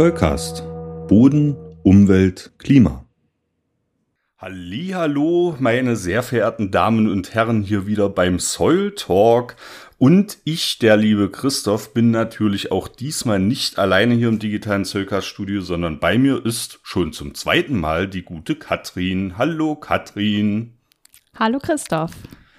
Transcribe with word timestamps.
Zollcast. 0.00 0.62
Boden, 1.08 1.54
Umwelt, 1.82 2.52
Klima. 2.56 3.04
Hallo, 4.38 5.56
meine 5.58 5.94
sehr 5.94 6.22
verehrten 6.22 6.70
Damen 6.70 7.06
und 7.06 7.34
Herren, 7.34 7.60
hier 7.60 7.86
wieder 7.86 8.08
beim 8.08 8.38
Soil 8.38 8.92
Talk. 8.92 9.56
Und 9.98 10.38
ich, 10.44 10.78
der 10.78 10.96
liebe 10.96 11.30
Christoph, 11.30 11.92
bin 11.92 12.10
natürlich 12.10 12.72
auch 12.72 12.88
diesmal 12.88 13.40
nicht 13.40 13.78
alleine 13.78 14.14
hier 14.14 14.28
im 14.28 14.38
digitalen 14.38 14.86
Zollcast 14.86 15.26
Studio, 15.26 15.60
sondern 15.60 16.00
bei 16.00 16.16
mir 16.16 16.46
ist 16.46 16.80
schon 16.82 17.12
zum 17.12 17.34
zweiten 17.34 17.78
Mal 17.78 18.08
die 18.08 18.22
gute 18.22 18.56
Katrin. 18.56 19.36
Hallo, 19.36 19.76
Katrin. 19.76 20.78
Hallo, 21.38 21.58
Christoph. 21.58 22.12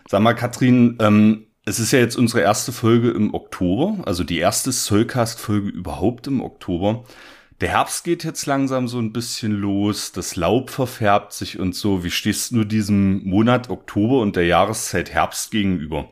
Sag 0.08 0.22
mal, 0.22 0.36
Katrin, 0.36 0.98
ähm, 1.00 1.48
es 1.64 1.80
ist 1.80 1.92
ja 1.92 2.00
jetzt 2.00 2.18
unsere 2.18 2.42
erste 2.42 2.72
Folge 2.72 3.12
im 3.12 3.34
Oktober, 3.34 4.04
also 4.06 4.24
die 4.24 4.40
erste 4.40 4.72
Soulcast-Folge 4.72 5.70
überhaupt 5.70 6.26
im 6.28 6.42
Oktober. 6.42 7.04
Der 7.62 7.70
Herbst 7.70 8.04
geht 8.04 8.24
jetzt 8.24 8.48
langsam 8.48 8.88
so 8.88 8.98
ein 8.98 9.14
bisschen 9.14 9.52
los, 9.52 10.12
das 10.12 10.36
Laub 10.36 10.72
verfärbt 10.72 11.32
sich 11.32 11.60
und 11.60 11.76
so. 11.76 12.04
Wie 12.04 12.10
stehst 12.10 12.52
du 12.52 12.64
diesem 12.64 13.24
Monat 13.24 13.70
Oktober 13.70 14.20
und 14.20 14.36
der 14.36 14.48
Jahreszeit 14.48 15.12
Herbst 15.12 15.52
gegenüber? 15.52 16.12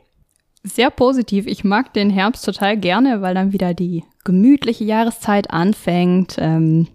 Sehr 0.62 0.90
positiv. 0.90 1.48
Ich 1.48 1.64
mag 1.64 1.92
den 1.92 2.08
Herbst 2.08 2.44
total 2.44 2.76
gerne, 2.76 3.20
weil 3.20 3.34
dann 3.34 3.52
wieder 3.52 3.74
die 3.74 4.04
gemütliche 4.22 4.84
Jahreszeit 4.84 5.50
anfängt. 5.50 6.36
Ähm, 6.38 6.86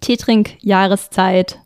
Teetrink-Jahreszeit, 0.00 1.58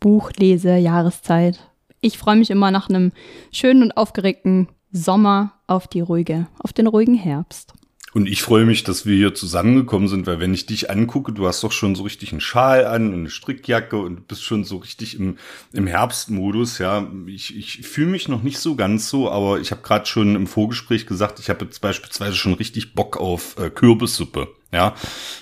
Buchlese-Jahreszeit. 0.00 1.60
Ich 2.02 2.18
freue 2.18 2.36
mich 2.36 2.50
immer 2.50 2.70
nach 2.70 2.90
einem 2.90 3.12
schönen 3.52 3.82
und 3.82 3.96
aufgeregten 3.96 4.68
Sommer 4.90 5.54
auf 5.66 5.88
die 5.88 6.00
ruhige, 6.00 6.48
auf 6.58 6.74
den 6.74 6.88
ruhigen 6.88 7.14
Herbst. 7.14 7.72
Und 8.14 8.26
ich 8.28 8.42
freue 8.42 8.66
mich, 8.66 8.84
dass 8.84 9.06
wir 9.06 9.16
hier 9.16 9.34
zusammengekommen 9.34 10.06
sind, 10.06 10.26
weil 10.26 10.38
wenn 10.38 10.52
ich 10.52 10.66
dich 10.66 10.90
angucke, 10.90 11.32
du 11.32 11.46
hast 11.46 11.64
doch 11.64 11.72
schon 11.72 11.94
so 11.94 12.02
richtig 12.02 12.32
einen 12.32 12.42
Schal 12.42 12.84
an 12.84 13.08
und 13.08 13.20
eine 13.20 13.30
Strickjacke 13.30 13.96
und 13.96 14.28
bist 14.28 14.44
schon 14.44 14.64
so 14.64 14.76
richtig 14.76 15.18
im, 15.18 15.38
im 15.72 15.86
Herbstmodus. 15.86 16.76
Ja, 16.78 17.10
ich, 17.26 17.56
ich 17.56 17.86
fühle 17.86 18.08
mich 18.08 18.28
noch 18.28 18.42
nicht 18.42 18.58
so 18.58 18.76
ganz 18.76 19.08
so, 19.08 19.30
aber 19.30 19.60
ich 19.60 19.70
habe 19.70 19.80
gerade 19.80 20.04
schon 20.04 20.36
im 20.36 20.46
Vorgespräch 20.46 21.06
gesagt, 21.06 21.40
ich 21.40 21.48
habe 21.48 21.64
jetzt 21.64 21.80
beispielsweise 21.80 22.36
schon 22.36 22.52
richtig 22.52 22.94
Bock 22.94 23.16
auf 23.16 23.56
äh, 23.58 23.70
Kürbissuppe. 23.70 24.48
Ja, 24.72 24.94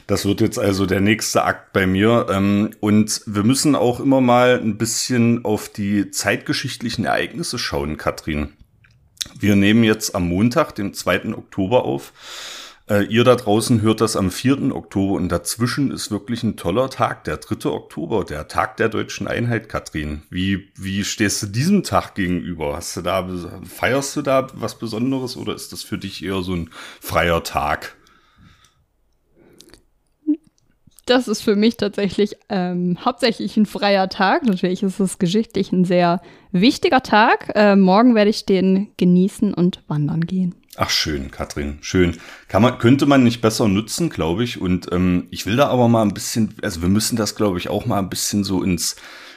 das 0.06 0.24
wird 0.24 0.40
jetzt 0.40 0.58
also 0.58 0.86
der 0.86 1.00
nächste 1.00 1.44
Akt 1.44 1.72
bei 1.72 1.86
mir. 1.86 2.26
Ähm, 2.30 2.70
und 2.78 3.22
wir 3.26 3.42
müssen 3.42 3.74
auch 3.74 3.98
immer 3.98 4.20
mal 4.20 4.60
ein 4.60 4.78
bisschen 4.78 5.44
auf 5.44 5.68
die 5.68 6.12
zeitgeschichtlichen 6.12 7.04
Ereignisse 7.04 7.58
schauen, 7.58 7.96
Katrin. 7.96 8.52
Wir 9.38 9.56
nehmen 9.56 9.84
jetzt 9.84 10.14
am 10.14 10.28
Montag, 10.28 10.74
den 10.74 10.94
2. 10.94 11.34
Oktober 11.34 11.84
auf. 11.84 12.12
Äh, 12.90 13.04
ihr 13.04 13.22
da 13.22 13.36
draußen 13.36 13.82
hört 13.82 14.00
das 14.00 14.16
am 14.16 14.32
4. 14.32 14.74
Oktober 14.74 15.14
und 15.14 15.28
dazwischen 15.28 15.92
ist 15.92 16.10
wirklich 16.10 16.42
ein 16.42 16.56
toller 16.56 16.90
Tag, 16.90 17.22
der 17.22 17.36
3. 17.36 17.70
Oktober, 17.70 18.24
der 18.24 18.48
Tag 18.48 18.78
der 18.78 18.88
deutschen 18.88 19.28
Einheit, 19.28 19.68
Katrin. 19.68 20.22
Wie, 20.28 20.68
wie 20.76 21.04
stehst 21.04 21.40
du 21.40 21.46
diesem 21.46 21.84
Tag 21.84 22.16
gegenüber? 22.16 22.76
Hast 22.76 22.96
du 22.96 23.02
da, 23.02 23.28
feierst 23.62 24.16
du 24.16 24.22
da 24.22 24.48
was 24.54 24.76
Besonderes 24.76 25.36
oder 25.36 25.54
ist 25.54 25.72
das 25.72 25.84
für 25.84 25.98
dich 25.98 26.24
eher 26.24 26.42
so 26.42 26.54
ein 26.54 26.70
freier 27.00 27.44
Tag? 27.44 27.96
Das 31.06 31.28
ist 31.28 31.42
für 31.42 31.54
mich 31.54 31.76
tatsächlich 31.76 32.36
ähm, 32.48 32.98
hauptsächlich 33.04 33.56
ein 33.56 33.66
freier 33.66 34.08
Tag. 34.08 34.44
Natürlich 34.44 34.82
ist 34.82 34.98
es 34.98 35.18
geschichtlich 35.20 35.70
ein 35.70 35.84
sehr 35.84 36.20
wichtiger 36.50 37.02
Tag. 37.02 37.52
Äh, 37.54 37.76
morgen 37.76 38.16
werde 38.16 38.30
ich 38.30 38.46
den 38.46 38.92
genießen 38.96 39.54
und 39.54 39.82
wandern 39.86 40.22
gehen. 40.22 40.59
Ach 40.76 40.90
schön, 40.90 41.30
Katrin, 41.30 41.78
schön. 41.80 42.16
Kann 42.48 42.62
man, 42.62 42.78
könnte 42.78 43.06
man 43.06 43.24
nicht 43.24 43.40
besser 43.40 43.66
nutzen, 43.66 44.08
glaube 44.08 44.44
ich. 44.44 44.60
Und 44.60 44.90
ähm, 44.92 45.26
ich 45.30 45.44
will 45.44 45.56
da 45.56 45.68
aber 45.68 45.88
mal 45.88 46.02
ein 46.02 46.14
bisschen, 46.14 46.54
also 46.62 46.80
wir 46.80 46.88
müssen 46.88 47.16
das, 47.16 47.34
glaube 47.34 47.58
ich, 47.58 47.68
auch 47.68 47.86
mal 47.86 47.98
ein 47.98 48.10
bisschen 48.10 48.44
so 48.44 48.62
ins 48.62 48.96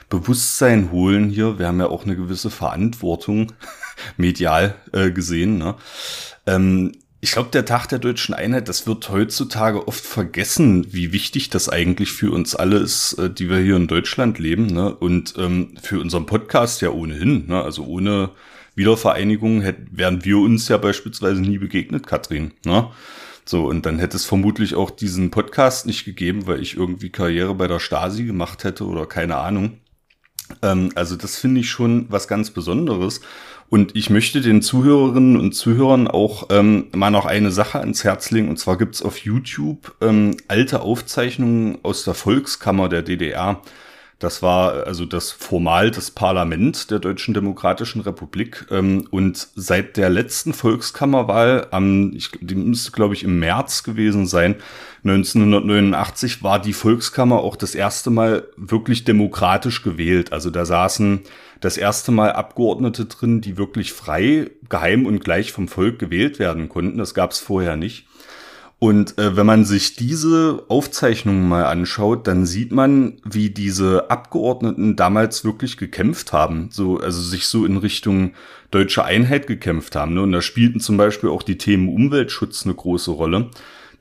Bewusstsein 0.10 0.92
holen 0.92 1.30
hier. 1.30 1.58
Wir 1.58 1.68
haben 1.68 1.80
ja 1.80 1.88
auch 1.88 2.06
eine 2.06 2.16
gewisse 2.16 2.52
Verantwortung 2.52 3.52
medial 4.18 4.76
äh, 4.92 5.10
gesehen. 5.12 5.58
Ne? 5.58 5.76
Ähm, 6.46 6.92
ich 7.20 7.32
glaube, 7.32 7.50
der 7.50 7.66
Tag 7.66 7.88
der 7.88 8.00
deutschen 8.00 8.36
Einheit, 8.36 8.70
das 8.70 8.86
wird 8.86 9.10
heutzutage 9.10 9.88
oft 9.88 10.06
vergessen, 10.06 10.94
wie 10.94 11.14
wichtig 11.14 11.50
das 11.50 11.68
eigentlich 11.68 12.12
für 12.12 12.32
uns 12.32 12.54
alle 12.54 12.78
ist, 12.78 13.14
äh, 13.14 13.30
die 13.32 13.50
wir 13.50 13.58
hier 13.58 13.78
in 13.78 13.88
Deutschland 13.88 14.38
leben. 14.38 14.68
Ne? 14.68 14.94
Und 14.94 15.34
ähm, 15.38 15.76
für 15.82 16.00
unseren 16.00 16.28
Podcast 16.28 16.82
ja 16.82 16.90
ohnehin. 16.92 17.48
Ne? 17.48 17.64
Also 17.64 17.86
ohne 17.86 18.30
Wiedervereinigung 18.76 19.62
hätten, 19.62 19.90
wären 19.92 20.26
wir 20.26 20.38
uns 20.40 20.68
ja 20.68 20.78
beispielsweise 20.78 21.42
nie 21.42 21.58
begegnet, 21.58 22.08
Katrin. 22.08 22.54
Ne? 22.66 22.90
So, 23.46 23.66
und 23.66 23.86
dann 23.86 24.00
hätte 24.00 24.16
es 24.16 24.26
vermutlich 24.26 24.76
auch 24.76 24.90
diesen 24.90 25.30
Podcast 25.30 25.86
nicht 25.86 26.06
gegeben, 26.06 26.48
weil 26.48 26.62
ich 26.62 26.78
irgendwie 26.78 27.10
Karriere 27.10 27.56
bei 27.56 27.68
der 27.68 27.80
Stasi 27.80 28.24
gemacht 28.24 28.64
hätte 28.64 28.86
oder 28.86 29.06
keine 29.06 29.38
Ahnung. 29.38 29.80
Ähm, 30.62 30.92
also 30.96 31.16
das 31.16 31.38
finde 31.38 31.62
ich 31.62 31.70
schon 31.70 32.06
was 32.10 32.28
ganz 32.28 32.52
Besonderes. 32.52 33.22
Und 33.70 33.96
ich 33.96 34.10
möchte 34.10 34.42
den 34.42 34.62
Zuhörerinnen 34.62 35.36
und 35.36 35.54
Zuhörern 35.54 36.08
auch 36.08 36.48
ähm, 36.52 36.90
mal 36.94 37.10
noch 37.10 37.26
eine 37.26 37.52
Sache 37.52 37.80
ans 37.80 38.04
Herz 38.04 38.30
legen. 38.30 38.50
Und 38.50 38.60
zwar 38.60 38.78
gibt's 38.78 39.02
auf 39.02 39.18
YouTube 39.18 39.96
ähm, 40.00 40.38
alte 40.48 40.82
Aufzeichnungen 40.82 41.80
aus 41.84 42.04
der 42.04 42.14
Volkskammer 42.14 42.88
der 42.88 43.02
DDR. 43.02 43.62
Das 44.24 44.42
war 44.42 44.88
also 44.88 45.06
das 45.06 45.32
formal 45.32 45.92
das 45.92 46.10
Parlament 46.10 46.90
der 46.92 47.00
Deutschen 47.00 47.34
Demokratischen 47.34 48.00
Republik. 48.00 48.66
Ähm, 48.72 49.06
und 49.12 49.50
seit 49.56 49.98
der 49.98 50.10
letzten 50.10 50.54
Volkskammerwahl, 50.54 51.68
am, 51.72 52.14
ich, 52.16 52.30
die 52.40 52.56
müsste, 52.56 52.92
glaube 52.92 53.16
ich, 53.16 53.26
im 53.26 53.40
März 53.40 53.84
gewesen 53.84 54.26
sein, 54.26 54.56
1989, 55.04 56.42
war 56.42 56.62
die 56.62 56.72
Volkskammer 56.72 57.40
auch 57.40 57.58
das 57.58 57.76
erste 57.76 58.12
Mal 58.12 58.48
wirklich 58.56 59.04
demokratisch 59.04 59.84
gewählt. 59.84 60.32
Also 60.32 60.50
da 60.50 60.66
saßen 60.66 61.24
das 61.60 61.76
erste 61.76 62.14
Mal 62.14 62.32
Abgeordnete 62.32 63.06
drin, 63.06 63.42
die 63.42 63.58
wirklich 63.58 63.92
frei, 63.92 64.52
geheim 64.70 65.06
und 65.06 65.22
gleich 65.22 65.52
vom 65.52 65.68
Volk 65.68 66.00
gewählt 66.00 66.40
werden 66.40 66.70
konnten. 66.70 66.98
Das 66.98 67.14
gab 67.14 67.32
es 67.32 67.40
vorher 67.40 67.76
nicht. 67.76 68.06
Und 68.84 69.18
äh, 69.18 69.38
wenn 69.38 69.46
man 69.46 69.64
sich 69.64 69.96
diese 69.96 70.66
Aufzeichnungen 70.68 71.48
mal 71.48 71.64
anschaut, 71.64 72.28
dann 72.28 72.46
sieht 72.46 72.74
man, 72.74 73.14
wie 73.24 73.50
diese 73.50 74.12
Abgeordneten 74.12 74.98
damals 74.98 75.46
wirklich 75.46 75.78
gekämpft 75.78 76.34
haben, 76.34 76.68
so 76.70 76.98
also 76.98 77.22
sich 77.22 77.48
so 77.48 77.66
in 77.66 77.78
Richtung 77.78 78.34
deutsche 78.72 79.06
Einheit 79.06 79.48
gekämpft 79.48 79.96
haben. 79.96 80.16
Ne? 80.16 80.22
Und 80.22 80.34
da 80.34 80.42
spielten 80.42 80.82
zum 80.82 80.98
Beispiel 80.98 81.30
auch 81.30 81.44
die 81.44 81.58
Themen 81.58 81.88
Umweltschutz 81.88 82.66
eine 82.66 82.76
große 82.76 83.12
Rolle. 83.12 83.52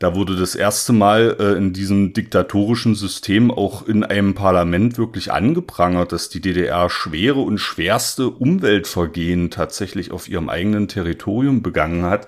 Da 0.01 0.17
wurde 0.17 0.35
das 0.35 0.57
erste 0.57 0.93
Mal 0.93 1.37
äh, 1.39 1.57
in 1.57 1.73
diesem 1.73 2.13
diktatorischen 2.13 2.97
System 2.97 3.53
auch 3.53 3.87
in 3.87 4.03
einem 4.03 4.35
Parlament 4.35 4.99
wirklich 4.99 5.31
angeprangert, 5.31 6.11
dass 6.11 6.29
die 6.29 6.41
DDR 6.41 6.91
schwere 6.91 7.39
und 7.39 7.59
schwerste 7.59 8.31
Umweltvergehen 8.31 9.51
tatsächlich 9.51 10.11
auf 10.11 10.29
ihrem 10.29 10.49
eigenen 10.49 10.89
Territorium 10.89 11.63
begangen 11.63 12.03
hat. 12.03 12.27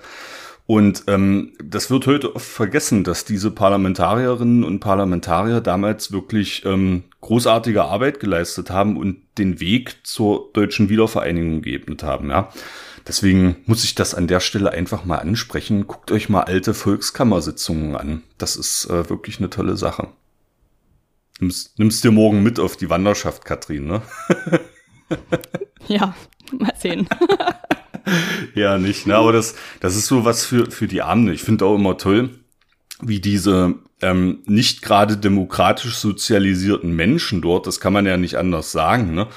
Und 0.67 1.03
ähm, 1.07 1.53
das 1.63 1.91
wird 1.91 2.07
heute 2.07 2.35
oft 2.35 2.47
vergessen, 2.47 3.03
dass 3.03 3.23
diese 3.23 3.51
Parlamentarierinnen 3.51 4.63
und 4.63 4.79
Parlamentarier 4.79 5.61
damals 5.61 6.11
wirklich 6.11 6.65
ähm, 6.65 7.03
großartige 7.21 7.83
Arbeit 7.83 8.19
geleistet 8.19 8.71
haben 8.71 8.97
und 8.97 9.17
den 9.37 9.59
Weg 9.59 9.97
zur 10.03 10.49
deutschen 10.53 10.89
Wiedervereinigung 10.89 11.61
geebnet 11.61 12.01
haben. 12.01 12.31
Ja. 12.31 12.49
Deswegen 13.07 13.57
muss 13.67 13.83
ich 13.83 13.93
das 13.93 14.15
an 14.15 14.25
der 14.27 14.39
Stelle 14.39 14.71
einfach 14.71 15.05
mal 15.05 15.17
ansprechen. 15.17 15.85
Guckt 15.85 16.11
euch 16.11 16.29
mal 16.29 16.41
alte 16.41 16.73
Volkskammersitzungen 16.73 17.95
an. 17.95 18.23
Das 18.39 18.55
ist 18.55 18.85
äh, 18.85 19.07
wirklich 19.07 19.37
eine 19.37 19.51
tolle 19.51 19.77
Sache. 19.77 20.07
Nimmst, 21.39 21.77
nimmst 21.77 22.03
dir 22.03 22.11
morgen 22.11 22.41
mit 22.41 22.59
auf 22.59 22.75
die 22.77 22.89
Wanderschaft, 22.89 23.45
Katrin, 23.45 23.85
ne? 23.85 24.01
ja, 25.87 26.15
mal 26.57 26.73
sehen. 26.75 27.07
ja, 28.55 28.77
nicht, 28.77 29.07
ne? 29.07 29.15
Aber 29.15 29.31
das, 29.31 29.55
das 29.79 29.95
ist 29.95 30.07
so 30.07 30.25
was 30.25 30.45
für, 30.45 30.69
für 30.71 30.87
die 30.87 31.01
Armen. 31.01 31.29
Ich 31.29 31.43
finde 31.43 31.65
auch 31.65 31.75
immer 31.75 31.97
toll, 31.97 32.29
wie 33.01 33.19
diese 33.19 33.75
ähm, 34.01 34.39
nicht 34.45 34.81
gerade 34.81 35.17
demokratisch 35.17 35.95
sozialisierten 35.95 36.95
Menschen 36.95 37.41
dort, 37.41 37.67
das 37.67 37.79
kann 37.79 37.93
man 37.93 38.05
ja 38.05 38.17
nicht 38.17 38.37
anders 38.37 38.71
sagen, 38.71 39.13
ne? 39.13 39.27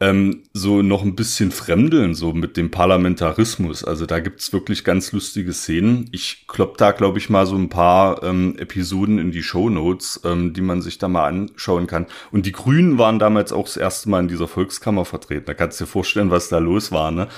Ähm, 0.00 0.44
so 0.54 0.80
noch 0.80 1.02
ein 1.02 1.14
bisschen 1.14 1.50
fremdeln, 1.52 2.14
so 2.14 2.32
mit 2.32 2.56
dem 2.56 2.70
Parlamentarismus. 2.70 3.84
Also 3.84 4.06
da 4.06 4.18
gibt's 4.18 4.52
wirklich 4.52 4.82
ganz 4.82 5.12
lustige 5.12 5.52
Szenen. 5.52 6.08
Ich 6.10 6.46
klopp 6.48 6.78
da, 6.78 6.92
glaube 6.92 7.18
ich, 7.18 7.28
mal 7.28 7.44
so 7.44 7.54
ein 7.54 7.68
paar 7.68 8.22
ähm, 8.22 8.56
Episoden 8.58 9.18
in 9.18 9.30
die 9.30 9.42
Show 9.42 9.68
Notes, 9.68 10.20
ähm, 10.24 10.54
die 10.54 10.62
man 10.62 10.80
sich 10.80 10.96
da 10.96 11.08
mal 11.08 11.26
anschauen 11.26 11.86
kann. 11.86 12.06
Und 12.32 12.46
die 12.46 12.52
Grünen 12.52 12.96
waren 12.96 13.18
damals 13.18 13.52
auch 13.52 13.66
das 13.66 13.76
erste 13.76 14.08
Mal 14.08 14.20
in 14.20 14.28
dieser 14.28 14.48
Volkskammer 14.48 15.04
vertreten. 15.04 15.44
Da 15.44 15.52
kannst 15.52 15.78
du 15.78 15.84
dir 15.84 15.90
vorstellen, 15.90 16.30
was 16.30 16.48
da 16.48 16.58
los 16.58 16.90
war. 16.90 17.10
Ne? 17.10 17.28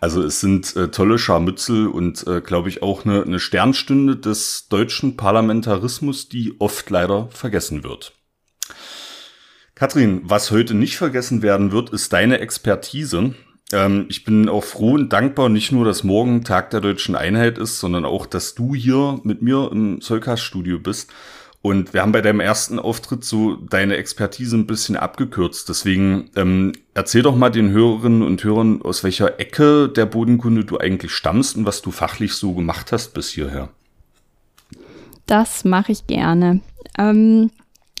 Also 0.00 0.22
es 0.22 0.40
sind 0.40 0.76
äh, 0.76 0.88
tolle 0.88 1.18
Scharmützel 1.18 1.88
und, 1.88 2.24
äh, 2.28 2.40
glaube 2.40 2.68
ich, 2.68 2.82
auch 2.84 3.04
eine, 3.04 3.24
eine 3.24 3.40
Sternstunde 3.40 4.16
des 4.16 4.68
deutschen 4.68 5.16
Parlamentarismus, 5.16 6.28
die 6.28 6.54
oft 6.60 6.88
leider 6.88 7.28
vergessen 7.30 7.82
wird. 7.82 8.12
Katrin, 9.82 10.20
was 10.22 10.52
heute 10.52 10.74
nicht 10.74 10.96
vergessen 10.96 11.42
werden 11.42 11.72
wird, 11.72 11.90
ist 11.90 12.12
deine 12.12 12.38
Expertise. 12.38 13.34
Ähm, 13.72 14.06
ich 14.08 14.22
bin 14.22 14.48
auch 14.48 14.62
froh 14.62 14.92
und 14.92 15.12
dankbar, 15.12 15.48
nicht 15.48 15.72
nur, 15.72 15.84
dass 15.84 16.04
morgen 16.04 16.44
Tag 16.44 16.70
der 16.70 16.80
deutschen 16.80 17.16
Einheit 17.16 17.58
ist, 17.58 17.80
sondern 17.80 18.04
auch, 18.04 18.26
dass 18.26 18.54
du 18.54 18.76
hier 18.76 19.18
mit 19.24 19.42
mir 19.42 19.72
im 19.72 20.00
Zollcast-Studio 20.00 20.78
bist. 20.78 21.10
Und 21.62 21.94
wir 21.94 22.02
haben 22.02 22.12
bei 22.12 22.20
deinem 22.20 22.38
ersten 22.38 22.78
Auftritt 22.78 23.24
so 23.24 23.56
deine 23.56 23.96
Expertise 23.96 24.56
ein 24.56 24.68
bisschen 24.68 24.94
abgekürzt. 24.94 25.68
Deswegen 25.68 26.30
ähm, 26.36 26.74
erzähl 26.94 27.22
doch 27.22 27.34
mal 27.34 27.50
den 27.50 27.72
Hörerinnen 27.72 28.22
und 28.22 28.44
Hörern, 28.44 28.82
aus 28.82 29.02
welcher 29.02 29.40
Ecke 29.40 29.88
der 29.88 30.06
Bodenkunde 30.06 30.64
du 30.64 30.78
eigentlich 30.78 31.10
stammst 31.10 31.56
und 31.56 31.66
was 31.66 31.82
du 31.82 31.90
fachlich 31.90 32.34
so 32.34 32.54
gemacht 32.54 32.92
hast 32.92 33.14
bis 33.14 33.30
hierher. 33.30 33.68
Das 35.26 35.64
mache 35.64 35.90
ich 35.90 36.06
gerne. 36.06 36.60
Ähm, 36.96 37.50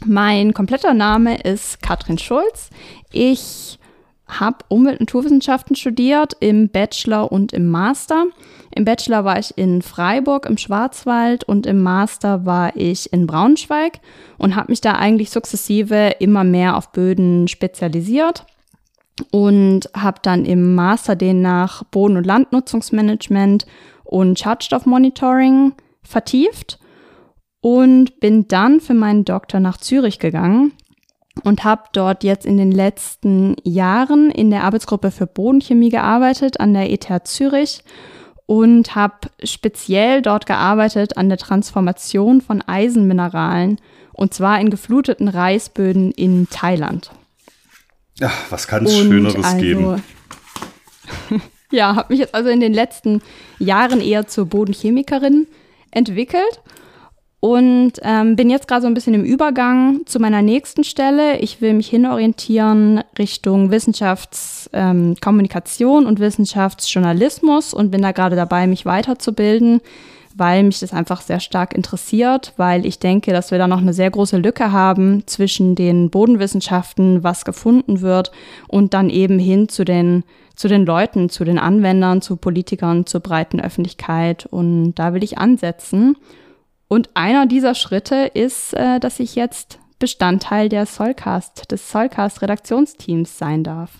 mein 0.06 0.54
kompletter 0.54 0.94
Name 0.94 1.36
ist 1.40 1.82
Katrin 1.82 2.18
Schulz. 2.18 2.70
Ich 3.12 3.78
habe 4.26 4.58
Umwelt- 4.68 5.00
und 5.00 5.08
Naturwissenschaften 5.08 5.76
studiert 5.76 6.34
im 6.40 6.68
Bachelor 6.68 7.30
und 7.30 7.52
im 7.52 7.68
Master. 7.68 8.26
Im 8.74 8.84
Bachelor 8.84 9.24
war 9.24 9.38
ich 9.38 9.56
in 9.58 9.82
Freiburg 9.82 10.46
im 10.46 10.56
Schwarzwald 10.56 11.44
und 11.44 11.66
im 11.66 11.82
Master 11.82 12.46
war 12.46 12.74
ich 12.76 13.12
in 13.12 13.26
Braunschweig 13.26 14.00
und 14.38 14.56
habe 14.56 14.72
mich 14.72 14.80
da 14.80 14.92
eigentlich 14.92 15.30
sukzessive 15.30 16.14
immer 16.20 16.44
mehr 16.44 16.76
auf 16.76 16.92
Böden 16.92 17.48
spezialisiert 17.48 18.46
und 19.30 19.90
habe 19.94 20.20
dann 20.22 20.46
im 20.46 20.74
Master 20.74 21.16
den 21.16 21.42
nach 21.42 21.84
Boden- 21.84 22.16
und 22.16 22.24
Landnutzungsmanagement 22.24 23.66
und 24.04 24.38
Schadstoffmonitoring 24.38 25.74
vertieft 26.02 26.78
und 27.62 28.20
bin 28.20 28.48
dann 28.48 28.80
für 28.80 28.92
meinen 28.92 29.24
Doktor 29.24 29.60
nach 29.60 29.78
Zürich 29.78 30.18
gegangen 30.18 30.72
und 31.44 31.64
habe 31.64 31.84
dort 31.92 32.24
jetzt 32.24 32.44
in 32.44 32.58
den 32.58 32.72
letzten 32.72 33.56
Jahren 33.62 34.30
in 34.30 34.50
der 34.50 34.64
Arbeitsgruppe 34.64 35.10
für 35.10 35.26
Bodenchemie 35.26 35.88
gearbeitet 35.88 36.60
an 36.60 36.74
der 36.74 36.90
ETH 36.90 37.08
Zürich 37.24 37.82
und 38.46 38.94
habe 38.96 39.28
speziell 39.44 40.20
dort 40.22 40.44
gearbeitet 40.44 41.16
an 41.16 41.28
der 41.28 41.38
Transformation 41.38 42.40
von 42.40 42.62
Eisenmineralen 42.62 43.80
und 44.12 44.34
zwar 44.34 44.60
in 44.60 44.68
gefluteten 44.68 45.28
Reisböden 45.28 46.10
in 46.10 46.48
Thailand. 46.50 47.12
Ja, 48.18 48.30
was 48.50 48.66
kann 48.66 48.84
es 48.84 48.98
Schöneres 48.98 49.36
also, 49.36 49.56
geben? 49.56 50.02
ja, 51.70 51.94
habe 51.94 52.12
mich 52.12 52.20
jetzt 52.20 52.34
also 52.34 52.50
in 52.50 52.60
den 52.60 52.74
letzten 52.74 53.22
Jahren 53.60 54.00
eher 54.00 54.26
zur 54.26 54.46
Bodenchemikerin 54.46 55.46
entwickelt 55.92 56.60
und 57.44 57.94
ähm, 58.02 58.36
bin 58.36 58.50
jetzt 58.50 58.68
gerade 58.68 58.82
so 58.82 58.86
ein 58.86 58.94
bisschen 58.94 59.14
im 59.14 59.24
Übergang 59.24 60.02
zu 60.06 60.20
meiner 60.20 60.42
nächsten 60.42 60.84
Stelle. 60.84 61.40
Ich 61.40 61.60
will 61.60 61.74
mich 61.74 61.88
hinorientieren 61.88 63.02
Richtung 63.18 63.72
Wissenschaftskommunikation 63.72 66.04
ähm, 66.04 66.08
und 66.08 66.20
Wissenschaftsjournalismus 66.20 67.74
und 67.74 67.90
bin 67.90 68.00
da 68.00 68.12
gerade 68.12 68.36
dabei, 68.36 68.68
mich 68.68 68.86
weiterzubilden, 68.86 69.80
weil 70.36 70.62
mich 70.62 70.78
das 70.78 70.92
einfach 70.92 71.20
sehr 71.20 71.40
stark 71.40 71.74
interessiert, 71.74 72.52
weil 72.58 72.86
ich 72.86 73.00
denke, 73.00 73.32
dass 73.32 73.50
wir 73.50 73.58
da 73.58 73.66
noch 73.66 73.80
eine 73.80 73.92
sehr 73.92 74.12
große 74.12 74.36
Lücke 74.36 74.70
haben 74.70 75.24
zwischen 75.26 75.74
den 75.74 76.10
Bodenwissenschaften, 76.10 77.24
was 77.24 77.44
gefunden 77.44 78.02
wird, 78.02 78.30
und 78.68 78.94
dann 78.94 79.10
eben 79.10 79.40
hin 79.40 79.68
zu 79.68 79.84
den 79.84 80.22
zu 80.54 80.68
den 80.68 80.86
Leuten, 80.86 81.28
zu 81.28 81.42
den 81.42 81.58
Anwendern, 81.58 82.22
zu 82.22 82.36
Politikern, 82.36 83.04
zur 83.04 83.20
breiten 83.20 83.58
Öffentlichkeit. 83.58 84.46
Und 84.46 84.94
da 84.94 85.12
will 85.12 85.24
ich 85.24 85.38
ansetzen. 85.38 86.14
Und 86.92 87.08
einer 87.14 87.46
dieser 87.46 87.74
Schritte 87.74 88.30
ist, 88.34 88.74
äh, 88.74 89.00
dass 89.00 89.18
ich 89.18 89.34
jetzt 89.34 89.78
Bestandteil 89.98 90.68
der 90.68 90.84
Solcast, 90.84 91.72
des 91.72 91.90
Solcast-Redaktionsteams 91.90 93.38
sein 93.38 93.64
darf. 93.64 93.92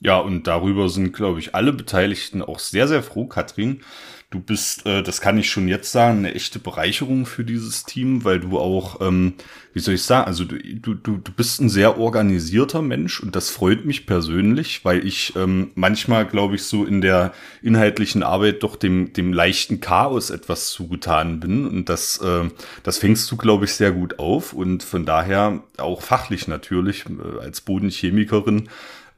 Ja, 0.00 0.18
und 0.18 0.48
darüber 0.48 0.88
sind, 0.88 1.12
glaube 1.12 1.38
ich, 1.38 1.54
alle 1.54 1.72
Beteiligten 1.72 2.42
auch 2.42 2.58
sehr, 2.58 2.88
sehr 2.88 3.04
froh, 3.04 3.26
Katrin. 3.26 3.82
Du 4.30 4.38
bist, 4.38 4.86
äh, 4.86 5.02
das 5.02 5.20
kann 5.20 5.38
ich 5.38 5.50
schon 5.50 5.66
jetzt 5.66 5.90
sagen, 5.90 6.18
eine 6.18 6.34
echte 6.34 6.60
Bereicherung 6.60 7.26
für 7.26 7.44
dieses 7.44 7.82
Team, 7.82 8.22
weil 8.22 8.38
du 8.38 8.60
auch, 8.60 9.00
ähm, 9.00 9.34
wie 9.72 9.80
soll 9.80 9.94
ich 9.94 10.04
sagen, 10.04 10.28
also 10.28 10.44
du, 10.44 10.56
du, 10.94 11.16
du 11.16 11.32
bist 11.32 11.60
ein 11.60 11.68
sehr 11.68 11.98
organisierter 11.98 12.80
Mensch 12.80 13.18
und 13.18 13.34
das 13.34 13.50
freut 13.50 13.84
mich 13.84 14.06
persönlich, 14.06 14.84
weil 14.84 15.04
ich 15.04 15.34
ähm, 15.34 15.72
manchmal, 15.74 16.26
glaube 16.26 16.54
ich, 16.54 16.62
so 16.62 16.84
in 16.84 17.00
der 17.00 17.32
inhaltlichen 17.60 18.22
Arbeit 18.22 18.62
doch 18.62 18.76
dem, 18.76 19.12
dem 19.14 19.32
leichten 19.32 19.80
Chaos 19.80 20.30
etwas 20.30 20.70
zugetan 20.70 21.40
bin 21.40 21.66
und 21.66 21.88
das, 21.88 22.18
äh, 22.18 22.48
das 22.84 22.98
fängst 22.98 23.28
du, 23.32 23.36
glaube 23.36 23.64
ich, 23.64 23.74
sehr 23.74 23.90
gut 23.90 24.20
auf 24.20 24.52
und 24.52 24.84
von 24.84 25.04
daher 25.04 25.64
auch 25.76 26.02
fachlich 26.02 26.46
natürlich 26.46 27.04
äh, 27.06 27.40
als 27.40 27.62
Bodenchemikerin 27.62 28.68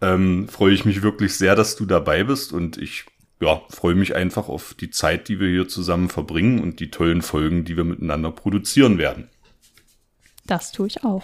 ähm, 0.01 0.49
freue 0.49 0.73
ich 0.73 0.87
mich 0.87 1.03
wirklich 1.03 1.37
sehr, 1.37 1.55
dass 1.55 1.77
du 1.77 1.85
dabei 1.85 2.25
bist 2.25 2.55
und 2.55 2.79
ich 2.79 3.05
ja, 3.43 3.61
freue 3.69 3.95
mich 3.95 4.15
einfach 4.15 4.49
auf 4.49 4.75
die 4.75 4.91
Zeit, 4.91 5.29
die 5.29 5.41
wir 5.41 5.49
hier 5.49 5.69
zusammen 5.69 6.09
verbringen 6.09 6.61
und 6.61 6.81
die 6.81 6.91
tollen 6.91 7.23
Folgen, 7.23 7.65
die 7.65 7.77
wir 7.77 7.85
miteinander 7.85 8.31
produzieren 8.31 8.99
werden. 8.99 9.29
Das 10.47 10.73
tue 10.73 10.87
ich 10.87 11.05
auch. 11.05 11.23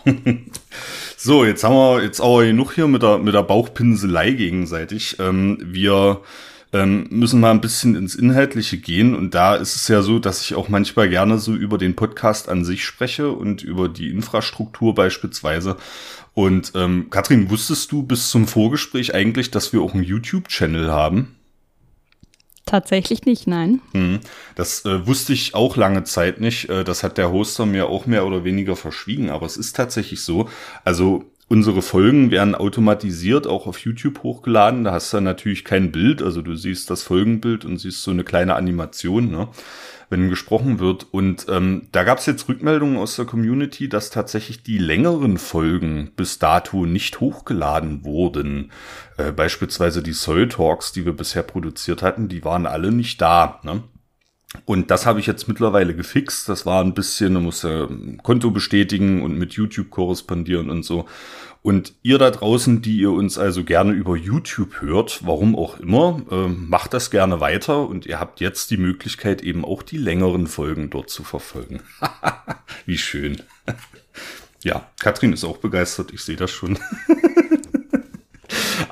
so, 1.16 1.44
jetzt 1.44 1.64
haben 1.64 1.74
wir 1.74 2.02
jetzt 2.02 2.20
aber 2.20 2.44
genug 2.44 2.74
hier 2.74 2.88
mit 2.88 3.02
der, 3.02 3.18
mit 3.18 3.34
der 3.34 3.42
Bauchpinselei 3.42 4.32
gegenseitig. 4.32 5.16
Ähm, 5.18 5.58
wir 5.60 6.22
ähm, 6.72 7.06
müssen 7.10 7.40
mal 7.40 7.50
ein 7.50 7.60
bisschen 7.60 7.96
ins 7.96 8.14
Inhaltliche 8.14 8.78
gehen. 8.78 9.14
Und 9.14 9.34
da 9.34 9.54
ist 9.56 9.76
es 9.76 9.88
ja 9.88 10.02
so, 10.02 10.18
dass 10.18 10.42
ich 10.42 10.54
auch 10.54 10.68
manchmal 10.68 11.08
gerne 11.08 11.38
so 11.38 11.54
über 11.54 11.78
den 11.78 11.96
Podcast 11.96 12.48
an 12.48 12.64
sich 12.64 12.84
spreche 12.84 13.30
und 13.30 13.62
über 13.62 13.88
die 13.88 14.10
Infrastruktur 14.10 14.94
beispielsweise. 14.94 15.76
Und 16.34 16.72
ähm, 16.74 17.10
Katrin, 17.10 17.50
wusstest 17.50 17.90
du 17.90 18.02
bis 18.02 18.30
zum 18.30 18.46
Vorgespräch 18.46 19.14
eigentlich, 19.14 19.50
dass 19.50 19.72
wir 19.72 19.80
auch 19.80 19.94
einen 19.94 20.04
YouTube-Channel 20.04 20.90
haben? 20.92 21.37
Tatsächlich 22.68 23.24
nicht, 23.24 23.46
nein. 23.46 23.80
Hm. 23.92 24.20
Das 24.54 24.84
äh, 24.84 25.06
wusste 25.06 25.32
ich 25.32 25.54
auch 25.54 25.76
lange 25.76 26.04
Zeit 26.04 26.40
nicht. 26.40 26.68
Äh, 26.68 26.84
das 26.84 27.02
hat 27.02 27.16
der 27.16 27.32
Hoster 27.32 27.66
mir 27.66 27.88
auch 27.88 28.06
mehr 28.06 28.26
oder 28.26 28.44
weniger 28.44 28.76
verschwiegen, 28.76 29.30
aber 29.30 29.46
es 29.46 29.56
ist 29.56 29.74
tatsächlich 29.74 30.22
so. 30.22 30.48
Also 30.84 31.24
unsere 31.48 31.82
Folgen 31.82 32.30
werden 32.30 32.54
automatisiert 32.54 33.46
auch 33.46 33.66
auf 33.66 33.78
YouTube 33.80 34.22
hochgeladen. 34.22 34.84
Da 34.84 34.92
hast 34.92 35.12
du 35.12 35.20
natürlich 35.20 35.64
kein 35.64 35.92
Bild, 35.92 36.22
also 36.22 36.42
du 36.42 36.54
siehst 36.54 36.90
das 36.90 37.02
Folgenbild 37.02 37.64
und 37.64 37.78
siehst 37.78 38.02
so 38.02 38.10
eine 38.10 38.24
kleine 38.24 38.54
Animation. 38.54 39.30
Ne? 39.30 39.48
wenn 40.10 40.30
gesprochen 40.30 40.78
wird. 40.78 41.06
Und 41.10 41.46
ähm, 41.48 41.88
da 41.92 42.04
gab 42.04 42.18
es 42.18 42.26
jetzt 42.26 42.48
Rückmeldungen 42.48 42.96
aus 42.96 43.16
der 43.16 43.24
Community, 43.24 43.88
dass 43.88 44.10
tatsächlich 44.10 44.62
die 44.62 44.78
längeren 44.78 45.38
Folgen 45.38 46.12
bis 46.16 46.38
dato 46.38 46.86
nicht 46.86 47.20
hochgeladen 47.20 48.04
wurden. 48.04 48.72
Äh, 49.16 49.32
beispielsweise 49.32 50.02
die 50.02 50.12
Soul 50.12 50.48
Talks, 50.48 50.92
die 50.92 51.04
wir 51.04 51.12
bisher 51.12 51.42
produziert 51.42 52.02
hatten, 52.02 52.28
die 52.28 52.44
waren 52.44 52.66
alle 52.66 52.90
nicht 52.90 53.20
da. 53.20 53.60
Ne? 53.62 53.82
Und 54.64 54.90
das 54.90 55.04
habe 55.04 55.20
ich 55.20 55.26
jetzt 55.26 55.46
mittlerweile 55.46 55.94
gefixt. 55.94 56.48
Das 56.48 56.64
war 56.64 56.82
ein 56.82 56.94
bisschen, 56.94 57.34
man 57.34 57.44
muss 57.44 57.62
ja 57.62 57.88
Konto 58.22 58.50
bestätigen 58.50 59.22
und 59.22 59.38
mit 59.38 59.52
YouTube 59.52 59.90
korrespondieren 59.90 60.70
und 60.70 60.84
so. 60.84 61.06
Und 61.60 61.94
ihr 62.02 62.18
da 62.18 62.30
draußen, 62.30 62.80
die 62.80 62.98
ihr 62.98 63.10
uns 63.10 63.36
also 63.36 63.64
gerne 63.64 63.92
über 63.92 64.16
YouTube 64.16 64.80
hört, 64.80 65.26
warum 65.26 65.56
auch 65.56 65.78
immer, 65.78 66.22
äh, 66.30 66.48
macht 66.48 66.94
das 66.94 67.10
gerne 67.10 67.40
weiter 67.40 67.86
und 67.86 68.06
ihr 68.06 68.20
habt 68.20 68.40
jetzt 68.40 68.70
die 68.70 68.76
Möglichkeit, 68.76 69.42
eben 69.42 69.64
auch 69.64 69.82
die 69.82 69.98
längeren 69.98 70.46
Folgen 70.46 70.88
dort 70.88 71.10
zu 71.10 71.24
verfolgen. 71.24 71.80
Wie 72.86 72.96
schön. 72.96 73.42
ja, 74.64 74.88
Katrin 75.00 75.32
ist 75.32 75.44
auch 75.44 75.58
begeistert, 75.58 76.12
ich 76.12 76.22
sehe 76.22 76.36
das 76.36 76.50
schon. 76.50 76.78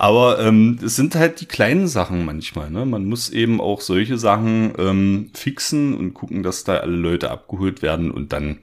Aber 0.06 0.38
ähm, 0.38 0.78
es 0.84 0.94
sind 0.94 1.16
halt 1.16 1.40
die 1.40 1.46
kleinen 1.46 1.88
Sachen 1.88 2.24
manchmal. 2.24 2.70
Ne? 2.70 2.86
Man 2.86 3.06
muss 3.06 3.28
eben 3.28 3.60
auch 3.60 3.80
solche 3.80 4.18
Sachen 4.18 4.72
ähm, 4.78 5.30
fixen 5.34 5.96
und 5.96 6.14
gucken, 6.14 6.44
dass 6.44 6.62
da 6.62 6.76
alle 6.76 6.94
Leute 6.94 7.32
abgeholt 7.32 7.82
werden 7.82 8.12
und 8.12 8.32
dann 8.32 8.58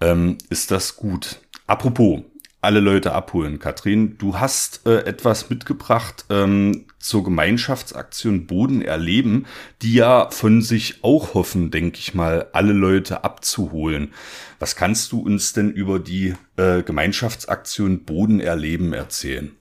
ähm, 0.00 0.38
ist 0.48 0.70
das 0.70 0.96
gut. 0.96 1.40
Apropos, 1.66 2.22
alle 2.62 2.80
Leute 2.80 3.12
abholen. 3.12 3.58
Katrin, 3.58 4.16
du 4.16 4.38
hast 4.38 4.86
äh, 4.86 5.00
etwas 5.00 5.50
mitgebracht 5.50 6.24
ähm, 6.30 6.86
zur 6.98 7.24
Gemeinschaftsaktion 7.24 8.46
Boden 8.46 8.80
erleben, 8.80 9.44
die 9.82 9.92
ja 9.92 10.30
von 10.30 10.62
sich 10.62 11.04
auch 11.04 11.34
hoffen, 11.34 11.70
denke 11.70 11.98
ich 11.98 12.14
mal, 12.14 12.46
alle 12.54 12.72
Leute 12.72 13.22
abzuholen. 13.22 14.14
Was 14.58 14.76
kannst 14.76 15.12
du 15.12 15.20
uns 15.20 15.52
denn 15.52 15.72
über 15.72 15.98
die 15.98 16.32
äh, 16.56 16.82
Gemeinschaftsaktion 16.82 18.04
Boden 18.04 18.40
erleben 18.40 18.94
erzählen? 18.94 19.54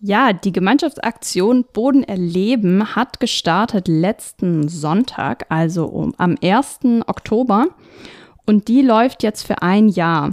Ja, 0.00 0.34
die 0.34 0.52
Gemeinschaftsaktion 0.52 1.64
Boden 1.72 2.04
erleben 2.04 2.94
hat 2.94 3.18
gestartet 3.18 3.88
letzten 3.88 4.68
Sonntag, 4.68 5.46
also 5.48 5.86
um, 5.86 6.14
am 6.18 6.36
1. 6.42 6.80
Oktober. 7.06 7.68
Und 8.44 8.68
die 8.68 8.82
läuft 8.82 9.22
jetzt 9.22 9.46
für 9.46 9.62
ein 9.62 9.88
Jahr. 9.88 10.32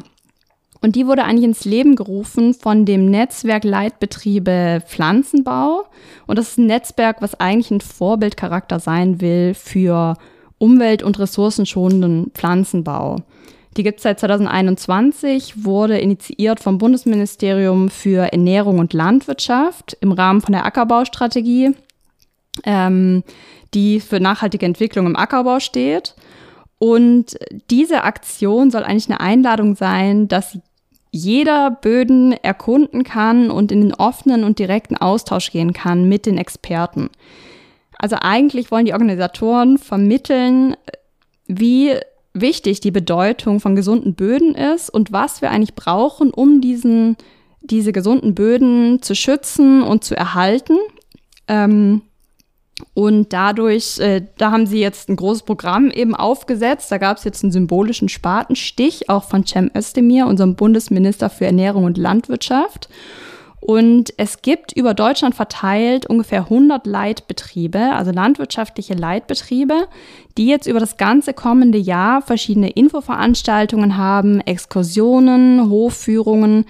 Und 0.81 0.97
die 0.97 1.07
wurde 1.07 1.23
eigentlich 1.23 1.45
ins 1.45 1.63
Leben 1.63 1.95
gerufen 1.95 2.53
von 2.53 2.85
dem 2.85 3.05
Netzwerk 3.05 3.63
Leitbetriebe 3.63 4.83
Pflanzenbau. 4.85 5.85
Und 6.27 6.37
das 6.37 6.49
ist 6.49 6.57
ein 6.57 6.65
Netzwerk, 6.65 7.21
was 7.21 7.39
eigentlich 7.39 7.71
ein 7.71 7.79
Vorbildcharakter 7.79 8.81
sein 8.81 9.21
will 9.21 9.53
für 9.53 10.17
umwelt- 10.57 11.03
und 11.03 11.19
ressourcenschonenden 11.19 12.31
Pflanzenbau. 12.33 13.21
Die 13.75 13.83
gibt 13.83 13.99
es 13.99 14.03
seit 14.03 14.19
2021, 14.19 15.65
wurde 15.65 15.97
initiiert 15.97 16.59
vom 16.59 16.77
Bundesministerium 16.77 17.89
für 17.89 18.31
Ernährung 18.31 18.79
und 18.79 18.93
Landwirtschaft 18.93 19.97
im 19.99 20.11
Rahmen 20.11 20.41
von 20.41 20.51
der 20.51 20.65
Ackerbaustrategie, 20.65 21.71
ähm, 22.65 23.23
die 23.73 23.99
für 23.99 24.19
nachhaltige 24.19 24.65
Entwicklung 24.65 25.07
im 25.07 25.15
Ackerbau 25.15 25.59
steht. 25.59 26.15
Und 26.77 27.37
diese 27.69 28.03
Aktion 28.03 28.69
soll 28.69 28.83
eigentlich 28.83 29.09
eine 29.09 29.21
Einladung 29.21 29.75
sein, 29.75 30.27
dass 30.27 30.59
jeder 31.11 31.71
Böden 31.71 32.33
erkunden 32.33 33.03
kann 33.03 33.49
und 33.49 33.71
in 33.71 33.81
den 33.81 33.93
offenen 33.93 34.43
und 34.43 34.59
direkten 34.59 34.97
Austausch 34.97 35.51
gehen 35.51 35.73
kann 35.73 36.09
mit 36.09 36.25
den 36.25 36.37
Experten. 36.37 37.09
Also 37.97 38.17
eigentlich 38.19 38.71
wollen 38.71 38.85
die 38.85 38.93
Organisatoren 38.93 39.77
vermitteln, 39.77 40.75
wie 41.47 41.95
wichtig 42.33 42.79
die 42.79 42.91
Bedeutung 42.91 43.59
von 43.59 43.75
gesunden 43.75 44.15
Böden 44.15 44.55
ist 44.55 44.89
und 44.89 45.11
was 45.11 45.41
wir 45.41 45.51
eigentlich 45.51 45.75
brauchen, 45.75 46.31
um 46.31 46.61
diesen, 46.61 47.15
diese 47.61 47.91
gesunden 47.91 48.35
Böden 48.35 49.01
zu 49.01 49.15
schützen 49.15 49.83
und 49.83 50.03
zu 50.03 50.15
erhalten. 50.15 50.77
Ähm, 51.47 52.01
und 52.95 53.33
dadurch, 53.33 53.99
äh, 53.99 54.25
da 54.37 54.51
haben 54.51 54.65
sie 54.65 54.79
jetzt 54.79 55.09
ein 55.09 55.15
großes 55.15 55.43
Programm 55.43 55.91
eben 55.91 56.15
aufgesetzt. 56.15 56.91
Da 56.91 56.97
gab 56.97 57.17
es 57.17 57.23
jetzt 57.23 57.43
einen 57.43 57.51
symbolischen 57.51 58.09
Spatenstich, 58.09 59.09
auch 59.09 59.23
von 59.23 59.45
Cem 59.45 59.71
Özdemir, 59.75 60.27
unserem 60.27 60.55
Bundesminister 60.55 61.29
für 61.29 61.45
Ernährung 61.45 61.85
und 61.85 61.97
Landwirtschaft. 61.97 62.89
Und 63.65 64.13
es 64.17 64.41
gibt 64.41 64.73
über 64.73 64.93
Deutschland 64.93 65.35
verteilt 65.35 66.05
ungefähr 66.05 66.41
100 66.41 66.85
Leitbetriebe, 66.85 67.79
also 67.93 68.11
landwirtschaftliche 68.11 68.93
Leitbetriebe, 68.93 69.87
die 70.37 70.47
jetzt 70.47 70.67
über 70.67 70.81
das 70.81 70.97
ganze 70.97 71.33
kommende 71.33 71.77
Jahr 71.77 72.21
verschiedene 72.21 72.71
Infoveranstaltungen 72.71 73.95
haben, 73.95 74.41
Exkursionen, 74.41 75.69
Hofführungen, 75.69 76.65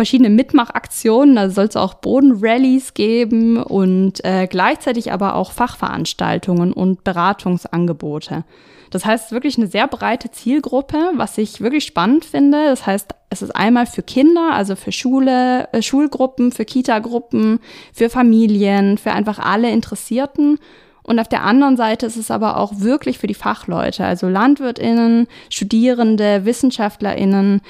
verschiedene 0.00 0.30
Mitmachaktionen. 0.30 1.36
Da 1.36 1.50
soll 1.50 1.66
es 1.66 1.76
auch 1.76 1.92
Bodenrallies 1.92 2.94
geben 2.94 3.62
und 3.62 4.24
äh, 4.24 4.46
gleichzeitig 4.46 5.12
aber 5.12 5.34
auch 5.34 5.52
Fachveranstaltungen 5.52 6.72
und 6.72 7.04
Beratungsangebote. 7.04 8.44
Das 8.88 9.04
heißt 9.04 9.30
wirklich 9.30 9.58
eine 9.58 9.66
sehr 9.66 9.86
breite 9.86 10.30
Zielgruppe, 10.30 10.96
was 11.16 11.36
ich 11.36 11.60
wirklich 11.60 11.84
spannend 11.84 12.24
finde. 12.24 12.64
Das 12.64 12.86
heißt, 12.86 13.10
es 13.28 13.42
ist 13.42 13.50
einmal 13.50 13.84
für 13.84 14.02
Kinder, 14.02 14.52
also 14.54 14.74
für 14.74 14.90
Schule, 14.90 15.68
äh, 15.72 15.82
Schulgruppen, 15.82 16.50
für 16.50 16.64
Kitagruppen, 16.64 17.60
für 17.92 18.08
Familien, 18.08 18.96
für 18.96 19.12
einfach 19.12 19.38
alle 19.38 19.70
Interessierten. 19.70 20.58
Und 21.02 21.18
auf 21.18 21.28
der 21.28 21.44
anderen 21.44 21.76
Seite 21.76 22.06
ist 22.06 22.16
es 22.16 22.30
aber 22.30 22.56
auch 22.56 22.80
wirklich 22.80 23.18
für 23.18 23.26
die 23.26 23.34
Fachleute, 23.34 24.06
also 24.06 24.30
Landwirtinnen, 24.30 25.26
Studierende, 25.50 26.46
Wissenschaftlerinnen. 26.46 27.60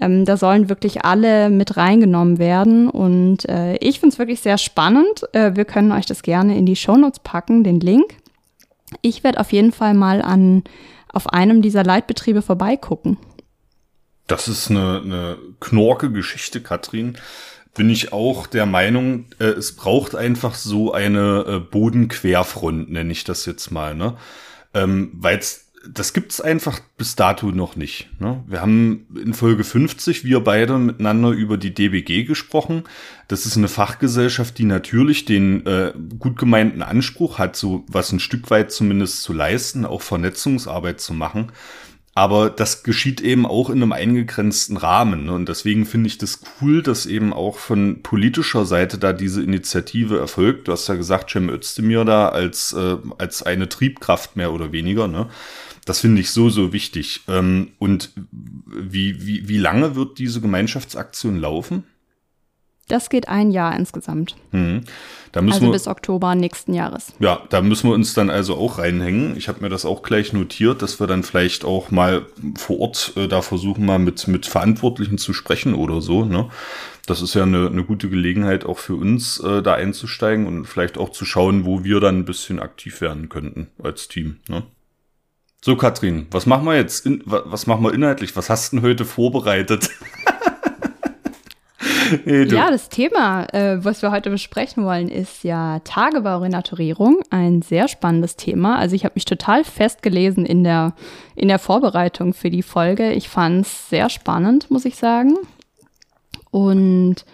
Ähm, 0.00 0.24
da 0.24 0.36
sollen 0.36 0.68
wirklich 0.68 1.04
alle 1.04 1.48
mit 1.48 1.76
reingenommen 1.76 2.38
werden. 2.38 2.88
Und 2.88 3.48
äh, 3.48 3.76
ich 3.76 4.00
finde 4.00 4.12
es 4.12 4.18
wirklich 4.18 4.40
sehr 4.40 4.58
spannend. 4.58 5.22
Äh, 5.32 5.56
wir 5.56 5.64
können 5.64 5.92
euch 5.92 6.06
das 6.06 6.22
gerne 6.22 6.56
in 6.56 6.66
die 6.66 6.76
Shownotes 6.76 7.20
packen, 7.20 7.64
den 7.64 7.80
Link. 7.80 8.16
Ich 9.02 9.24
werde 9.24 9.40
auf 9.40 9.52
jeden 9.52 9.72
Fall 9.72 9.94
mal 9.94 10.22
an, 10.22 10.64
auf 11.12 11.28
einem 11.28 11.62
dieser 11.62 11.82
Leitbetriebe 11.82 12.42
vorbeigucken. 12.42 13.16
Das 14.26 14.48
ist 14.48 14.70
eine, 14.70 15.00
eine 15.04 15.38
knorke 15.60 16.10
Geschichte, 16.10 16.60
Katrin. 16.60 17.16
Bin 17.74 17.90
ich 17.90 18.12
auch 18.12 18.46
der 18.46 18.66
Meinung, 18.66 19.26
äh, 19.38 19.44
es 19.44 19.76
braucht 19.76 20.14
einfach 20.14 20.54
so 20.54 20.92
eine 20.92 21.44
äh, 21.46 21.60
Bodenquerfront, 21.60 22.90
nenne 22.90 23.12
ich 23.12 23.24
das 23.24 23.46
jetzt 23.46 23.70
mal, 23.70 23.94
ne? 23.94 24.16
Ähm, 24.74 25.10
Weil 25.14 25.38
es 25.38 25.65
das 25.92 26.12
gibt's 26.12 26.40
einfach 26.40 26.80
bis 26.96 27.16
dato 27.16 27.50
noch 27.50 27.76
nicht. 27.76 28.08
Ne? 28.20 28.42
Wir 28.46 28.60
haben 28.60 29.06
in 29.14 29.34
Folge 29.34 29.64
50 29.64 30.24
wir 30.24 30.40
beide 30.40 30.78
miteinander 30.78 31.30
über 31.30 31.56
die 31.56 31.74
DBG 31.74 32.24
gesprochen. 32.24 32.84
Das 33.28 33.46
ist 33.46 33.56
eine 33.56 33.68
Fachgesellschaft, 33.68 34.58
die 34.58 34.64
natürlich 34.64 35.24
den 35.24 35.66
äh, 35.66 35.92
gut 36.18 36.38
gemeinten 36.38 36.82
Anspruch 36.82 37.38
hat, 37.38 37.56
so 37.56 37.84
was 37.88 38.12
ein 38.12 38.20
Stück 38.20 38.50
weit 38.50 38.72
zumindest 38.72 39.22
zu 39.22 39.32
leisten, 39.32 39.84
auch 39.84 40.02
Vernetzungsarbeit 40.02 41.00
zu 41.00 41.14
machen. 41.14 41.52
Aber 42.16 42.48
das 42.48 42.82
geschieht 42.82 43.20
eben 43.20 43.44
auch 43.44 43.68
in 43.68 43.82
einem 43.82 43.92
eingegrenzten 43.92 44.78
Rahmen. 44.78 45.26
Ne? 45.26 45.32
Und 45.32 45.50
deswegen 45.50 45.84
finde 45.84 46.06
ich 46.06 46.16
das 46.16 46.40
cool, 46.62 46.82
dass 46.82 47.04
eben 47.04 47.34
auch 47.34 47.58
von 47.58 48.02
politischer 48.02 48.64
Seite 48.64 48.96
da 48.96 49.12
diese 49.12 49.42
Initiative 49.42 50.18
erfolgt. 50.18 50.66
Du 50.66 50.72
hast 50.72 50.88
ja 50.88 50.94
gesagt, 50.94 51.30
Cem 51.30 51.50
Özdemir 51.50 52.06
da 52.06 52.30
als, 52.30 52.72
äh, 52.72 52.96
als 53.18 53.42
eine 53.42 53.68
Triebkraft 53.68 54.34
mehr 54.34 54.52
oder 54.52 54.72
weniger. 54.72 55.08
Ne? 55.08 55.26
Das 55.86 56.00
finde 56.00 56.20
ich 56.20 56.30
so, 56.30 56.50
so 56.50 56.74
wichtig. 56.74 57.22
Ähm, 57.28 57.68
und 57.78 58.10
wie, 58.66 59.24
wie, 59.24 59.48
wie 59.48 59.56
lange 59.56 59.94
wird 59.96 60.18
diese 60.18 60.42
Gemeinschaftsaktion 60.42 61.38
laufen? 61.38 61.84
Das 62.88 63.08
geht 63.08 63.28
ein 63.28 63.50
Jahr 63.50 63.74
insgesamt. 63.76 64.36
Mhm. 64.52 64.82
Da 65.32 65.42
müssen 65.42 65.54
also 65.54 65.66
wir, 65.66 65.72
bis 65.72 65.88
Oktober 65.88 66.34
nächsten 66.34 66.72
Jahres. 66.72 67.12
Ja, 67.18 67.42
da 67.50 67.60
müssen 67.60 67.88
wir 67.88 67.94
uns 67.94 68.14
dann 68.14 68.30
also 68.30 68.56
auch 68.56 68.78
reinhängen. 68.78 69.36
Ich 69.36 69.48
habe 69.48 69.60
mir 69.60 69.68
das 69.68 69.84
auch 69.84 70.02
gleich 70.02 70.32
notiert, 70.32 70.82
dass 70.82 71.00
wir 71.00 71.06
dann 71.06 71.22
vielleicht 71.22 71.64
auch 71.64 71.90
mal 71.90 72.26
vor 72.56 72.80
Ort 72.80 73.12
äh, 73.16 73.26
da 73.26 73.42
versuchen, 73.42 73.84
mal 73.84 73.98
mit, 73.98 74.28
mit 74.28 74.46
Verantwortlichen 74.46 75.18
zu 75.18 75.32
sprechen 75.32 75.74
oder 75.74 76.00
so. 76.00 76.24
Ne? 76.24 76.48
Das 77.06 77.22
ist 77.22 77.34
ja 77.34 77.42
eine, 77.42 77.66
eine 77.66 77.84
gute 77.84 78.08
Gelegenheit 78.08 78.64
auch 78.64 78.78
für 78.78 78.94
uns, 78.94 79.40
äh, 79.40 79.62
da 79.62 79.74
einzusteigen 79.74 80.46
und 80.46 80.66
vielleicht 80.66 80.96
auch 80.96 81.10
zu 81.10 81.24
schauen, 81.24 81.64
wo 81.64 81.82
wir 81.84 82.00
dann 82.00 82.18
ein 82.18 82.24
bisschen 82.24 82.60
aktiv 82.60 83.00
werden 83.00 83.28
könnten 83.28 83.68
als 83.82 84.08
Team. 84.08 84.36
Ne? 84.48 84.62
So, 85.64 85.76
Katrin, 85.76 86.26
was 86.30 86.46
machen 86.46 86.64
wir 86.64 86.76
jetzt? 86.76 87.06
In, 87.06 87.22
was 87.24 87.66
machen 87.66 87.82
wir 87.82 87.92
inhaltlich? 87.92 88.36
Was 88.36 88.50
hast 88.50 88.72
du 88.72 88.76
denn 88.76 88.84
heute 88.84 89.04
vorbereitet? 89.04 89.90
hey, 92.24 92.46
ja, 92.48 92.70
das 92.70 92.88
Thema, 92.88 93.46
äh, 93.52 93.84
was 93.84 94.02
wir 94.02 94.10
heute 94.10 94.30
besprechen 94.30 94.84
wollen, 94.84 95.08
ist 95.08 95.44
ja 95.44 95.80
Tagebaurenaturierung. 95.80 97.20
Ein 97.30 97.62
sehr 97.62 97.88
spannendes 97.88 98.36
Thema. 98.36 98.78
Also 98.78 98.94
ich 98.94 99.04
habe 99.04 99.14
mich 99.16 99.24
total 99.24 99.64
festgelesen 99.64 100.46
in 100.46 100.62
der, 100.62 100.94
in 101.34 101.48
der 101.48 101.58
Vorbereitung 101.58 102.32
für 102.32 102.50
die 102.50 102.62
Folge. 102.62 103.12
Ich 103.12 103.28
fand 103.28 103.66
es 103.66 103.88
sehr 103.88 104.08
spannend, 104.08 104.70
muss 104.70 104.84
ich 104.84 104.96
sagen. 104.96 105.34
Und 106.50 107.24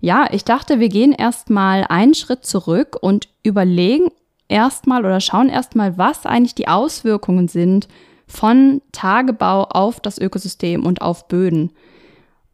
ja, 0.00 0.28
ich 0.30 0.44
dachte, 0.44 0.80
wir 0.80 0.88
gehen 0.88 1.12
erstmal 1.12 1.84
einen 1.88 2.14
Schritt 2.14 2.44
zurück 2.44 2.96
und 3.00 3.28
überlegen 3.42 4.10
erstmal 4.50 5.04
oder 5.04 5.20
schauen 5.20 5.48
erstmal, 5.48 5.96
was 5.96 6.26
eigentlich 6.26 6.54
die 6.54 6.68
Auswirkungen 6.68 7.48
sind 7.48 7.88
von 8.26 8.82
Tagebau 8.92 9.64
auf 9.64 10.00
das 10.00 10.18
Ökosystem 10.18 10.84
und 10.84 11.02
auf 11.02 11.28
Böden. 11.28 11.72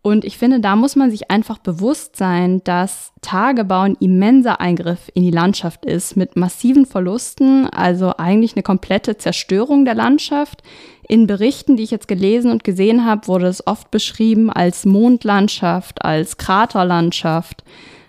Und 0.07 0.25
ich 0.25 0.39
finde, 0.39 0.61
da 0.61 0.77
muss 0.77 0.95
man 0.95 1.11
sich 1.11 1.33
einfach 1.33 1.59
bewusst 1.59 2.15
sein, 2.15 2.63
dass 2.63 3.13
Tagebau 3.23 3.81
ein 3.81 3.97
immenser 3.99 4.61
Eingriff 4.61 5.11
in 5.15 5.25
die 5.25 5.33
Landschaft 5.33 5.85
ist, 5.85 6.17
mit 6.17 6.37
massiven 6.37 6.87
Verlusten, 6.87 7.69
also 7.69 8.13
eigentlich 8.17 8.55
eine 8.55 8.63
komplette 8.63 9.19
Zerstörung 9.19 9.85
der 9.85 9.97
Landschaft. 9.97 10.63
In 11.09 11.27
Berichten, 11.27 11.77
die 11.77 11.83
ich 11.83 11.91
jetzt 11.91 12.07
gelesen 12.07 12.53
und 12.53 12.63
gesehen 12.63 13.05
habe, 13.05 13.27
wurde 13.27 13.49
es 13.49 13.67
oft 13.67 13.91
beschrieben 13.91 14.49
als 14.49 14.87
Mondlandschaft, 14.87 16.05
als 16.05 16.37
Kraterlandschaft 16.37 17.65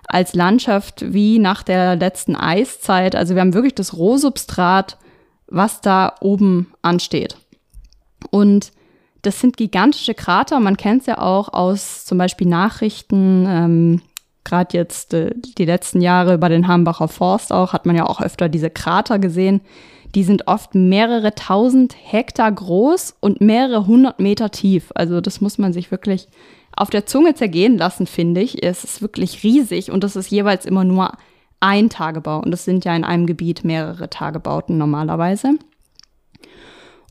als 0.08 0.34
Landschaft 0.34 1.14
wie 1.14 1.38
nach 1.38 1.64
der 1.64 1.96
letzten 1.96 2.36
Eiszeit. 2.36 3.16
Also 3.16 3.36
wir 3.36 3.42
haben 3.42 3.54
wirklich 3.54 3.76
das 3.76 3.96
Rohsubstrat, 3.96 4.98
was 5.48 5.82
da 5.82 6.16
oben 6.22 6.74
ansteht. 6.82 7.38
Und 8.32 8.72
das 9.22 9.42
sind 9.42 9.58
gigantische 9.58 10.14
Krater. 10.14 10.60
Man 10.60 10.78
kennt 10.78 11.02
es 11.02 11.08
ja 11.08 11.20
auch 11.20 11.54
aus 11.54 12.06
zum 12.06 12.18
Beispiel 12.18 12.48
Nachrichten. 12.48 13.46
Ähm, 13.48 14.02
Gerade 14.44 14.78
jetzt 14.78 15.14
äh, 15.14 15.32
die 15.36 15.66
letzten 15.66 16.00
Jahre 16.00 16.38
bei 16.38 16.48
den 16.48 16.68
Hambacher 16.68 17.10
Forst 17.10 17.52
auch 17.52 17.74
hat 17.74 17.86
man 17.86 17.98
ja 17.98 18.06
auch 18.06 18.22
öfter 18.22 18.48
diese 18.48 18.70
Krater 18.70 19.20
gesehen. 19.20 19.62
Die 20.16 20.24
sind 20.24 20.48
oft 20.48 20.74
mehrere 20.74 21.36
tausend 21.36 21.96
Hektar 22.02 22.50
groß 22.50 23.18
und 23.20 23.42
mehrere 23.42 23.86
hundert 23.88 24.20
Meter 24.20 24.50
tief. 24.52 24.92
Also 24.96 25.20
das 25.20 25.42
muss 25.42 25.58
man 25.58 25.74
sich 25.74 25.92
wirklich 25.92 26.30
auf 26.78 26.90
der 26.90 27.06
Zunge 27.06 27.34
zergehen 27.34 27.78
lassen, 27.78 28.08
finde 28.08 28.42
ich. 28.42 28.64
Es 28.64 28.84
ist 28.84 29.02
wirklich 29.02 29.44
riesig 29.44 29.92
und 29.92 30.04
das 30.04 30.16
ist 30.16 30.30
jeweils 30.30 30.66
immer 30.66 30.84
nur 30.84 31.12
ein 31.60 31.90
Tagebau. 31.90 32.40
Und 32.40 32.52
das 32.52 32.66
sind 32.66 32.86
ja 32.86 32.96
in 32.96 33.04
einem 33.04 33.26
Gebiet 33.26 33.64
mehrere 33.64 34.10
Tagebauten 34.10 34.78
normalerweise. 34.78 35.56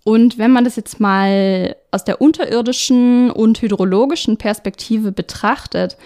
Und 0.04 0.38
wenn 0.38 0.52
man 0.52 0.64
das 0.64 0.76
jetzt 0.76 1.00
mal 1.00 1.74
aus 1.90 2.04
der 2.04 2.20
unterirdischen 2.20 3.32
und 3.32 3.60
hydrologischen 3.60 4.36
Perspektive 4.36 5.10
betrachtet, 5.10 5.96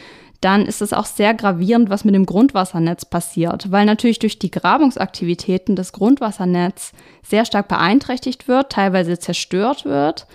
dann 0.40 0.64
ist 0.64 0.80
es 0.80 0.94
auch 0.94 1.04
sehr 1.04 1.34
gravierend, 1.34 1.90
was 1.90 2.06
mit 2.06 2.14
dem 2.14 2.24
Grundwassernetz 2.24 3.04
passiert, 3.04 3.70
weil 3.70 3.84
natürlich 3.84 4.18
durch 4.18 4.38
die 4.38 4.50
Grabungsaktivitäten 4.50 5.76
das 5.76 5.92
Grundwassernetz 5.92 6.92
sehr 7.22 7.44
stark 7.44 7.68
beeinträchtigt 7.68 8.48
wird, 8.48 8.72
teilweise 8.72 9.18
zerstört 9.18 9.84
wird. 9.84 10.26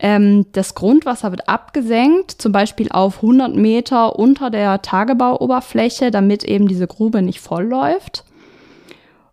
Ähm, 0.00 0.46
das 0.52 0.74
Grundwasser 0.74 1.30
wird 1.30 1.48
abgesenkt, 1.48 2.30
zum 2.30 2.52
Beispiel 2.52 2.88
auf 2.90 3.16
100 3.16 3.54
Meter 3.54 4.18
unter 4.18 4.50
der 4.50 4.80
Tagebauoberfläche, 4.82 6.10
damit 6.10 6.44
eben 6.44 6.68
diese 6.68 6.86
Grube 6.86 7.22
nicht 7.22 7.40
vollläuft. 7.40 8.24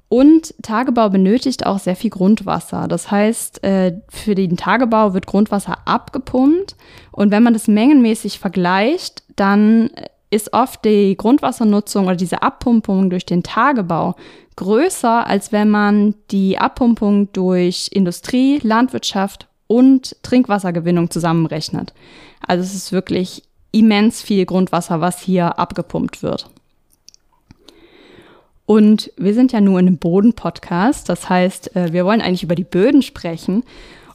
Und 0.08 0.54
Tagebau 0.62 1.10
benötigt 1.10 1.66
auch 1.66 1.80
sehr 1.80 1.96
viel 1.96 2.10
Grundwasser. 2.10 2.88
Das 2.88 3.10
heißt, 3.12 3.64
äh, 3.64 4.00
für 4.10 4.36
den 4.36 4.56
Tagebau 4.56 5.14
wird 5.14 5.26
Grundwasser 5.26 5.80
abgepumpt. 5.86 6.76
Und 7.12 7.32
wenn 7.32 7.44
man 7.44 7.54
das 7.54 7.68
mengenmäßig 7.68 8.40
vergleicht, 8.40 9.24
dann 9.36 9.90
ist 10.30 10.54
oft 10.54 10.86
die 10.86 11.16
Grundwassernutzung 11.18 12.06
oder 12.06 12.16
diese 12.16 12.42
Abpumpung 12.42 13.10
durch 13.10 13.26
den 13.26 13.44
Tagebau 13.44 14.16
größer, 14.56 15.28
als 15.28 15.52
wenn 15.52 15.70
man 15.70 16.16
die 16.32 16.58
Abpumpung 16.58 17.32
durch 17.34 17.90
Industrie, 17.92 18.60
Landwirtschaft 18.64 19.48
und 19.68 20.16
Trinkwassergewinnung 20.24 21.10
zusammenrechnet. 21.10 21.94
Also 22.46 22.64
es 22.64 22.74
ist 22.74 22.92
wirklich 22.92 23.44
immens 23.72 24.22
viel 24.22 24.46
Grundwasser, 24.46 25.02
was 25.02 25.20
hier 25.20 25.60
abgepumpt 25.60 26.24
wird. 26.24 26.50
Und 28.66 29.12
wir 29.18 29.34
sind 29.34 29.52
ja 29.52 29.62
nur 29.62 29.80
in 29.80 29.88
einem 29.88 29.98
Boden-Podcast, 29.98 31.08
das 31.10 31.30
heißt, 31.30 31.76
äh, 31.76 31.94
wir 31.94 32.06
wollen 32.06 32.22
eigentlich 32.22 32.44
über 32.44 32.56
die 32.56 32.64
Böden 32.64 33.02
sprechen. 33.02 33.64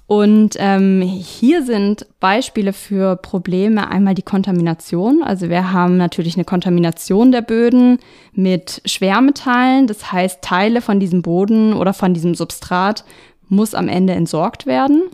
Und 0.09 0.57
ähm, 0.59 1.03
hier 1.03 1.63
sind 1.63 2.05
Beispiele 2.19 2.73
für 2.73 3.15
Probleme 3.15 3.89
einmal 3.89 4.17
die 4.17 4.23
Kontamination. 4.23 5.23
Also 5.23 5.49
wir 5.51 5.73
haben 5.73 5.97
natürlich 5.99 6.35
eine 6.35 6.45
Kontamination 6.45 7.31
der 7.31 7.43
Böden 7.43 8.01
mit 8.33 8.83
Schwermetallen. 8.87 9.87
Das 9.87 10.11
heißt, 10.11 10.43
Teile 10.43 10.81
von 10.81 10.99
diesem 10.99 11.23
Boden 11.23 11.75
oder 11.75 11.95
von 11.95 12.13
diesem 12.13 12.35
Substrat 12.35 13.05
muss 13.49 13.73
am 13.73 13.87
Ende 13.87 14.15
entsorgt 14.15 14.67
werden. 14.67 15.05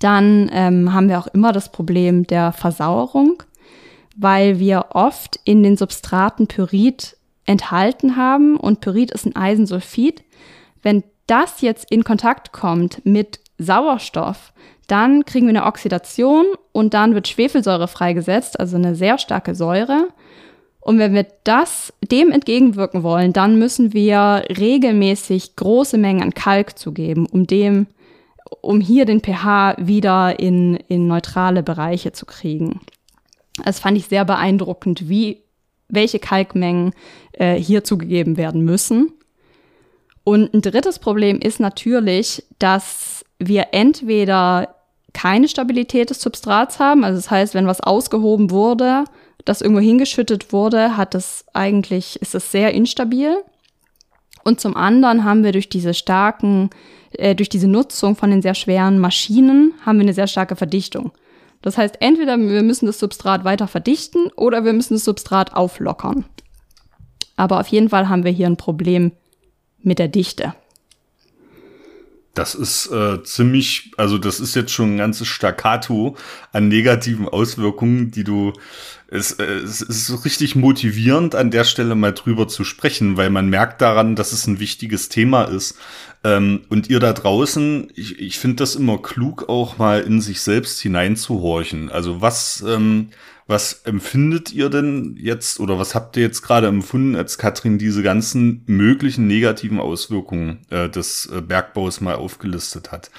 Dann 0.00 0.50
ähm, 0.52 0.92
haben 0.92 1.08
wir 1.08 1.18
auch 1.20 1.28
immer 1.28 1.52
das 1.52 1.70
Problem 1.70 2.26
der 2.26 2.52
Versauerung, 2.52 3.42
weil 4.16 4.58
wir 4.58 4.86
oft 4.90 5.38
in 5.44 5.62
den 5.62 5.76
Substraten 5.76 6.48
Pyrid 6.48 7.16
enthalten 7.46 8.16
haben 8.16 8.56
und 8.56 8.80
Pyrid 8.80 9.12
ist 9.12 9.26
ein 9.26 9.36
Eisensulfid. 9.36 10.24
Wenn 10.82 11.04
das 11.26 11.60
jetzt 11.60 11.90
in 11.90 12.02
Kontakt 12.02 12.52
kommt 12.52 13.04
mit 13.04 13.40
Sauerstoff, 13.58 14.52
dann 14.86 15.24
kriegen 15.24 15.46
wir 15.46 15.50
eine 15.50 15.66
Oxidation 15.66 16.46
und 16.72 16.94
dann 16.94 17.14
wird 17.14 17.28
Schwefelsäure 17.28 17.86
freigesetzt, 17.86 18.58
also 18.58 18.76
eine 18.76 18.96
sehr 18.96 19.18
starke 19.18 19.54
Säure. 19.54 20.08
Und 20.80 20.98
wenn 20.98 21.14
wir 21.14 21.26
das 21.44 21.92
dem 22.10 22.32
entgegenwirken 22.32 23.02
wollen, 23.02 23.32
dann 23.32 23.58
müssen 23.58 23.92
wir 23.92 24.44
regelmäßig 24.48 25.54
große 25.56 25.98
Mengen 25.98 26.22
an 26.22 26.34
Kalk 26.34 26.78
zugeben, 26.78 27.26
um 27.26 27.46
dem, 27.46 27.86
um 28.60 28.80
hier 28.80 29.04
den 29.04 29.20
pH 29.20 29.76
wieder 29.78 30.38
in, 30.38 30.76
in 30.76 31.06
neutrale 31.06 31.62
Bereiche 31.62 32.12
zu 32.12 32.26
kriegen. 32.26 32.80
Das 33.64 33.80
fand 33.80 33.96
ich 33.96 34.06
sehr 34.06 34.24
beeindruckend, 34.24 35.08
wie, 35.08 35.42
welche 35.88 36.18
Kalkmengen 36.18 36.92
äh, 37.32 37.54
hier 37.54 37.84
zugegeben 37.84 38.36
werden 38.36 38.64
müssen. 38.64 39.12
Und 40.24 40.54
ein 40.54 40.62
drittes 40.62 40.98
Problem 40.98 41.38
ist 41.40 41.60
natürlich, 41.60 42.44
dass 42.58 43.24
wir 43.38 43.68
entweder 43.72 44.76
keine 45.12 45.48
Stabilität 45.48 46.10
des 46.10 46.20
Substrats 46.20 46.78
haben, 46.78 47.04
also 47.04 47.18
das 47.18 47.30
heißt, 47.30 47.54
wenn 47.54 47.66
was 47.66 47.80
ausgehoben 47.80 48.50
wurde, 48.50 49.04
das 49.44 49.60
irgendwo 49.60 49.80
hingeschüttet 49.80 50.52
wurde, 50.52 50.96
hat 50.96 51.14
es 51.14 51.44
eigentlich, 51.52 52.20
ist 52.20 52.34
es 52.34 52.52
sehr 52.52 52.72
instabil. 52.74 53.42
Und 54.44 54.60
zum 54.60 54.76
anderen 54.76 55.24
haben 55.24 55.42
wir 55.44 55.52
durch 55.52 55.68
diese 55.68 55.94
starken, 55.94 56.70
äh, 57.12 57.34
durch 57.34 57.48
diese 57.48 57.68
Nutzung 57.68 58.16
von 58.16 58.30
den 58.30 58.42
sehr 58.42 58.54
schweren 58.54 58.98
Maschinen, 58.98 59.74
haben 59.84 59.98
wir 59.98 60.04
eine 60.04 60.14
sehr 60.14 60.26
starke 60.26 60.56
Verdichtung. 60.56 61.12
Das 61.62 61.76
heißt, 61.76 61.96
entweder 62.00 62.38
wir 62.38 62.62
müssen 62.62 62.86
das 62.86 62.98
Substrat 62.98 63.44
weiter 63.44 63.68
verdichten 63.68 64.28
oder 64.36 64.64
wir 64.64 64.72
müssen 64.72 64.94
das 64.94 65.04
Substrat 65.04 65.54
auflockern. 65.54 66.24
Aber 67.36 67.60
auf 67.60 67.66
jeden 67.68 67.88
Fall 67.88 68.08
haben 68.08 68.24
wir 68.24 68.32
hier 68.32 68.46
ein 68.46 68.56
Problem 68.56 69.12
mit 69.82 69.98
der 69.98 70.08
Dichte. 70.08 70.54
Das 72.40 72.54
ist 72.54 72.86
äh, 72.86 73.22
ziemlich, 73.22 73.90
also 73.98 74.16
das 74.16 74.40
ist 74.40 74.54
jetzt 74.54 74.72
schon 74.72 74.94
ein 74.94 74.96
ganzes 74.96 75.28
Staccato 75.28 76.16
an 76.52 76.68
negativen 76.68 77.28
Auswirkungen, 77.28 78.12
die 78.12 78.24
du, 78.24 78.54
es, 79.08 79.32
äh, 79.32 79.44
es 79.44 79.82
ist 79.82 80.24
richtig 80.24 80.56
motivierend, 80.56 81.34
an 81.34 81.50
der 81.50 81.64
Stelle 81.64 81.94
mal 81.94 82.14
drüber 82.14 82.48
zu 82.48 82.64
sprechen, 82.64 83.18
weil 83.18 83.28
man 83.28 83.50
merkt 83.50 83.82
daran, 83.82 84.16
dass 84.16 84.32
es 84.32 84.46
ein 84.46 84.58
wichtiges 84.58 85.10
Thema 85.10 85.44
ist. 85.44 85.76
Ähm, 86.24 86.62
und 86.70 86.88
ihr 86.88 86.98
da 86.98 87.12
draußen, 87.12 87.92
ich, 87.94 88.18
ich 88.18 88.38
finde 88.38 88.56
das 88.56 88.74
immer 88.74 88.96
klug, 88.96 89.50
auch 89.50 89.76
mal 89.76 90.00
in 90.00 90.22
sich 90.22 90.40
selbst 90.40 90.80
hineinzuhorchen. 90.80 91.90
Also 91.90 92.22
was, 92.22 92.64
ähm, 92.66 93.10
was 93.50 93.82
empfindet 93.84 94.52
ihr 94.52 94.70
denn 94.70 95.16
jetzt 95.18 95.58
oder 95.58 95.76
was 95.76 95.96
habt 95.96 96.16
ihr 96.16 96.22
jetzt 96.22 96.42
gerade 96.42 96.68
empfunden, 96.68 97.16
als 97.16 97.36
Katrin 97.36 97.78
diese 97.78 98.00
ganzen 98.00 98.62
möglichen 98.66 99.26
negativen 99.26 99.80
Auswirkungen 99.80 100.60
äh, 100.70 100.88
des 100.88 101.26
äh, 101.26 101.40
Bergbaus 101.40 102.00
mal 102.00 102.14
aufgelistet 102.14 102.92
hat? 102.92 103.10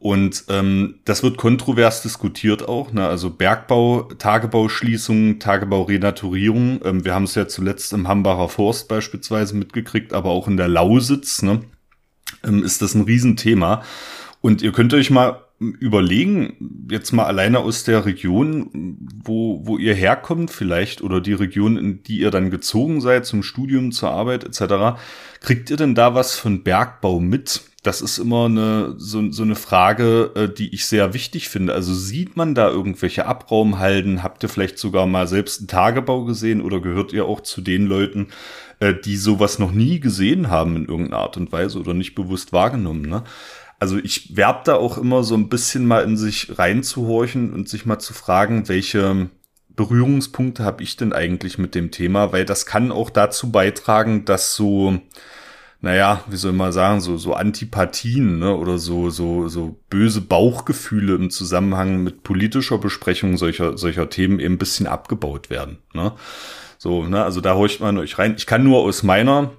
Und 0.00 0.46
ähm, 0.48 0.96
das 1.04 1.22
wird 1.22 1.36
kontrovers 1.36 2.02
diskutiert 2.02 2.68
auch. 2.68 2.92
Ne? 2.92 3.06
Also 3.06 3.30
Bergbau, 3.30 4.08
Tagebauschließungen, 4.18 5.38
Tagebaurenaturierung. 5.38 6.80
Ähm, 6.84 7.04
wir 7.04 7.14
haben 7.14 7.24
es 7.24 7.36
ja 7.36 7.46
zuletzt 7.46 7.92
im 7.92 8.08
Hambacher 8.08 8.48
Forst 8.48 8.88
beispielsweise 8.88 9.54
mitgekriegt, 9.54 10.12
aber 10.12 10.30
auch 10.30 10.48
in 10.48 10.56
der 10.56 10.68
Lausitz 10.68 11.42
ne? 11.42 11.60
ähm, 12.42 12.64
ist 12.64 12.82
das 12.82 12.94
ein 12.94 13.02
Riesenthema. 13.02 13.84
Und 14.40 14.62
ihr 14.62 14.72
könnt 14.72 14.94
euch 14.94 15.10
mal 15.10 15.42
überlegen, 15.60 16.86
jetzt 16.90 17.12
mal 17.12 17.26
alleine 17.26 17.58
aus 17.58 17.84
der 17.84 18.06
Region, 18.06 18.96
wo, 19.22 19.60
wo 19.66 19.76
ihr 19.76 19.94
herkommt 19.94 20.50
vielleicht 20.50 21.02
oder 21.02 21.20
die 21.20 21.34
Region, 21.34 21.76
in 21.76 22.02
die 22.02 22.20
ihr 22.20 22.30
dann 22.30 22.50
gezogen 22.50 23.02
seid 23.02 23.26
zum 23.26 23.42
Studium, 23.42 23.92
zur 23.92 24.10
Arbeit 24.10 24.44
etc., 24.44 24.98
kriegt 25.40 25.68
ihr 25.68 25.76
denn 25.76 25.94
da 25.94 26.14
was 26.14 26.34
von 26.36 26.62
Bergbau 26.62 27.20
mit? 27.20 27.60
Das 27.82 28.00
ist 28.00 28.16
immer 28.18 28.46
eine, 28.46 28.94
so, 28.96 29.30
so 29.30 29.42
eine 29.42 29.54
Frage, 29.54 30.32
äh, 30.34 30.48
die 30.48 30.74
ich 30.74 30.86
sehr 30.86 31.12
wichtig 31.12 31.50
finde. 31.50 31.74
Also 31.74 31.92
sieht 31.94 32.36
man 32.36 32.54
da 32.54 32.68
irgendwelche 32.68 33.26
Abraumhalden? 33.26 34.22
Habt 34.22 34.42
ihr 34.42 34.48
vielleicht 34.48 34.78
sogar 34.78 35.06
mal 35.06 35.26
selbst 35.26 35.60
einen 35.60 35.68
Tagebau 35.68 36.24
gesehen 36.24 36.62
oder 36.62 36.80
gehört 36.80 37.12
ihr 37.12 37.26
auch 37.26 37.40
zu 37.40 37.60
den 37.60 37.86
Leuten, 37.86 38.28
äh, 38.80 38.94
die 38.94 39.16
sowas 39.16 39.58
noch 39.58 39.72
nie 39.72 40.00
gesehen 40.00 40.48
haben 40.48 40.76
in 40.76 40.86
irgendeiner 40.86 41.22
Art 41.22 41.36
und 41.36 41.52
Weise 41.52 41.78
oder 41.78 41.94
nicht 41.94 42.14
bewusst 42.14 42.52
wahrgenommen? 42.52 43.02
Ne? 43.02 43.24
Also 43.80 43.96
ich 43.96 44.36
werb 44.36 44.64
da 44.64 44.76
auch 44.76 44.98
immer 44.98 45.24
so 45.24 45.34
ein 45.34 45.48
bisschen 45.48 45.86
mal 45.86 46.04
in 46.04 46.16
sich 46.16 46.58
reinzuhorchen 46.58 47.52
und 47.52 47.68
sich 47.68 47.86
mal 47.86 47.98
zu 47.98 48.12
fragen, 48.12 48.68
welche 48.68 49.30
Berührungspunkte 49.70 50.62
habe 50.64 50.82
ich 50.82 50.96
denn 50.96 51.14
eigentlich 51.14 51.56
mit 51.56 51.74
dem 51.74 51.90
Thema, 51.90 52.32
weil 52.32 52.44
das 52.44 52.66
kann 52.66 52.92
auch 52.92 53.08
dazu 53.08 53.50
beitragen, 53.50 54.26
dass 54.26 54.54
so, 54.54 55.00
naja, 55.80 56.22
wie 56.28 56.36
soll 56.36 56.52
man 56.52 56.72
sagen, 56.72 57.00
so, 57.00 57.16
so 57.16 57.32
Antipathien 57.32 58.38
ne, 58.38 58.54
oder 58.54 58.76
so, 58.76 59.08
so, 59.08 59.48
so 59.48 59.80
böse 59.88 60.20
Bauchgefühle 60.20 61.14
im 61.14 61.30
Zusammenhang 61.30 62.02
mit 62.02 62.22
politischer 62.22 62.76
Besprechung 62.76 63.38
solcher, 63.38 63.78
solcher 63.78 64.10
Themen 64.10 64.40
eben 64.40 64.54
ein 64.56 64.58
bisschen 64.58 64.86
abgebaut 64.86 65.48
werden. 65.48 65.78
Ne? 65.94 66.12
So, 66.76 67.04
ne, 67.04 67.24
also 67.24 67.40
da 67.40 67.54
horcht 67.54 67.80
man 67.80 67.96
euch 67.96 68.18
rein. 68.18 68.34
Ich 68.36 68.44
kann 68.44 68.62
nur 68.62 68.80
aus 68.80 69.02
meiner 69.02 69.52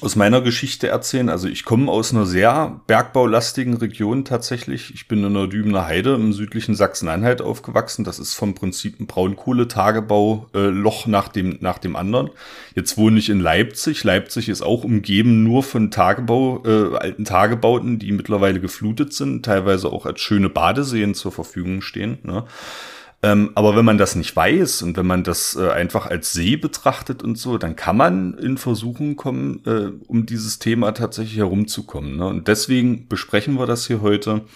aus 0.00 0.16
meiner 0.16 0.40
Geschichte 0.40 0.88
erzählen. 0.88 1.28
Also 1.28 1.48
ich 1.48 1.64
komme 1.64 1.90
aus 1.90 2.12
einer 2.12 2.26
sehr 2.26 2.80
bergbaulastigen 2.86 3.76
Region 3.76 4.24
tatsächlich. 4.24 4.94
Ich 4.94 5.08
bin 5.08 5.24
in 5.24 5.34
der 5.34 5.46
Dübener 5.46 5.86
Heide 5.86 6.14
im 6.14 6.32
südlichen 6.32 6.74
Sachsen-Anhalt 6.74 7.42
aufgewachsen. 7.42 8.04
Das 8.04 8.18
ist 8.18 8.34
vom 8.34 8.54
Prinzip 8.54 9.00
ein 9.00 9.06
Braunkohletagebau-Loch 9.06 11.06
nach 11.06 11.28
dem, 11.28 11.58
nach 11.60 11.78
dem 11.78 11.96
anderen. 11.96 12.30
Jetzt 12.74 12.96
wohne 12.96 13.18
ich 13.18 13.28
in 13.28 13.40
Leipzig. 13.40 14.04
Leipzig 14.04 14.48
ist 14.48 14.62
auch 14.62 14.84
umgeben 14.84 15.42
nur 15.42 15.62
von 15.62 15.90
Tagebau, 15.90 16.62
äh, 16.64 16.96
alten 16.96 17.24
Tagebauten, 17.24 17.98
die 17.98 18.12
mittlerweile 18.12 18.60
geflutet 18.60 19.12
sind, 19.12 19.44
teilweise 19.44 19.92
auch 19.92 20.06
als 20.06 20.20
schöne 20.20 20.48
Badeseen 20.48 21.14
zur 21.14 21.32
Verfügung 21.32 21.82
stehen. 21.82 22.18
Ne? 22.22 22.44
Ähm, 23.22 23.50
aber 23.54 23.76
wenn 23.76 23.84
man 23.84 23.98
das 23.98 24.14
nicht 24.14 24.34
weiß 24.34 24.82
und 24.82 24.96
wenn 24.96 25.06
man 25.06 25.24
das 25.24 25.54
äh, 25.54 25.68
einfach 25.68 26.06
als 26.06 26.32
See 26.32 26.56
betrachtet 26.56 27.22
und 27.22 27.36
so, 27.36 27.58
dann 27.58 27.76
kann 27.76 27.96
man 27.96 28.34
in 28.34 28.56
Versuchen 28.56 29.16
kommen, 29.16 29.62
äh, 29.66 29.90
um 30.06 30.24
dieses 30.24 30.58
Thema 30.58 30.92
tatsächlich 30.92 31.36
herumzukommen. 31.36 32.16
Ne? 32.16 32.26
Und 32.26 32.48
deswegen 32.48 33.08
besprechen 33.08 33.58
wir 33.58 33.66
das 33.66 33.86
hier 33.86 34.00
heute 34.00 34.46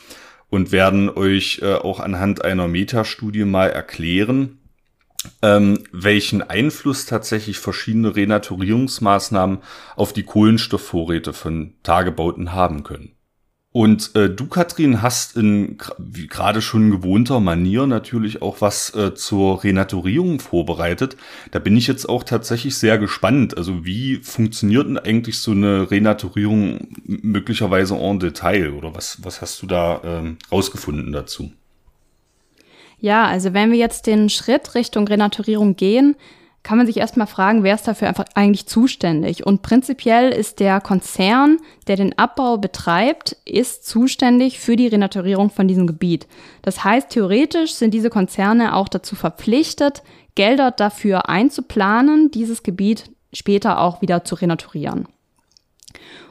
und 0.48 0.72
werden 0.72 1.10
euch 1.10 1.60
äh, 1.62 1.74
auch 1.74 2.00
anhand 2.00 2.42
einer 2.42 2.66
Metastudie 2.66 3.44
mal 3.44 3.68
erklären, 3.68 4.58
ähm, 5.42 5.84
welchen 5.92 6.42
Einfluss 6.42 7.04
tatsächlich 7.04 7.58
verschiedene 7.58 8.16
Renaturierungsmaßnahmen 8.16 9.58
auf 9.96 10.14
die 10.14 10.22
Kohlenstoffvorräte 10.22 11.34
von 11.34 11.74
Tagebauten 11.82 12.52
haben 12.52 12.82
können. 12.82 13.13
Und 13.76 14.14
äh, 14.14 14.30
du, 14.30 14.46
Katrin, 14.46 15.02
hast 15.02 15.36
in 15.36 15.78
gerade 16.28 16.62
schon 16.62 16.92
gewohnter 16.92 17.40
Manier 17.40 17.88
natürlich 17.88 18.40
auch 18.40 18.60
was 18.60 18.94
äh, 18.94 19.16
zur 19.16 19.64
Renaturierung 19.64 20.38
vorbereitet. 20.38 21.16
Da 21.50 21.58
bin 21.58 21.76
ich 21.76 21.88
jetzt 21.88 22.08
auch 22.08 22.22
tatsächlich 22.22 22.78
sehr 22.78 22.98
gespannt. 22.98 23.56
Also 23.56 23.84
wie 23.84 24.18
funktioniert 24.18 24.86
denn 24.86 24.96
eigentlich 24.96 25.40
so 25.40 25.50
eine 25.50 25.90
Renaturierung 25.90 26.86
möglicherweise 27.04 27.96
en 27.96 28.20
Detail? 28.20 28.74
Oder 28.74 28.94
was, 28.94 29.18
was 29.24 29.42
hast 29.42 29.60
du 29.60 29.66
da 29.66 30.00
ähm, 30.04 30.38
rausgefunden 30.52 31.12
dazu? 31.12 31.50
Ja, 33.00 33.26
also 33.26 33.54
wenn 33.54 33.72
wir 33.72 33.78
jetzt 33.78 34.06
den 34.06 34.28
Schritt 34.28 34.76
Richtung 34.76 35.08
Renaturierung 35.08 35.74
gehen, 35.74 36.14
kann 36.64 36.78
man 36.78 36.86
sich 36.86 36.96
erstmal 36.96 37.26
fragen, 37.26 37.62
wer 37.62 37.74
ist 37.74 37.86
dafür 37.86 38.08
einfach 38.08 38.24
eigentlich 38.34 38.66
zuständig? 38.66 39.46
Und 39.46 39.60
prinzipiell 39.60 40.30
ist 40.30 40.60
der 40.60 40.80
Konzern, 40.80 41.58
der 41.86 41.96
den 41.96 42.18
Abbau 42.18 42.56
betreibt, 42.56 43.36
ist 43.44 43.86
zuständig 43.86 44.58
für 44.58 44.74
die 44.74 44.86
Renaturierung 44.86 45.50
von 45.50 45.68
diesem 45.68 45.86
Gebiet. 45.86 46.26
Das 46.62 46.82
heißt, 46.82 47.10
theoretisch 47.10 47.74
sind 47.74 47.92
diese 47.92 48.08
Konzerne 48.08 48.74
auch 48.74 48.88
dazu 48.88 49.14
verpflichtet, 49.14 50.02
Gelder 50.34 50.70
dafür 50.70 51.28
einzuplanen, 51.28 52.30
dieses 52.30 52.62
Gebiet 52.62 53.10
später 53.32 53.78
auch 53.80 54.00
wieder 54.00 54.24
zu 54.24 54.34
renaturieren. 54.34 55.06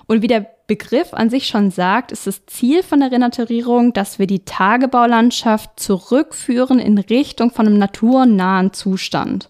Und 0.08 0.24
wie 0.24 0.28
der 0.28 0.48
Begriff 0.66 1.14
an 1.14 1.30
sich 1.30 1.46
schon 1.46 1.70
sagt, 1.70 2.12
ist 2.12 2.26
das 2.26 2.46
Ziel 2.48 2.82
von 2.82 3.02
der 3.02 3.12
Renaturierung, 3.12 3.94
dass 3.94 4.18
wir 4.18 4.28
die 4.28 4.46
Tagebaulandschaft 4.46 5.80
zurückführen 5.80 6.80
in 6.80 6.98
Richtung 6.98 7.52
von 7.52 7.68
einem 7.68 7.78
naturnahen 7.78 8.74
Zustand. 8.74 9.48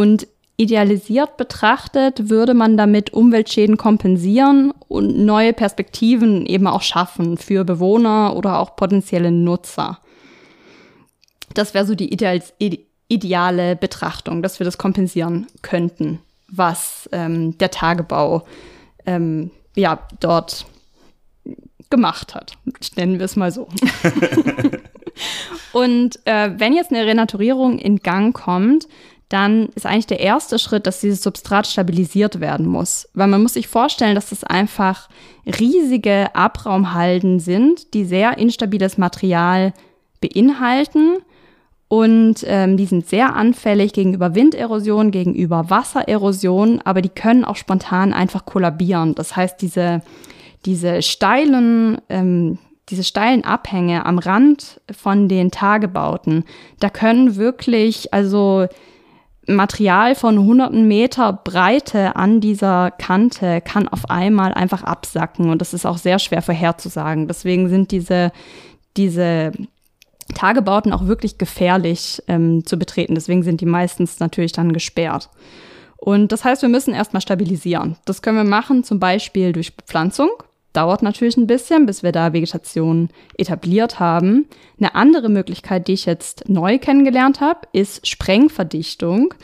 Und 0.00 0.26
idealisiert 0.56 1.36
betrachtet 1.36 2.30
würde 2.30 2.54
man 2.54 2.78
damit 2.78 3.12
Umweltschäden 3.12 3.76
kompensieren 3.76 4.72
und 4.88 5.18
neue 5.18 5.52
Perspektiven 5.52 6.46
eben 6.46 6.66
auch 6.66 6.80
schaffen 6.80 7.36
für 7.36 7.64
Bewohner 7.64 8.34
oder 8.34 8.60
auch 8.60 8.76
potenzielle 8.76 9.30
Nutzer. 9.30 9.98
Das 11.52 11.74
wäre 11.74 11.84
so 11.84 11.94
die 11.94 12.18
ideale 13.08 13.76
Betrachtung, 13.76 14.40
dass 14.42 14.58
wir 14.58 14.64
das 14.64 14.78
kompensieren 14.78 15.48
könnten, 15.60 16.20
was 16.48 17.06
ähm, 17.12 17.58
der 17.58 17.70
Tagebau 17.70 18.46
ähm, 19.04 19.50
ja, 19.76 19.98
dort 20.18 20.64
gemacht 21.90 22.34
hat. 22.34 22.54
Nennen 22.96 23.18
wir 23.18 23.26
es 23.26 23.36
mal 23.36 23.52
so. 23.52 23.68
und 25.74 26.18
äh, 26.24 26.52
wenn 26.56 26.72
jetzt 26.72 26.90
eine 26.90 27.04
Renaturierung 27.04 27.78
in 27.78 27.98
Gang 27.98 28.34
kommt, 28.34 28.88
dann 29.30 29.68
ist 29.76 29.86
eigentlich 29.86 30.08
der 30.08 30.20
erste 30.20 30.58
Schritt, 30.58 30.86
dass 30.86 31.00
dieses 31.00 31.22
Substrat 31.22 31.66
stabilisiert 31.68 32.40
werden 32.40 32.66
muss. 32.66 33.08
Weil 33.14 33.28
man 33.28 33.42
muss 33.42 33.54
sich 33.54 33.68
vorstellen, 33.68 34.16
dass 34.16 34.30
das 34.30 34.42
einfach 34.42 35.08
riesige 35.46 36.34
Abraumhalden 36.34 37.38
sind, 37.38 37.94
die 37.94 38.04
sehr 38.04 38.38
instabiles 38.38 38.98
Material 38.98 39.72
beinhalten 40.20 41.18
und 41.86 42.44
ähm, 42.44 42.76
die 42.76 42.86
sind 42.86 43.06
sehr 43.06 43.36
anfällig 43.36 43.92
gegenüber 43.92 44.34
Winderosion, 44.34 45.12
gegenüber 45.12 45.70
Wassererosion, 45.70 46.80
aber 46.84 47.00
die 47.00 47.08
können 47.08 47.44
auch 47.44 47.56
spontan 47.56 48.12
einfach 48.12 48.44
kollabieren. 48.44 49.14
Das 49.14 49.36
heißt, 49.36 49.62
diese, 49.62 50.02
diese 50.66 51.02
steilen, 51.02 52.00
ähm, 52.08 52.58
diese 52.88 53.04
steilen 53.04 53.44
Abhänge 53.44 54.06
am 54.06 54.18
Rand 54.18 54.80
von 54.90 55.28
den 55.28 55.52
Tagebauten, 55.52 56.44
da 56.80 56.90
können 56.90 57.36
wirklich, 57.36 58.12
also 58.12 58.66
Material 59.46 60.14
von 60.14 60.38
hunderten 60.38 60.86
Meter 60.86 61.32
Breite 61.32 62.14
an 62.16 62.40
dieser 62.40 62.90
Kante 62.90 63.60
kann 63.60 63.88
auf 63.88 64.08
einmal 64.10 64.52
einfach 64.52 64.84
absacken 64.84 65.50
und 65.50 65.60
das 65.60 65.74
ist 65.74 65.86
auch 65.86 65.98
sehr 65.98 66.18
schwer 66.18 66.42
vorherzusagen. 66.42 67.26
Deswegen 67.26 67.68
sind 67.68 67.90
diese, 67.90 68.32
diese 68.96 69.52
Tagebauten 70.34 70.92
auch 70.92 71.06
wirklich 71.06 71.38
gefährlich 71.38 72.22
ähm, 72.28 72.64
zu 72.66 72.78
betreten. 72.78 73.14
Deswegen 73.14 73.42
sind 73.42 73.60
die 73.60 73.66
meistens 73.66 74.20
natürlich 74.20 74.52
dann 74.52 74.72
gesperrt. 74.72 75.30
Und 75.96 76.32
das 76.32 76.44
heißt, 76.44 76.62
wir 76.62 76.68
müssen 76.68 76.94
erstmal 76.94 77.20
stabilisieren. 77.20 77.96
Das 78.04 78.22
können 78.22 78.38
wir 78.38 78.44
machen, 78.44 78.84
zum 78.84 79.00
Beispiel 79.00 79.52
durch 79.52 79.76
Bepflanzung. 79.76 80.30
Dauert 80.72 81.02
natürlich 81.02 81.36
ein 81.36 81.46
bisschen, 81.46 81.86
bis 81.86 82.02
wir 82.02 82.12
da 82.12 82.32
Vegetation 82.32 83.08
etabliert 83.36 83.98
haben. 83.98 84.46
Eine 84.78 84.94
andere 84.94 85.28
Möglichkeit, 85.28 85.88
die 85.88 85.94
ich 85.94 86.06
jetzt 86.06 86.48
neu 86.48 86.78
kennengelernt 86.78 87.40
habe, 87.40 87.60
ist 87.72 88.06
Sprengverdichtung. 88.06 89.34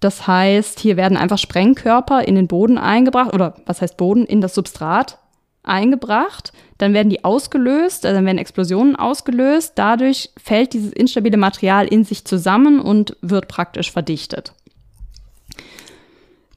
Das 0.00 0.28
heißt, 0.28 0.78
hier 0.78 0.96
werden 0.96 1.16
einfach 1.16 1.38
Sprengkörper 1.38 2.26
in 2.26 2.36
den 2.36 2.46
Boden 2.46 2.78
eingebracht, 2.78 3.34
oder 3.34 3.56
was 3.66 3.82
heißt 3.82 3.96
Boden, 3.96 4.24
in 4.24 4.40
das 4.40 4.54
Substrat 4.54 5.18
eingebracht, 5.64 6.52
dann 6.78 6.94
werden 6.94 7.10
die 7.10 7.24
ausgelöst, 7.24 8.06
also 8.06 8.16
dann 8.16 8.24
werden 8.24 8.38
Explosionen 8.38 8.96
ausgelöst, 8.96 9.72
dadurch 9.74 10.30
fällt 10.42 10.72
dieses 10.72 10.92
instabile 10.92 11.36
Material 11.36 11.86
in 11.86 12.04
sich 12.04 12.24
zusammen 12.24 12.80
und 12.80 13.16
wird 13.20 13.48
praktisch 13.48 13.92
verdichtet. 13.92 14.52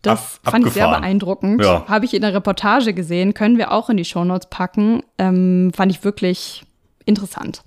Das 0.01 0.39
Ab, 0.43 0.51
fand 0.51 0.67
ich 0.67 0.73
sehr 0.73 0.89
beeindruckend. 0.89 1.63
Ja. 1.63 1.85
Habe 1.87 2.05
ich 2.05 2.13
in 2.13 2.21
der 2.21 2.33
Reportage 2.33 2.93
gesehen, 2.93 3.33
können 3.33 3.57
wir 3.57 3.71
auch 3.71 3.89
in 3.89 3.97
die 3.97 4.05
Shownotes 4.05 4.49
packen. 4.49 5.03
Ähm, 5.17 5.71
fand 5.75 5.91
ich 5.91 6.03
wirklich 6.03 6.63
interessant. 7.05 7.63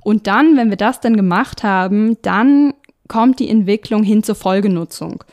Und 0.00 0.26
dann, 0.26 0.56
wenn 0.56 0.70
wir 0.70 0.76
das 0.76 1.00
dann 1.00 1.16
gemacht 1.16 1.62
haben, 1.62 2.16
dann 2.22 2.74
kommt 3.08 3.40
die 3.40 3.48
Entwicklung 3.48 4.02
hin 4.02 4.22
zur 4.22 4.34
Folgenutzung. 4.34 5.24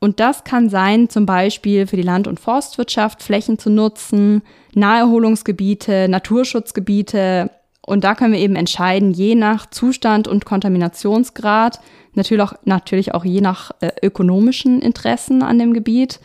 Und 0.00 0.20
das 0.20 0.44
kann 0.44 0.68
sein, 0.68 1.08
zum 1.08 1.24
Beispiel 1.24 1.86
für 1.86 1.96
die 1.96 2.02
Land- 2.02 2.26
und 2.26 2.38
Forstwirtschaft 2.38 3.22
Flächen 3.22 3.58
zu 3.58 3.70
nutzen, 3.70 4.42
Naherholungsgebiete, 4.74 6.08
Naturschutzgebiete. 6.08 7.50
Und 7.86 8.04
da 8.04 8.14
können 8.14 8.32
wir 8.32 8.40
eben 8.40 8.56
entscheiden, 8.56 9.12
je 9.12 9.34
nach 9.34 9.68
Zustand 9.68 10.26
und 10.26 10.44
Kontaminationsgrad, 10.44 11.80
natürlich 12.14 12.42
auch, 12.42 12.54
natürlich 12.64 13.14
auch 13.14 13.24
je 13.24 13.40
nach 13.40 13.72
äh, 13.80 13.90
ökonomischen 14.02 14.80
Interessen 14.80 15.42
an 15.42 15.58
dem 15.58 15.74
Gebiet, 15.74 16.20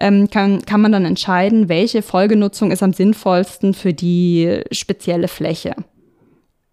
ähm, 0.00 0.30
kann, 0.30 0.62
kann 0.64 0.80
man 0.80 0.92
dann 0.92 1.04
entscheiden, 1.04 1.68
welche 1.68 2.00
Folgenutzung 2.00 2.70
ist 2.70 2.82
am 2.82 2.94
sinnvollsten 2.94 3.74
für 3.74 3.92
die 3.92 4.62
spezielle 4.72 5.28
Fläche. 5.28 5.74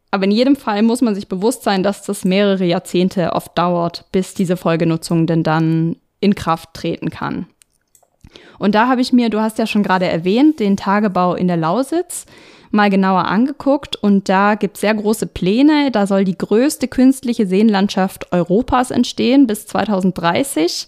Aber 0.09 0.23
in 0.23 0.31
jedem 0.31 0.55
Fall 0.55 0.83
muss 0.83 1.01
man 1.01 1.13
sich 1.13 1.27
bewusst 1.27 1.63
sein, 1.63 1.83
dass 1.83 2.03
das 2.03 2.23
mehrere 2.23 2.63
Jahrzehnte 2.63 3.33
oft 3.33 3.57
dauert, 3.57 4.05
bis 4.13 4.33
diese 4.33 4.55
Folgenutzung 4.55 5.27
denn 5.27 5.43
dann 5.43 5.97
in 6.21 6.33
Kraft 6.33 6.73
treten 6.73 7.09
kann. 7.09 7.47
Und 8.57 8.73
da 8.73 8.87
habe 8.87 9.01
ich 9.01 9.11
mir, 9.11 9.29
du 9.29 9.41
hast 9.41 9.57
ja 9.59 9.67
schon 9.67 9.83
gerade 9.83 10.05
erwähnt, 10.05 10.61
den 10.61 10.77
Tagebau 10.77 11.35
in 11.35 11.47
der 11.47 11.57
Lausitz 11.57 12.25
mal 12.71 12.89
genauer 12.89 13.25
angeguckt 13.25 13.95
und 13.95 14.29
da 14.29 14.55
gibt 14.55 14.77
es 14.77 14.81
sehr 14.81 14.93
große 14.93 15.27
Pläne. 15.27 15.91
Da 15.91 16.07
soll 16.07 16.23
die 16.23 16.37
größte 16.37 16.87
künstliche 16.87 17.47
Seenlandschaft 17.47 18.31
Europas 18.31 18.91
entstehen 18.91 19.47
bis 19.47 19.67
2030. 19.67 20.87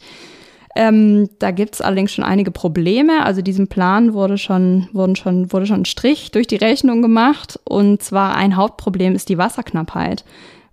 Ähm, 0.75 1.29
da 1.39 1.51
gibt 1.51 1.75
es 1.75 1.81
allerdings 1.81 2.11
schon 2.11 2.23
einige 2.23 2.51
Probleme. 2.51 3.25
Also 3.25 3.41
diesem 3.41 3.67
Plan 3.67 4.13
wurde 4.13 4.37
schon, 4.37 4.87
wurden 4.93 5.15
schon, 5.15 5.51
wurde 5.51 5.65
schon 5.65 5.81
ein 5.81 5.85
Strich 5.85 6.31
durch 6.31 6.47
die 6.47 6.57
Rechnung 6.57 7.01
gemacht. 7.01 7.59
Und 7.63 8.03
zwar 8.03 8.35
ein 8.35 8.55
Hauptproblem 8.55 9.15
ist 9.15 9.29
die 9.29 9.37
Wasserknappheit, 9.37 10.23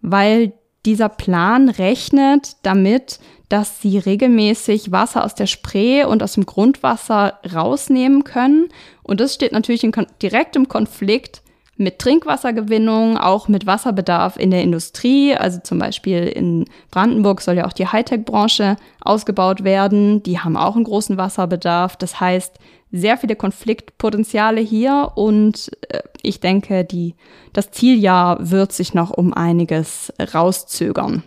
weil 0.02 0.52
dieser 0.84 1.08
Plan 1.08 1.68
rechnet 1.68 2.56
damit, 2.62 3.18
dass 3.48 3.80
sie 3.80 3.98
regelmäßig 3.98 4.92
Wasser 4.92 5.24
aus 5.24 5.34
der 5.34 5.46
Spree 5.46 6.04
und 6.04 6.22
aus 6.22 6.34
dem 6.34 6.46
Grundwasser 6.46 7.40
rausnehmen 7.52 8.24
können. 8.24 8.68
Und 9.06 9.20
das 9.20 9.34
steht 9.34 9.52
natürlich 9.52 9.84
in 9.84 9.92
direkt 10.20 10.56
im 10.56 10.68
Konflikt 10.68 11.42
mit 11.76 11.98
Trinkwassergewinnung, 11.98 13.18
auch 13.18 13.48
mit 13.48 13.66
Wasserbedarf 13.66 14.36
in 14.36 14.50
der 14.50 14.62
Industrie. 14.62 15.34
Also 15.36 15.60
zum 15.62 15.78
Beispiel 15.78 16.24
in 16.24 16.64
Brandenburg 16.90 17.42
soll 17.42 17.56
ja 17.56 17.66
auch 17.66 17.72
die 17.72 17.86
Hightech-Branche 17.86 18.76
ausgebaut 19.02 19.62
werden. 19.62 20.22
Die 20.22 20.38
haben 20.38 20.56
auch 20.56 20.74
einen 20.74 20.84
großen 20.84 21.18
Wasserbedarf. 21.18 21.96
Das 21.96 22.18
heißt, 22.18 22.54
sehr 22.92 23.16
viele 23.18 23.36
Konfliktpotenziale 23.36 24.60
hier 24.60 25.12
und 25.16 25.70
äh, 25.88 26.00
ich 26.22 26.40
denke, 26.40 26.84
die, 26.84 27.14
das 27.52 27.70
Zieljahr 27.70 28.50
wird 28.50 28.72
sich 28.72 28.94
noch 28.94 29.10
um 29.10 29.34
einiges 29.34 30.12
rauszögern. 30.34 31.22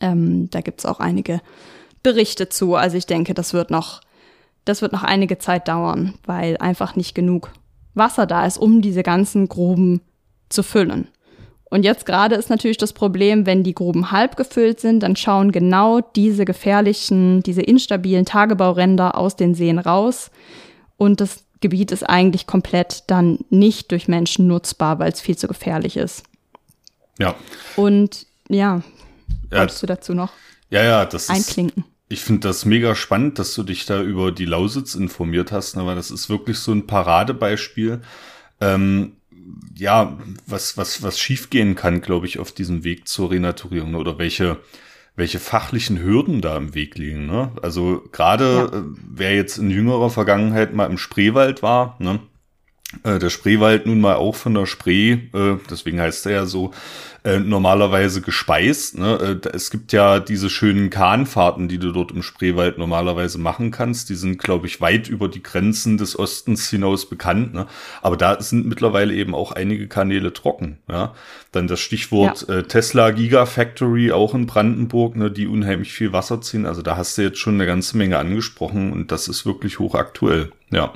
Ähm, 0.00 0.50
da 0.50 0.60
gibt 0.60 0.80
es 0.80 0.86
auch 0.86 1.00
einige 1.00 1.40
Berichte 2.02 2.48
zu. 2.48 2.74
Also 2.74 2.96
ich 2.96 3.06
denke, 3.06 3.34
das 3.34 3.54
wird 3.54 3.70
noch, 3.70 4.00
das 4.64 4.82
wird 4.82 4.92
noch 4.92 5.02
einige 5.02 5.38
Zeit 5.38 5.68
dauern, 5.68 6.14
weil 6.24 6.56
einfach 6.58 6.96
nicht 6.96 7.14
genug 7.14 7.50
Wasser 7.94 8.26
da 8.26 8.46
ist, 8.46 8.58
um 8.58 8.82
diese 8.82 9.02
ganzen 9.02 9.48
Gruben 9.48 10.00
zu 10.48 10.62
füllen. 10.62 11.08
Und 11.64 11.84
jetzt 11.84 12.06
gerade 12.06 12.36
ist 12.36 12.50
natürlich 12.50 12.76
das 12.76 12.92
Problem, 12.92 13.46
wenn 13.46 13.64
die 13.64 13.74
Gruben 13.74 14.12
halb 14.12 14.36
gefüllt 14.36 14.80
sind, 14.80 15.00
dann 15.00 15.16
schauen 15.16 15.50
genau 15.50 16.00
diese 16.00 16.44
gefährlichen, 16.44 17.42
diese 17.42 17.62
instabilen 17.62 18.24
Tagebauränder 18.24 19.18
aus 19.18 19.34
den 19.34 19.54
Seen 19.54 19.78
raus. 19.78 20.30
Und 20.96 21.20
das 21.20 21.44
Gebiet 21.60 21.90
ist 21.90 22.08
eigentlich 22.08 22.46
komplett 22.46 23.04
dann 23.08 23.40
nicht 23.50 23.90
durch 23.90 24.06
Menschen 24.06 24.46
nutzbar, 24.46 24.98
weil 24.98 25.12
es 25.12 25.20
viel 25.20 25.36
zu 25.36 25.48
gefährlich 25.48 25.96
ist. 25.96 26.22
Ja. 27.18 27.34
Und 27.76 28.26
ja, 28.48 28.82
ja, 29.50 29.60
Wolltest 29.60 29.82
du 29.82 29.86
dazu 29.86 30.14
noch 30.14 30.30
ja, 30.70 30.82
ja, 30.82 31.04
das 31.04 31.28
einklinken? 31.30 31.84
Ist, 31.84 31.93
ich 32.08 32.20
finde 32.20 32.48
das 32.48 32.64
mega 32.64 32.94
spannend, 32.94 33.38
dass 33.38 33.54
du 33.54 33.62
dich 33.62 33.86
da 33.86 34.02
über 34.02 34.30
die 34.30 34.44
Lausitz 34.44 34.94
informiert 34.94 35.52
hast, 35.52 35.76
ne, 35.76 35.86
weil 35.86 35.96
das 35.96 36.10
ist 36.10 36.28
wirklich 36.28 36.58
so 36.58 36.72
ein 36.72 36.86
Paradebeispiel. 36.86 38.02
Ähm, 38.60 39.12
ja, 39.76 40.18
was, 40.46 40.76
was, 40.76 41.02
was 41.02 41.18
schiefgehen 41.18 41.74
kann, 41.74 42.00
glaube 42.00 42.26
ich, 42.26 42.38
auf 42.38 42.52
diesem 42.52 42.84
Weg 42.84 43.08
zur 43.08 43.30
Renaturierung 43.30 43.92
ne, 43.92 43.98
oder 43.98 44.18
welche, 44.18 44.58
welche 45.16 45.38
fachlichen 45.38 46.00
Hürden 46.00 46.40
da 46.40 46.56
im 46.56 46.74
Weg 46.74 46.96
liegen. 46.96 47.26
Ne? 47.26 47.52
Also 47.62 48.02
gerade 48.12 48.68
ja. 48.72 48.78
äh, 48.78 48.82
wer 49.10 49.34
jetzt 49.34 49.58
in 49.58 49.70
jüngerer 49.70 50.10
Vergangenheit 50.10 50.74
mal 50.74 50.90
im 50.90 50.98
Spreewald 50.98 51.62
war, 51.62 51.96
ne, 51.98 52.20
äh, 53.02 53.18
der 53.18 53.30
Spreewald 53.30 53.86
nun 53.86 54.00
mal 54.00 54.16
auch 54.16 54.36
von 54.36 54.54
der 54.54 54.66
Spree, 54.66 55.12
äh, 55.32 55.56
deswegen 55.70 56.00
heißt 56.00 56.26
er 56.26 56.32
ja 56.32 56.46
so, 56.46 56.72
äh, 57.24 57.38
normalerweise 57.38 58.20
gespeist. 58.20 58.98
Ne? 58.98 59.40
Äh, 59.42 59.48
es 59.54 59.70
gibt 59.70 59.94
ja 59.94 60.20
diese 60.20 60.50
schönen 60.50 60.90
Kahnfahrten, 60.90 61.68
die 61.68 61.78
du 61.78 61.90
dort 61.90 62.12
im 62.12 62.22
Spreewald 62.22 62.76
normalerweise 62.76 63.38
machen 63.38 63.70
kannst. 63.70 64.10
Die 64.10 64.14
sind, 64.14 64.36
glaube 64.36 64.66
ich, 64.66 64.82
weit 64.82 65.08
über 65.08 65.28
die 65.28 65.42
Grenzen 65.42 65.96
des 65.96 66.18
Ostens 66.18 66.68
hinaus 66.68 67.08
bekannt. 67.08 67.54
Ne? 67.54 67.66
Aber 68.02 68.18
da 68.18 68.42
sind 68.42 68.66
mittlerweile 68.66 69.14
eben 69.14 69.34
auch 69.34 69.52
einige 69.52 69.88
Kanäle 69.88 70.34
trocken. 70.34 70.80
Ja? 70.86 71.14
Dann 71.50 71.66
das 71.66 71.80
Stichwort 71.80 72.44
ja. 72.46 72.56
äh, 72.56 72.62
Tesla 72.64 73.10
Gigafactory 73.10 74.12
auch 74.12 74.34
in 74.34 74.44
Brandenburg, 74.44 75.16
ne, 75.16 75.30
die 75.30 75.46
unheimlich 75.46 75.94
viel 75.94 76.12
Wasser 76.12 76.42
ziehen. 76.42 76.66
Also 76.66 76.82
da 76.82 76.98
hast 76.98 77.16
du 77.16 77.22
jetzt 77.22 77.38
schon 77.38 77.54
eine 77.54 77.64
ganze 77.64 77.96
Menge 77.96 78.18
angesprochen 78.18 78.92
und 78.92 79.10
das 79.10 79.28
ist 79.28 79.46
wirklich 79.46 79.78
hochaktuell. 79.78 80.52
Ja. 80.70 80.92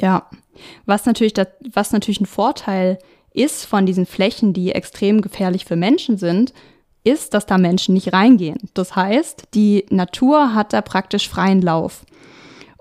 Ja, 0.00 0.30
was 0.84 1.04
natürlich, 1.04 1.32
das, 1.32 1.48
was 1.72 1.90
natürlich 1.90 2.20
ein 2.20 2.26
Vorteil 2.26 2.98
ist 2.98 3.15
von 3.66 3.86
diesen 3.86 4.06
Flächen, 4.06 4.52
die 4.52 4.72
extrem 4.72 5.20
gefährlich 5.20 5.64
für 5.64 5.76
Menschen 5.76 6.16
sind, 6.18 6.52
ist, 7.04 7.34
dass 7.34 7.46
da 7.46 7.58
Menschen 7.58 7.94
nicht 7.94 8.12
reingehen. 8.12 8.58
Das 8.74 8.96
heißt, 8.96 9.44
die 9.54 9.86
Natur 9.90 10.54
hat 10.54 10.72
da 10.72 10.80
praktisch 10.82 11.28
freien 11.28 11.62
Lauf. 11.62 12.04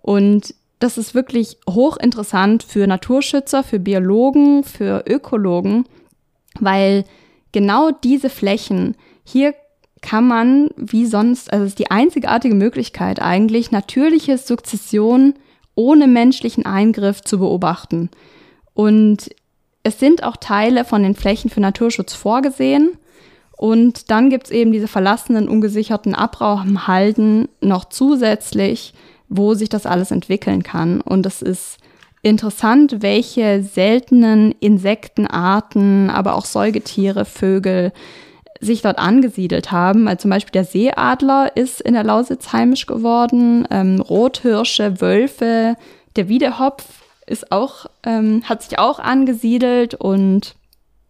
Und 0.02 0.56
das 0.80 0.98
ist 0.98 1.14
wirklich 1.14 1.58
hochinteressant 1.70 2.64
für 2.64 2.88
Naturschützer, 2.88 3.64
für 3.64 3.80
Biologen, 3.80 4.64
für 4.64 5.04
Ökologen, 5.08 5.86
weil 6.60 7.06
genau 7.52 7.92
diese 7.92 8.30
Flächen, 8.30 8.96
hier 9.24 9.54
kann 10.02 10.28
man 10.28 10.70
wie 10.76 11.06
sonst, 11.06 11.52
also 11.52 11.66
es 11.66 11.72
ist 11.72 11.80
die 11.80 11.92
einzigartige 11.92 12.56
Möglichkeit 12.56 13.22
eigentlich, 13.22 13.72
natürliche 13.72 14.38
Sukzession 14.38 15.34
ohne 15.74 16.08
menschlichen 16.08 16.66
Eingriff 16.66 17.22
zu 17.22 17.40
beobachten. 17.40 18.10
Und 18.74 19.30
es 19.86 20.00
sind 20.00 20.24
auch 20.24 20.36
Teile 20.36 20.84
von 20.84 21.04
den 21.04 21.14
Flächen 21.14 21.52
für 21.52 21.62
Naturschutz 21.62 22.14
vorgesehen. 22.16 22.98
Und 23.56 24.10
dann 24.10 24.32
gibt 24.32 24.48
es 24.48 24.52
eben 24.52 24.72
diese 24.72 24.88
verlassenen, 24.88 25.48
ungesicherten 25.48 26.16
Abraumhalden 26.16 27.48
noch 27.62 27.86
zusätzlich, 27.86 28.96
wo 29.30 29.54
sich 29.54 29.70
das 29.70 29.86
alles 29.86 30.10
entwickeln 30.10 30.64
kann. 30.64 31.02
Und 31.02 31.28
es 31.28 31.44
ist 31.44 31.78
interessant, 32.24 33.04
welche 33.04 33.62
seltenen 33.62 34.56
Insektenarten, 34.60 36.10
aber 36.10 36.34
auch 36.34 36.46
Säugetiere, 36.46 37.24
Vögel 37.24 37.94
sich 38.60 38.82
dort 38.82 38.98
angesiedelt 38.98 39.72
haben. 39.72 40.08
Also 40.08 40.24
zum 40.24 40.32
Beispiel 40.32 40.54
der 40.54 40.66
Seeadler 40.66 41.56
ist 41.56 41.80
in 41.80 41.94
der 41.94 42.04
Lausitz 42.04 42.52
heimisch 42.54 42.88
geworden, 42.88 43.68
ähm, 43.70 44.02
Rothirsche, 44.02 45.00
Wölfe, 45.00 45.76
der 46.16 46.28
Wiedehopf 46.28 47.05
ist 47.26 47.52
auch, 47.52 47.88
ähm, 48.04 48.44
hat 48.46 48.64
sich 48.64 48.80
auch 48.80 49.00
angesiedelt 49.00 49.96
und 49.96 50.56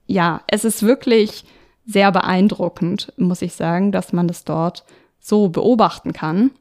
ja, 0.08 0.42
es 0.48 0.66
ist 0.66 0.84
wirklich 0.84 1.46
sehr 1.86 2.12
beeindruckend, 2.12 3.14
muss 3.18 3.42
ich 3.42 3.54
sagen, 3.54 3.92
dass 3.92 4.14
man 4.14 4.28
das 4.28 4.44
dort 4.44 4.86
so 5.20 5.50
beobachten 5.50 6.14
kann. 6.14 6.52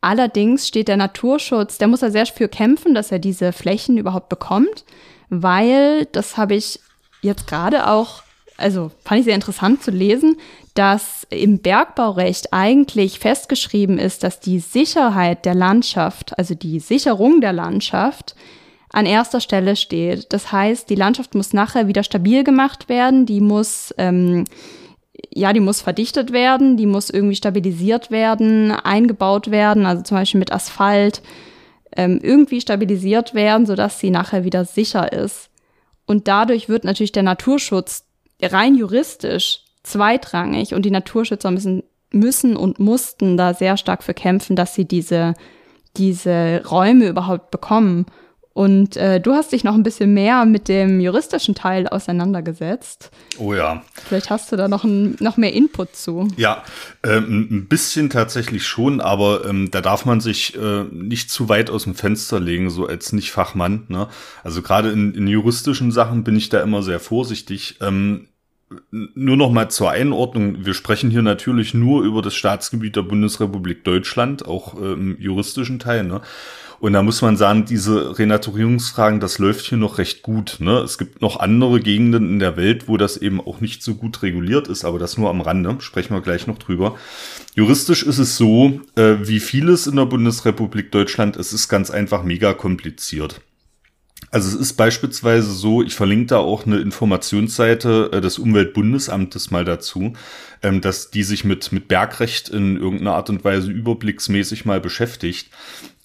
Allerdings 0.00 0.66
steht 0.66 0.88
der 0.88 0.96
Naturschutz, 0.96 1.78
der 1.78 1.88
muss 1.88 2.00
ja 2.00 2.10
sehr 2.10 2.26
für 2.26 2.48
kämpfen, 2.48 2.94
dass 2.94 3.12
er 3.12 3.18
diese 3.18 3.52
Flächen 3.52 3.98
überhaupt 3.98 4.28
bekommt, 4.28 4.84
weil, 5.28 6.06
das 6.06 6.36
habe 6.36 6.54
ich 6.54 6.80
jetzt 7.22 7.46
gerade 7.46 7.86
auch, 7.86 8.22
also 8.56 8.90
fand 9.04 9.20
ich 9.20 9.24
sehr 9.26 9.34
interessant 9.34 9.82
zu 9.82 9.90
lesen, 9.90 10.36
dass 10.78 11.26
im 11.30 11.58
Bergbaurecht 11.58 12.52
eigentlich 12.52 13.18
festgeschrieben 13.18 13.98
ist, 13.98 14.22
dass 14.22 14.40
die 14.40 14.58
Sicherheit 14.60 15.44
der 15.44 15.54
Landschaft, 15.54 16.38
also 16.38 16.54
die 16.54 16.80
Sicherung 16.80 17.40
der 17.40 17.52
Landschaft, 17.52 18.34
an 18.92 19.06
erster 19.06 19.40
Stelle 19.40 19.76
steht. 19.76 20.32
Das 20.32 20.50
heißt, 20.50 20.90
die 20.90 20.96
Landschaft 20.96 21.34
muss 21.34 21.52
nachher 21.52 21.86
wieder 21.86 22.02
stabil 22.02 22.42
gemacht 22.44 22.88
werden, 22.88 23.24
die 23.24 23.40
muss 23.40 23.94
ähm, 23.98 24.44
ja, 25.32 25.52
die 25.52 25.60
muss 25.60 25.80
verdichtet 25.80 26.32
werden, 26.32 26.76
die 26.76 26.86
muss 26.86 27.10
irgendwie 27.10 27.36
stabilisiert 27.36 28.10
werden, 28.10 28.72
eingebaut 28.72 29.50
werden, 29.50 29.86
also 29.86 30.02
zum 30.02 30.16
Beispiel 30.16 30.38
mit 30.38 30.52
Asphalt, 30.52 31.22
ähm, 31.96 32.20
irgendwie 32.22 32.60
stabilisiert 32.60 33.34
werden, 33.34 33.66
sodass 33.66 33.98
sie 33.98 34.10
nachher 34.10 34.44
wieder 34.44 34.64
sicher 34.64 35.12
ist. 35.12 35.50
Und 36.06 36.28
dadurch 36.28 36.68
wird 36.68 36.84
natürlich 36.84 37.12
der 37.12 37.22
Naturschutz 37.22 38.04
rein 38.42 38.74
juristisch 38.74 39.64
zweitrangig 39.82 40.74
und 40.74 40.82
die 40.82 40.90
Naturschützer 40.90 41.50
müssen, 41.50 41.82
müssen 42.12 42.56
und 42.56 42.78
mussten 42.78 43.36
da 43.36 43.54
sehr 43.54 43.76
stark 43.76 44.02
für 44.02 44.14
kämpfen, 44.14 44.56
dass 44.56 44.74
sie 44.74 44.84
diese, 44.84 45.34
diese 45.96 46.62
Räume 46.68 47.08
überhaupt 47.08 47.50
bekommen. 47.50 48.06
Und 48.52 48.96
äh, 48.96 49.20
du 49.20 49.32
hast 49.32 49.52
dich 49.52 49.62
noch 49.62 49.74
ein 49.74 49.84
bisschen 49.84 50.12
mehr 50.12 50.44
mit 50.44 50.66
dem 50.68 51.00
juristischen 51.00 51.54
Teil 51.54 51.86
auseinandergesetzt. 51.86 53.10
Oh 53.38 53.54
ja. 53.54 53.82
Vielleicht 53.94 54.28
hast 54.28 54.50
du 54.50 54.56
da 54.56 54.66
noch, 54.66 54.82
ein, 54.82 55.16
noch 55.20 55.36
mehr 55.36 55.54
Input 55.54 55.94
zu. 55.94 56.26
Ja, 56.36 56.64
ähm, 57.04 57.48
ein 57.50 57.68
bisschen 57.68 58.10
tatsächlich 58.10 58.66
schon, 58.66 59.00
aber 59.00 59.46
ähm, 59.46 59.70
da 59.70 59.80
darf 59.80 60.04
man 60.04 60.20
sich 60.20 60.56
äh, 60.56 60.82
nicht 60.90 61.30
zu 61.30 61.48
weit 61.48 61.70
aus 61.70 61.84
dem 61.84 61.94
Fenster 61.94 62.40
legen, 62.40 62.70
so 62.70 62.86
als 62.86 63.12
Nicht-Fachmann. 63.12 63.84
Ne? 63.88 64.08
Also 64.42 64.62
gerade 64.62 64.90
in, 64.90 65.14
in 65.14 65.28
juristischen 65.28 65.92
Sachen 65.92 66.24
bin 66.24 66.34
ich 66.34 66.48
da 66.48 66.60
immer 66.60 66.82
sehr 66.82 66.98
vorsichtig. 66.98 67.78
Ähm, 67.80 68.26
nur 68.90 69.36
noch 69.36 69.50
mal 69.50 69.68
zur 69.68 69.90
Einordnung. 69.90 70.64
Wir 70.64 70.74
sprechen 70.74 71.10
hier 71.10 71.22
natürlich 71.22 71.74
nur 71.74 72.02
über 72.02 72.22
das 72.22 72.34
Staatsgebiet 72.34 72.96
der 72.96 73.02
Bundesrepublik 73.02 73.84
Deutschland, 73.84 74.46
auch 74.46 74.74
im 74.74 75.20
juristischen 75.20 75.78
Teil. 75.78 76.04
Ne? 76.04 76.20
Und 76.80 76.94
da 76.94 77.02
muss 77.02 77.20
man 77.20 77.36
sagen, 77.36 77.66
diese 77.66 78.18
Renaturierungsfragen, 78.18 79.20
das 79.20 79.38
läuft 79.38 79.66
hier 79.66 79.76
noch 79.76 79.98
recht 79.98 80.22
gut. 80.22 80.56
Ne? 80.60 80.78
Es 80.78 80.96
gibt 80.96 81.20
noch 81.20 81.38
andere 81.38 81.78
Gegenden 81.78 82.26
in 82.30 82.38
der 82.38 82.56
Welt, 82.56 82.88
wo 82.88 82.96
das 82.96 83.18
eben 83.18 83.38
auch 83.38 83.60
nicht 83.60 83.82
so 83.82 83.94
gut 83.94 84.22
reguliert 84.22 84.66
ist, 84.66 84.86
aber 84.86 84.98
das 84.98 85.18
nur 85.18 85.28
am 85.28 85.42
Rande. 85.42 85.76
Sprechen 85.80 86.14
wir 86.14 86.22
gleich 86.22 86.46
noch 86.46 86.56
drüber. 86.56 86.96
Juristisch 87.54 88.02
ist 88.02 88.18
es 88.18 88.38
so, 88.38 88.80
äh, 88.96 89.16
wie 89.20 89.40
vieles 89.40 89.86
in 89.86 89.96
der 89.96 90.06
Bundesrepublik 90.06 90.90
Deutschland, 90.90 91.36
es 91.36 91.52
ist 91.52 91.68
ganz 91.68 91.90
einfach 91.90 92.22
mega 92.22 92.54
kompliziert. 92.54 93.42
Also 94.30 94.48
es 94.48 94.54
ist 94.54 94.74
beispielsweise 94.74 95.52
so, 95.52 95.82
ich 95.82 95.94
verlinke 95.94 96.26
da 96.26 96.38
auch 96.38 96.66
eine 96.66 96.78
Informationsseite 96.78 98.10
äh, 98.12 98.20
des 98.20 98.38
Umweltbundesamtes 98.38 99.50
mal 99.50 99.64
dazu, 99.64 100.12
ähm, 100.62 100.80
dass 100.80 101.10
die 101.10 101.24
sich 101.24 101.44
mit, 101.44 101.72
mit 101.72 101.88
Bergrecht 101.88 102.48
in 102.48 102.76
irgendeiner 102.76 103.14
Art 103.14 103.30
und 103.30 103.44
Weise 103.44 103.70
überblicksmäßig 103.70 104.64
mal 104.64 104.80
beschäftigt. 104.80 105.50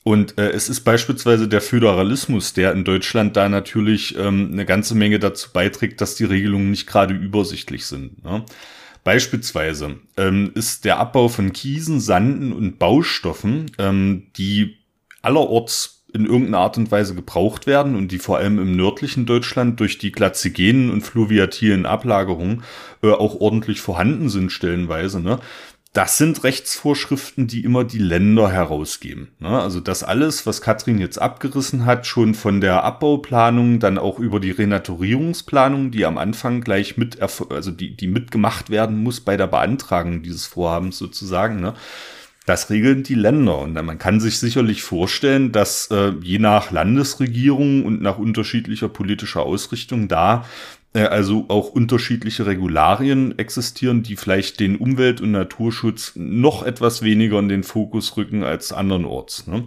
Und 0.03 0.37
äh, 0.37 0.51
es 0.51 0.69
ist 0.69 0.81
beispielsweise 0.81 1.47
der 1.47 1.61
Föderalismus, 1.61 2.53
der 2.53 2.73
in 2.73 2.83
Deutschland 2.83 3.35
da 3.35 3.49
natürlich 3.49 4.17
ähm, 4.17 4.49
eine 4.51 4.65
ganze 4.65 4.95
Menge 4.95 5.19
dazu 5.19 5.49
beiträgt, 5.51 5.99
dass 6.01 6.15
die 6.15 6.25
Regelungen 6.25 6.71
nicht 6.71 6.87
gerade 6.87 7.13
übersichtlich 7.13 7.85
sind. 7.85 8.23
Ne? 8.23 8.45
Beispielsweise 9.03 9.97
ähm, 10.17 10.51
ist 10.55 10.85
der 10.85 10.97
Abbau 10.97 11.27
von 11.27 11.53
Kiesen, 11.53 11.99
Sanden 11.99 12.53
und 12.53 12.79
Baustoffen, 12.79 13.71
ähm, 13.77 14.27
die 14.37 14.77
allerorts 15.21 15.94
in 16.15 16.25
irgendeiner 16.25 16.59
Art 16.59 16.77
und 16.77 16.91
Weise 16.91 17.13
gebraucht 17.13 17.67
werden 17.67 17.95
und 17.95 18.11
die 18.11 18.19
vor 18.19 18.37
allem 18.37 18.57
im 18.57 18.75
nördlichen 18.75 19.25
Deutschland 19.25 19.79
durch 19.81 19.97
die 19.97 20.13
glatzigenen 20.13 20.89
und 20.89 21.01
fluviatilen 21.01 21.85
Ablagerungen 21.85 22.63
äh, 23.03 23.11
auch 23.11 23.35
ordentlich 23.41 23.81
vorhanden 23.81 24.29
sind 24.29 24.51
stellenweise. 24.51 25.19
Ne? 25.19 25.39
Das 25.91 26.17
sind 26.17 26.43
Rechtsvorschriften, 26.43 27.47
die 27.47 27.63
immer 27.63 27.83
die 27.83 27.99
Länder 27.99 28.49
herausgeben. 28.49 29.29
Ne? 29.39 29.49
Also 29.49 29.81
das 29.81 30.03
alles, 30.03 30.45
was 30.45 30.61
Katrin 30.61 30.99
jetzt 30.99 31.21
abgerissen 31.21 31.85
hat, 31.85 32.07
schon 32.07 32.33
von 32.33 32.61
der 32.61 32.83
Abbauplanung, 32.83 33.79
dann 33.79 33.97
auch 33.97 34.17
über 34.19 34.39
die 34.39 34.51
Renaturierungsplanung, 34.51 35.91
die 35.91 36.05
am 36.05 36.17
Anfang 36.17 36.61
gleich 36.61 36.97
mit, 36.97 37.21
also 37.21 37.71
die, 37.71 37.95
die 37.95 38.07
mitgemacht 38.07 38.69
werden 38.69 39.03
muss 39.03 39.19
bei 39.19 39.35
der 39.35 39.47
Beantragung 39.47 40.21
dieses 40.21 40.45
Vorhabens 40.45 40.97
sozusagen. 40.97 41.59
Ne? 41.59 41.73
Das 42.45 42.69
regeln 42.69 43.03
die 43.03 43.15
Länder. 43.15 43.59
Und 43.59 43.73
man 43.73 43.97
kann 43.97 44.19
sich 44.19 44.39
sicherlich 44.39 44.83
vorstellen, 44.83 45.51
dass 45.51 45.89
äh, 45.91 46.11
je 46.21 46.39
nach 46.39 46.71
Landesregierung 46.71 47.85
und 47.85 48.01
nach 48.01 48.19
unterschiedlicher 48.19 48.87
politischer 48.87 49.41
Ausrichtung 49.41 50.07
da 50.07 50.45
äh, 50.95 51.03
also 51.03 51.45
auch 51.49 51.69
unterschiedliche 51.69 52.45
Regularien 52.45 53.37
existieren, 53.37 54.01
die 54.01 54.15
vielleicht 54.15 54.59
den 54.59 54.77
Umwelt- 54.77 55.21
und 55.21 55.31
Naturschutz 55.31 56.13
noch 56.15 56.63
etwas 56.63 57.01
weniger 57.01 57.37
in 57.39 57.49
den 57.49 57.63
Fokus 57.63 58.15
rücken 58.17 58.43
als 58.43 58.71
andernorts. 58.71 59.45
Ne? 59.47 59.65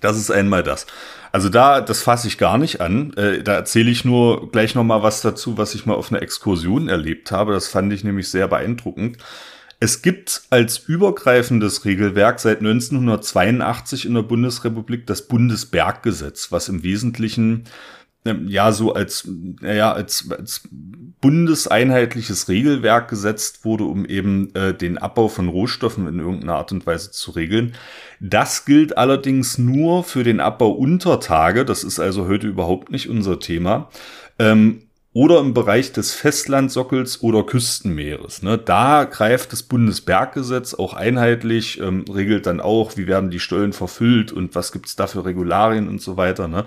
Das 0.00 0.16
ist 0.16 0.30
einmal 0.30 0.62
das. 0.62 0.86
Also 1.32 1.48
da, 1.48 1.80
das 1.80 2.02
fasse 2.02 2.28
ich 2.28 2.38
gar 2.38 2.58
nicht 2.58 2.80
an. 2.80 3.12
Äh, 3.14 3.42
da 3.42 3.54
erzähle 3.54 3.90
ich 3.90 4.04
nur 4.04 4.50
gleich 4.50 4.74
noch 4.74 4.84
mal 4.84 5.02
was 5.02 5.20
dazu, 5.20 5.58
was 5.58 5.74
ich 5.74 5.84
mal 5.84 5.94
auf 5.94 6.10
einer 6.10 6.22
Exkursion 6.22 6.88
erlebt 6.88 7.30
habe. 7.30 7.52
Das 7.52 7.68
fand 7.68 7.92
ich 7.92 8.02
nämlich 8.02 8.30
sehr 8.30 8.48
beeindruckend. 8.48 9.18
Es 9.80 10.02
gibt 10.02 10.42
als 10.50 10.78
übergreifendes 10.78 11.84
Regelwerk 11.84 12.40
seit 12.40 12.58
1982 12.58 14.06
in 14.06 14.14
der 14.14 14.22
Bundesrepublik 14.22 15.06
das 15.06 15.28
Bundesberggesetz, 15.28 16.50
was 16.50 16.68
im 16.68 16.82
Wesentlichen 16.82 17.64
ähm, 18.24 18.48
ja 18.48 18.72
so 18.72 18.92
als, 18.92 19.28
naja, 19.60 19.92
als, 19.92 20.28
als 20.30 20.62
bundeseinheitliches 21.20 22.48
Regelwerk 22.48 23.08
gesetzt 23.08 23.64
wurde, 23.64 23.84
um 23.84 24.04
eben 24.04 24.54
äh, 24.54 24.74
den 24.74 24.98
Abbau 24.98 25.28
von 25.28 25.48
Rohstoffen 25.48 26.08
in 26.08 26.18
irgendeiner 26.18 26.56
Art 26.56 26.72
und 26.72 26.86
Weise 26.86 27.12
zu 27.12 27.30
regeln. 27.32 27.74
Das 28.20 28.64
gilt 28.64 28.98
allerdings 28.98 29.58
nur 29.58 30.02
für 30.02 30.24
den 30.24 30.40
Abbau 30.40 30.70
unter 30.70 31.20
Tage. 31.20 31.64
Das 31.64 31.84
ist 31.84 32.00
also 32.00 32.26
heute 32.26 32.48
überhaupt 32.48 32.90
nicht 32.90 33.08
unser 33.08 33.38
Thema. 33.38 33.90
Ähm, 34.40 34.87
oder 35.18 35.40
im 35.40 35.52
Bereich 35.52 35.90
des 35.90 36.14
Festlandsockels 36.14 37.24
oder 37.24 37.42
Küstenmeeres. 37.42 38.44
Ne? 38.44 38.56
Da 38.56 39.02
greift 39.02 39.52
das 39.52 39.64
Bundesberggesetz 39.64 40.74
auch 40.74 40.94
einheitlich, 40.94 41.80
ähm, 41.80 42.04
regelt 42.08 42.46
dann 42.46 42.60
auch, 42.60 42.96
wie 42.96 43.08
werden 43.08 43.28
die 43.28 43.40
Stollen 43.40 43.72
verfüllt 43.72 44.30
und 44.30 44.54
was 44.54 44.70
gibt's 44.70 44.94
da 44.94 45.08
für 45.08 45.24
Regularien 45.24 45.88
und 45.88 46.00
so 46.00 46.16
weiter. 46.16 46.46
Ne? 46.46 46.64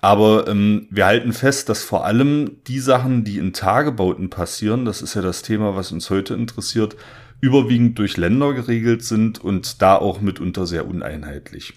Aber 0.00 0.46
ähm, 0.46 0.86
wir 0.90 1.06
halten 1.06 1.32
fest, 1.32 1.68
dass 1.68 1.82
vor 1.82 2.04
allem 2.04 2.58
die 2.68 2.78
Sachen, 2.78 3.24
die 3.24 3.38
in 3.38 3.52
Tagebauten 3.52 4.30
passieren, 4.30 4.84
das 4.84 5.02
ist 5.02 5.14
ja 5.14 5.20
das 5.20 5.42
Thema, 5.42 5.74
was 5.74 5.90
uns 5.90 6.10
heute 6.10 6.34
interessiert, 6.34 6.94
überwiegend 7.40 7.98
durch 7.98 8.16
Länder 8.16 8.52
geregelt 8.52 9.02
sind 9.02 9.42
und 9.42 9.82
da 9.82 9.96
auch 9.96 10.20
mitunter 10.20 10.64
sehr 10.64 10.86
uneinheitlich. 10.86 11.74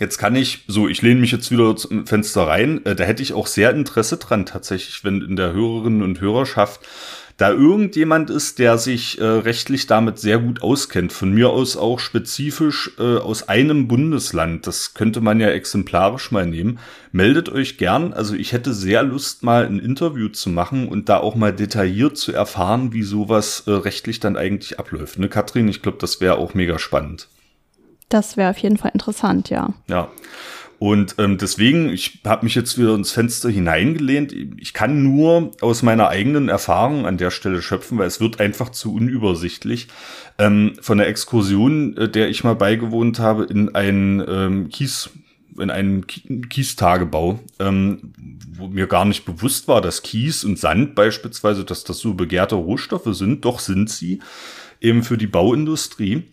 Jetzt 0.00 0.18
kann 0.18 0.34
ich, 0.34 0.64
so, 0.66 0.88
ich 0.88 1.02
lehne 1.02 1.20
mich 1.20 1.30
jetzt 1.30 1.50
wieder 1.52 1.76
zum 1.76 2.06
Fenster 2.06 2.48
rein, 2.48 2.84
äh, 2.84 2.96
da 2.96 3.04
hätte 3.04 3.22
ich 3.22 3.32
auch 3.32 3.46
sehr 3.46 3.70
Interesse 3.70 4.16
dran 4.16 4.44
tatsächlich, 4.44 5.04
wenn 5.04 5.22
in 5.22 5.36
der 5.36 5.52
Hörerinnen 5.52 6.02
und 6.02 6.20
Hörerschaft 6.20 6.80
da 7.36 7.50
irgendjemand 7.50 8.30
ist, 8.30 8.60
der 8.60 8.78
sich 8.78 9.20
äh, 9.20 9.24
rechtlich 9.24 9.86
damit 9.86 10.18
sehr 10.18 10.38
gut 10.38 10.62
auskennt, 10.62 11.12
von 11.12 11.32
mir 11.32 11.50
aus 11.50 11.76
auch 11.76 11.98
spezifisch 11.98 12.92
äh, 12.98 13.16
aus 13.16 13.48
einem 13.48 13.88
Bundesland, 13.88 14.66
das 14.66 14.94
könnte 14.94 15.20
man 15.20 15.40
ja 15.40 15.48
exemplarisch 15.48 16.30
mal 16.30 16.46
nehmen, 16.46 16.78
meldet 17.10 17.48
euch 17.48 17.76
gern. 17.76 18.12
Also 18.12 18.34
ich 18.34 18.52
hätte 18.52 18.72
sehr 18.72 19.02
Lust, 19.02 19.42
mal 19.42 19.66
ein 19.66 19.80
Interview 19.80 20.28
zu 20.28 20.48
machen 20.48 20.86
und 20.86 21.08
da 21.08 21.18
auch 21.18 21.34
mal 21.34 21.52
detailliert 21.52 22.16
zu 22.16 22.32
erfahren, 22.32 22.92
wie 22.92 23.02
sowas 23.02 23.64
äh, 23.66 23.72
rechtlich 23.72 24.20
dann 24.20 24.36
eigentlich 24.36 24.78
abläuft. 24.78 25.18
Ne, 25.18 25.28
Katrin, 25.28 25.68
ich 25.68 25.82
glaube, 25.82 25.98
das 26.00 26.20
wäre 26.20 26.38
auch 26.38 26.54
mega 26.54 26.78
spannend. 26.78 27.28
Das 28.14 28.36
wäre 28.36 28.50
auf 28.50 28.58
jeden 28.58 28.76
Fall 28.76 28.92
interessant, 28.94 29.50
ja. 29.50 29.74
Ja. 29.88 30.08
Und 30.78 31.16
ähm, 31.18 31.36
deswegen, 31.36 31.88
ich 31.88 32.20
habe 32.24 32.44
mich 32.44 32.54
jetzt 32.54 32.78
wieder 32.78 32.94
ins 32.94 33.10
Fenster 33.10 33.50
hineingelehnt. 33.50 34.32
Ich 34.56 34.72
kann 34.72 35.02
nur 35.02 35.50
aus 35.60 35.82
meiner 35.82 36.10
eigenen 36.10 36.48
Erfahrung 36.48 37.06
an 37.06 37.16
der 37.16 37.32
Stelle 37.32 37.60
schöpfen, 37.60 37.98
weil 37.98 38.06
es 38.06 38.20
wird 38.20 38.38
einfach 38.38 38.68
zu 38.68 38.94
unübersichtlich. 38.94 39.88
Ähm, 40.38 40.74
von 40.80 40.98
der 40.98 41.08
Exkursion, 41.08 41.96
äh, 41.96 42.08
der 42.08 42.28
ich 42.28 42.44
mal 42.44 42.54
beigewohnt 42.54 43.18
habe, 43.18 43.46
in 43.46 43.74
einen 43.74 44.22
ähm, 44.28 44.68
Kies 44.68 45.10
in 45.58 45.70
einen 45.70 46.06
Kiestagebau, 46.06 47.40
ähm, 47.58 48.12
wo 48.56 48.68
mir 48.68 48.86
gar 48.86 49.06
nicht 49.06 49.24
bewusst 49.24 49.66
war, 49.66 49.80
dass 49.80 50.02
Kies 50.02 50.44
und 50.44 50.58
Sand 50.58 50.94
beispielsweise, 50.94 51.64
dass 51.64 51.82
das 51.82 51.98
so 51.98 52.14
begehrte 52.14 52.54
Rohstoffe 52.54 53.12
sind. 53.12 53.44
Doch 53.44 53.58
sind 53.58 53.90
sie 53.90 54.20
eben 54.80 55.02
für 55.02 55.18
die 55.18 55.26
Bauindustrie. 55.26 56.24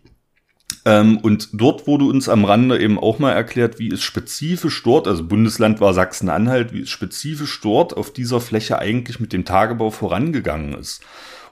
Ähm, 0.85 1.17
und 1.19 1.49
dort 1.53 1.87
wurde 1.87 2.05
uns 2.05 2.27
am 2.27 2.45
Rande 2.45 2.79
eben 2.79 2.97
auch 2.97 3.19
mal 3.19 3.31
erklärt, 3.31 3.79
wie 3.79 3.91
es 3.91 4.01
spezifisch 4.01 4.81
dort, 4.83 5.07
also 5.07 5.23
Bundesland 5.23 5.79
war 5.79 5.93
Sachsen-Anhalt, 5.93 6.73
wie 6.73 6.81
es 6.81 6.89
spezifisch 6.89 7.61
dort 7.61 7.95
auf 7.95 8.11
dieser 8.11 8.41
Fläche 8.41 8.79
eigentlich 8.79 9.19
mit 9.19 9.33
dem 9.33 9.45
Tagebau 9.45 9.91
vorangegangen 9.91 10.73
ist. 10.73 11.01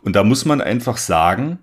Und 0.02 0.15
da 0.15 0.24
muss 0.24 0.46
man 0.46 0.62
einfach 0.62 0.98
sagen, 0.98 1.60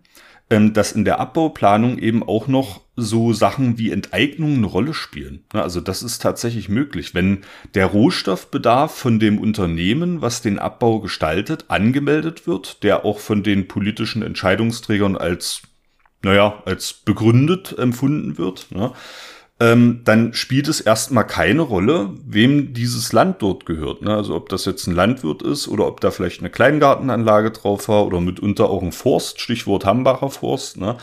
ähm, 0.49 0.73
dass 0.73 0.93
in 0.93 1.05
der 1.05 1.19
Abbauplanung 1.19 1.99
eben 1.99 2.23
auch 2.23 2.47
noch 2.47 2.83
so 2.95 3.33
Sachen 3.33 3.79
wie 3.79 3.91
Enteignung 3.91 4.55
eine 4.55 4.67
Rolle 4.67 4.95
spielen. 4.95 5.45
Also 5.53 5.81
das 5.81 6.03
ist 6.03 6.23
tatsächlich 6.23 6.69
möglich. 6.69 7.15
Wenn 7.15 7.43
der 7.75 7.87
Rohstoffbedarf 7.87 8.95
von 8.95 9.19
dem 9.19 9.39
Unternehmen, 9.39 10.23
was 10.23 10.43
den 10.43 10.59
Abbau 10.59 11.01
gestaltet, 11.01 11.65
angemeldet 11.69 12.47
wird, 12.47 12.85
der 12.85 13.05
auch 13.05 13.19
von 13.19 13.43
den 13.43 13.67
politischen 13.69 14.23
Entscheidungsträgern 14.23 15.17
als 15.17 15.63
naja, 16.27 16.61
als 16.65 16.93
begründet 16.93 17.79
empfunden 17.79 18.37
wird, 18.37 18.67
ne, 18.71 18.93
ähm, 19.61 20.01
dann 20.05 20.35
spielt 20.35 20.67
es 20.69 20.81
erstmal 20.81 21.27
keine 21.27 21.63
Rolle, 21.63 22.11
wem 22.27 22.75
dieses 22.75 23.13
Land 23.13 23.41
dort 23.41 23.65
gehört. 23.65 24.03
Ne? 24.03 24.15
Also 24.15 24.35
ob 24.35 24.51
das 24.51 24.67
jetzt 24.67 24.87
ein 24.87 24.95
Landwirt 24.95 25.41
ist 25.41 25.67
oder 25.69 25.87
ob 25.87 26.01
da 26.01 26.11
vielleicht 26.11 26.41
eine 26.41 26.51
Kleingartenanlage 26.51 27.53
drauf 27.53 27.89
war 27.89 28.05
oder 28.05 28.21
mitunter 28.21 28.69
auch 28.69 28.83
ein 28.83 28.93
Forst, 28.93 29.41
Stichwort 29.41 29.87
Hambacher 29.87 30.29
Forst. 30.29 30.77
Ne? 30.77 30.97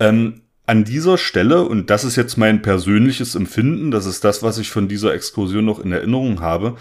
Ähm, 0.00 0.40
an 0.66 0.82
dieser 0.82 1.16
Stelle, 1.16 1.62
und 1.62 1.90
das 1.90 2.02
ist 2.02 2.16
jetzt 2.16 2.36
mein 2.36 2.62
persönliches 2.62 3.36
Empfinden, 3.36 3.92
das 3.92 4.06
ist 4.06 4.24
das, 4.24 4.42
was 4.42 4.58
ich 4.58 4.70
von 4.70 4.88
dieser 4.88 5.14
Exkursion 5.14 5.66
noch 5.66 5.78
in 5.78 5.92
Erinnerung 5.92 6.40
habe, 6.40 6.76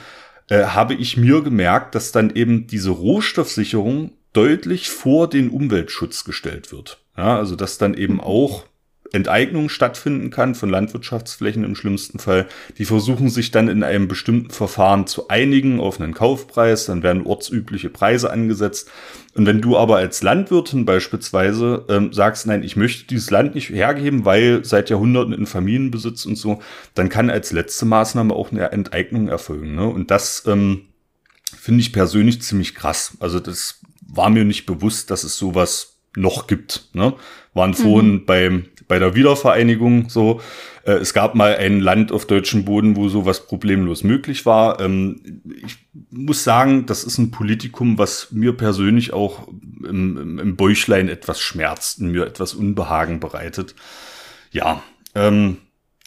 äh, 0.49 0.63
habe 0.63 0.95
ich 0.95 1.17
mir 1.17 1.43
gemerkt, 1.43 1.93
dass 1.93 2.12
dann 2.12 2.34
eben 2.34 2.65
diese 2.65 2.91
Rohstoffsicherung 2.91 4.12
deutlich 4.34 4.89
vor 4.89 5.30
den 5.30 5.49
Umweltschutz 5.49 6.23
gestellt 6.23 6.71
wird. 6.71 7.01
Ja, 7.17 7.38
also 7.38 7.56
dass 7.56 7.78
dann 7.78 7.93
eben 7.93 8.21
auch 8.21 8.65
Enteignung 9.13 9.67
stattfinden 9.67 10.30
kann 10.30 10.56
von 10.56 10.69
Landwirtschaftsflächen 10.69 11.63
im 11.63 11.76
schlimmsten 11.76 12.17
Fall. 12.17 12.47
Die 12.78 12.86
versuchen 12.86 13.30
sich 13.30 13.52
dann 13.52 13.67
in 13.67 13.84
einem 13.84 14.08
bestimmten 14.08 14.52
Verfahren 14.52 15.06
zu 15.06 15.28
einigen 15.28 15.80
auf 15.82 16.00
einen 16.00 16.13
Kaufpreis, 16.13 16.86
dann 16.86 17.04
werden 17.04 17.26
ortsübliche 17.26 17.89
Preise 17.89 18.32
angesetzt. 18.32 18.89
Und 19.34 19.45
wenn 19.45 19.62
du 19.62 19.78
aber 19.78 19.97
als 19.97 20.24
Landwirtin 20.24 20.86
beispielsweise 20.86 21.86
ähm, 21.89 22.13
sagst, 22.13 22.47
nein, 22.47 22.63
ich 22.63 22.76
möchte 22.78 23.06
dieses 23.08 23.30
Land 23.30 23.56
nicht 23.56 23.69
hergeben, 23.69 24.24
weil 24.24 24.63
seit 24.63 24.89
Jahrhunderten 24.89 25.34
in 25.34 25.45
Familienbesitz 25.45 26.26
und 26.26 26.38
so, 26.38 26.62
dann 26.95 27.10
kann 27.10 27.30
als 27.30 27.52
letzte 27.52 27.86
Maßnahme 27.86 28.34
auch 28.34 28.52
eine 28.52 28.71
Enteignung 28.71 29.28
erfolgen. 29.28 29.76
Ne? 29.76 29.88
Und 29.88 30.10
das 30.10 30.43
ähm, 30.47 30.86
finde 31.58 31.82
ich 31.82 31.91
persönlich 31.91 32.41
ziemlich 32.41 32.76
krass. 32.76 33.17
Also 33.19 33.39
das 33.41 33.82
war 34.08 34.30
mir 34.30 34.45
nicht 34.45 34.65
bewusst, 34.65 35.12
dass 35.12 35.24
es 35.24 35.38
sowas 35.38 35.90
noch 36.15 36.47
gibt. 36.47 36.89
Ne? 36.93 37.13
Waren 37.54 37.74
vorhin 37.74 38.13
mhm. 38.13 38.26
beim, 38.26 38.65
bei 38.88 39.00
der 39.00 39.15
Wiedervereinigung 39.15 40.10
so. 40.10 40.41
Äh, 40.84 40.93
es 40.93 41.13
gab 41.13 41.36
mal 41.36 41.56
ein 41.56 41.80
Land 41.80 42.12
auf 42.12 42.26
deutschem 42.26 42.65
Boden, 42.65 42.95
wo 42.95 43.10
sowas 43.10 43.45
problemlos 43.47 44.04
möglich 44.04 44.45
war. 44.45 44.80
Ähm, 44.80 45.41
ich 45.65 45.78
muss 46.10 46.43
sagen, 46.43 46.86
das 46.86 47.04
ist 47.04 47.17
ein 47.17 47.32
Politikum, 47.32 47.97
was 47.97 48.32
mir 48.32 48.54
persönlich 48.54 49.13
auch 49.13 49.47
im, 49.88 50.39
im, 50.39 50.56
Bäuchlein 50.56 51.10
etwas 51.10 51.39
schmerzt 51.39 52.00
und 52.00 52.12
mir 52.12 52.26
etwas 52.26 52.54
Unbehagen 52.54 53.19
bereitet. 53.19 53.76
Ja, 54.52 54.84
ähm, 55.15 55.58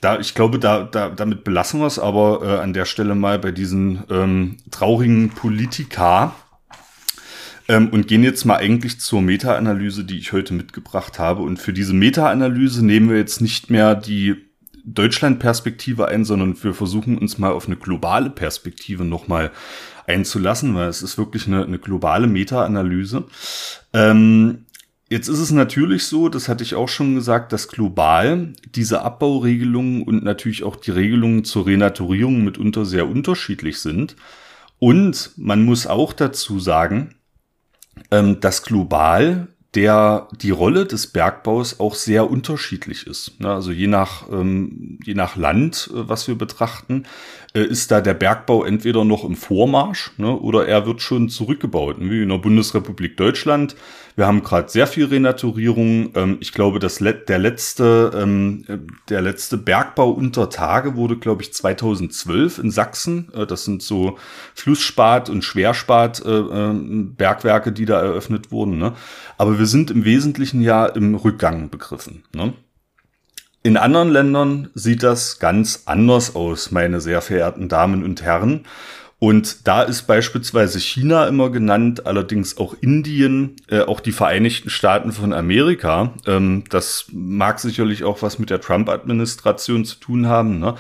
da, 0.01 0.19
ich 0.19 0.35
glaube, 0.35 0.59
da, 0.59 0.83
da, 0.83 1.09
damit 1.09 1.45
belassen 1.45 1.81
wir 1.81 1.87
es 1.87 1.99
aber 1.99 2.41
äh, 2.43 2.61
an 2.61 2.75
der 2.75 2.85
Stelle 2.85 3.15
mal 3.15 3.39
bei 3.39 3.53
diesen 3.53 4.05
ähm, 4.11 4.59
traurigen 4.71 5.31
Politika 5.31 6.35
ähm, 7.69 7.89
und 7.89 8.07
gehen 8.07 8.23
jetzt 8.23 8.45
mal 8.45 8.57
eigentlich 8.57 9.01
zur 9.01 9.23
Meta-Analyse, 9.23 10.05
die 10.05 10.19
ich 10.19 10.33
heute 10.33 10.55
mitgebracht 10.55 11.19
habe. 11.19 11.43
Und 11.43 11.59
für 11.59 11.73
diese 11.73 11.95
Meta-Analyse 11.95 12.85
nehmen 12.85 13.09
wir 13.09 13.17
jetzt 13.17 13.41
nicht 13.41 13.71
mehr 13.71 13.95
die 13.95 14.37
Deutschland-Perspektive 14.85 16.09
ein, 16.09 16.25
sondern 16.25 16.63
wir 16.63 16.75
versuchen 16.75 17.17
uns 17.17 17.39
mal 17.39 17.53
auf 17.53 17.67
eine 17.67 17.77
globale 17.77 18.31
Perspektive 18.31 19.05
nochmal 19.05 19.51
einzulassen, 20.07 20.75
weil 20.75 20.89
es 20.89 21.03
ist 21.03 21.17
wirklich 21.17 21.47
eine, 21.47 21.65
eine 21.65 21.79
globale 21.79 22.27
Meta-Analyse. 22.27 23.25
Ähm, 23.93 24.67
Jetzt 25.11 25.29
ist 25.29 25.39
es 25.39 25.51
natürlich 25.51 26.07
so, 26.07 26.29
das 26.29 26.49
hatte 26.49 26.65
ich 26.65 26.75
auch 26.75 26.89
schon 26.89 27.15
gesagt, 27.15 27.53
dass 27.53 27.69
global 27.69 28.55
diese 28.75 29.03
Abbauregelungen 29.03 30.03
und 30.03 30.25
natürlich 30.25 30.65
auch 30.65 30.77
die 30.77 30.93
Regelungen 30.93 31.45
zur 31.45 31.67
Renaturierung 31.67 32.43
mitunter 32.43 32.87
sehr 32.87 33.07
unterschiedlich 33.07 33.81
sind. 33.81 34.17
Und 34.79 35.33
man 35.37 35.63
muss 35.65 35.87
auch 35.87 36.15
dazu 36.15 36.59
sagen, 36.59 37.15
ähm, 38.11 38.41
dass 38.41 38.63
global 38.63 39.49
der 39.75 40.29
die 40.41 40.51
Rolle 40.51 40.87
des 40.87 41.09
Bergbaus 41.09 41.81
auch 41.81 41.95
sehr 41.95 42.31
unterschiedlich 42.31 43.07
ist. 43.07 43.41
Ne? 43.41 43.53
Also 43.53 43.73
je 43.73 43.87
nach, 43.87 44.31
ähm, 44.31 44.99
je 45.05 45.15
nach 45.15 45.37
Land, 45.37 45.91
äh, 45.93 46.09
was 46.09 46.29
wir 46.29 46.37
betrachten, 46.37 47.05
äh, 47.55 47.63
ist 47.63 47.91
da 47.91 48.01
der 48.01 48.15
Bergbau 48.15 48.65
entweder 48.65 49.05
noch 49.05 49.25
im 49.25 49.37
Vormarsch 49.37 50.13
ne, 50.17 50.39
oder 50.39 50.69
er 50.69 50.87
wird 50.87 51.03
schon 51.03 51.29
zurückgebaut, 51.29 51.97
wie 51.99 52.23
in 52.23 52.29
der 52.29 52.39
Bundesrepublik 52.39 53.17
Deutschland. 53.17 53.75
Wir 54.17 54.27
haben 54.27 54.43
gerade 54.45 54.69
sehr 54.69 54.87
viel 54.87 55.07
Renaturierung. 55.07 56.13
Ähm, 56.15 56.37
ich 56.41 56.53
glaube, 56.53 56.79
das 56.79 56.99
der 56.99 57.39
letzte, 57.39 58.13
ähm, 58.15 58.65
der 59.09 59.23
letzte 59.23 59.57
Bergbau 59.57 60.11
unter 60.11 60.51
Tage 60.51 60.95
wurde, 60.95 61.17
glaube 61.17 61.43
ich, 61.43 61.53
2012 61.53 62.59
in 62.59 62.71
Sachsen. 62.71 63.33
Äh, 63.35 63.45
das 63.47 63.65
sind 63.65 63.83
so 63.83 64.19
Flussspat- 64.55 65.31
und 65.31 65.43
Schwerspat-Bergwerke, 65.43 67.71
äh, 67.71 67.73
die 67.73 67.87
da 67.87 68.01
eröffnet 68.01 68.53
wurden. 68.53 68.79
Ne? 68.79 68.93
Aber 69.37 69.59
wir 69.59 69.67
sind 69.67 69.91
im 69.91 70.05
Wesentlichen 70.05 70.61
ja 70.61 70.87
im 70.87 71.17
Rückgang 71.17 71.71
begriffen. 71.71 72.23
Ne? 72.33 72.53
In 73.65 73.79
anderen 73.79 74.11
Ländern 74.11 74.69
sieht 74.75 75.03
das 75.03 75.39
ganz 75.39 75.85
anders 75.87 76.37
aus, 76.37 76.71
meine 76.71 77.01
sehr 77.01 77.23
verehrten 77.23 77.71
Damen 77.71 78.05
und 78.05 78.23
Herren. 78.23 78.67
Und 79.25 79.67
da 79.67 79.81
ist 79.81 80.03
beispielsweise 80.03 80.79
China 80.79 81.27
immer 81.27 81.49
genannt, 81.49 82.05
allerdings 82.05 82.59
auch 82.59 82.77
Indien, 82.83 83.57
äh, 83.69 83.81
auch 83.81 84.01
die 84.01 84.13
Vereinigten 84.13 84.69
Staaten 84.69 85.13
von 85.13 85.33
Amerika. 85.33 86.13
Ähm, 86.27 86.65
das 86.69 87.07
mag 87.11 87.59
sicherlich 87.59 88.05
auch 88.05 88.21
was 88.21 88.39
mit 88.39 88.51
der 88.51 88.61
Trump-Administration 88.61 89.87
zu 89.87 89.97
tun 89.97 90.27
haben. 90.27 90.59
Ne? 90.59 90.75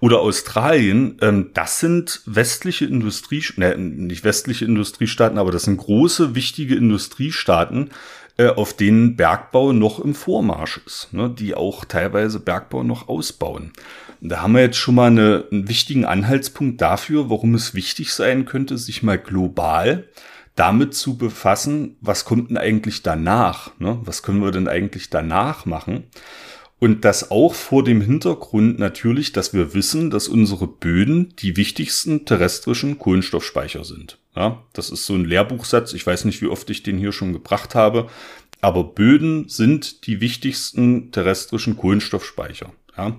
Oder 0.00 0.20
Australien. 0.20 1.18
Ähm, 1.20 1.50
das 1.52 1.80
sind 1.80 2.22
westliche 2.24 2.86
Industrie, 2.86 3.44
ne, 3.56 3.76
nicht 3.76 4.24
westliche 4.24 4.64
Industriestaaten, 4.64 5.36
aber 5.36 5.52
das 5.52 5.64
sind 5.64 5.76
große, 5.76 6.34
wichtige 6.34 6.76
Industriestaaten, 6.76 7.90
äh, 8.38 8.48
auf 8.48 8.72
denen 8.72 9.16
Bergbau 9.16 9.74
noch 9.74 10.00
im 10.00 10.14
Vormarsch 10.14 10.80
ist, 10.86 11.12
ne? 11.12 11.28
die 11.28 11.54
auch 11.54 11.84
teilweise 11.84 12.40
Bergbau 12.40 12.82
noch 12.82 13.08
ausbauen. 13.08 13.72
Da 14.20 14.42
haben 14.42 14.52
wir 14.52 14.62
jetzt 14.62 14.76
schon 14.76 14.94
mal 14.94 15.06
eine, 15.06 15.44
einen 15.50 15.68
wichtigen 15.68 16.04
Anhaltspunkt 16.04 16.80
dafür, 16.80 17.30
warum 17.30 17.54
es 17.54 17.74
wichtig 17.74 18.12
sein 18.12 18.44
könnte, 18.44 18.78
sich 18.78 19.02
mal 19.02 19.18
global 19.18 20.08
damit 20.56 20.94
zu 20.94 21.16
befassen, 21.16 21.96
was 22.02 22.26
kommt 22.26 22.50
denn 22.50 22.58
eigentlich 22.58 23.02
danach? 23.02 23.78
Ne? 23.78 23.98
Was 24.02 24.22
können 24.22 24.42
wir 24.42 24.50
denn 24.50 24.68
eigentlich 24.68 25.08
danach 25.08 25.64
machen? 25.64 26.04
Und 26.78 27.04
das 27.04 27.30
auch 27.30 27.54
vor 27.54 27.84
dem 27.84 28.00
Hintergrund 28.00 28.78
natürlich, 28.78 29.32
dass 29.32 29.54
wir 29.54 29.74
wissen, 29.74 30.10
dass 30.10 30.28
unsere 30.28 30.66
Böden 30.66 31.34
die 31.38 31.56
wichtigsten 31.56 32.24
terrestrischen 32.24 32.98
Kohlenstoffspeicher 32.98 33.84
sind. 33.84 34.18
Ja, 34.34 34.62
das 34.72 34.90
ist 34.90 35.06
so 35.06 35.14
ein 35.14 35.24
Lehrbuchsatz. 35.24 35.92
Ich 35.92 36.06
weiß 36.06 36.24
nicht, 36.24 36.40
wie 36.40 36.46
oft 36.46 36.68
ich 36.70 36.82
den 36.82 36.98
hier 36.98 37.12
schon 37.12 37.32
gebracht 37.32 37.74
habe. 37.74 38.08
Aber 38.62 38.84
Böden 38.84 39.48
sind 39.48 40.06
die 40.06 40.20
wichtigsten 40.20 41.12
terrestrischen 41.12 41.76
Kohlenstoffspeicher. 41.76 42.72
Ja. 42.96 43.16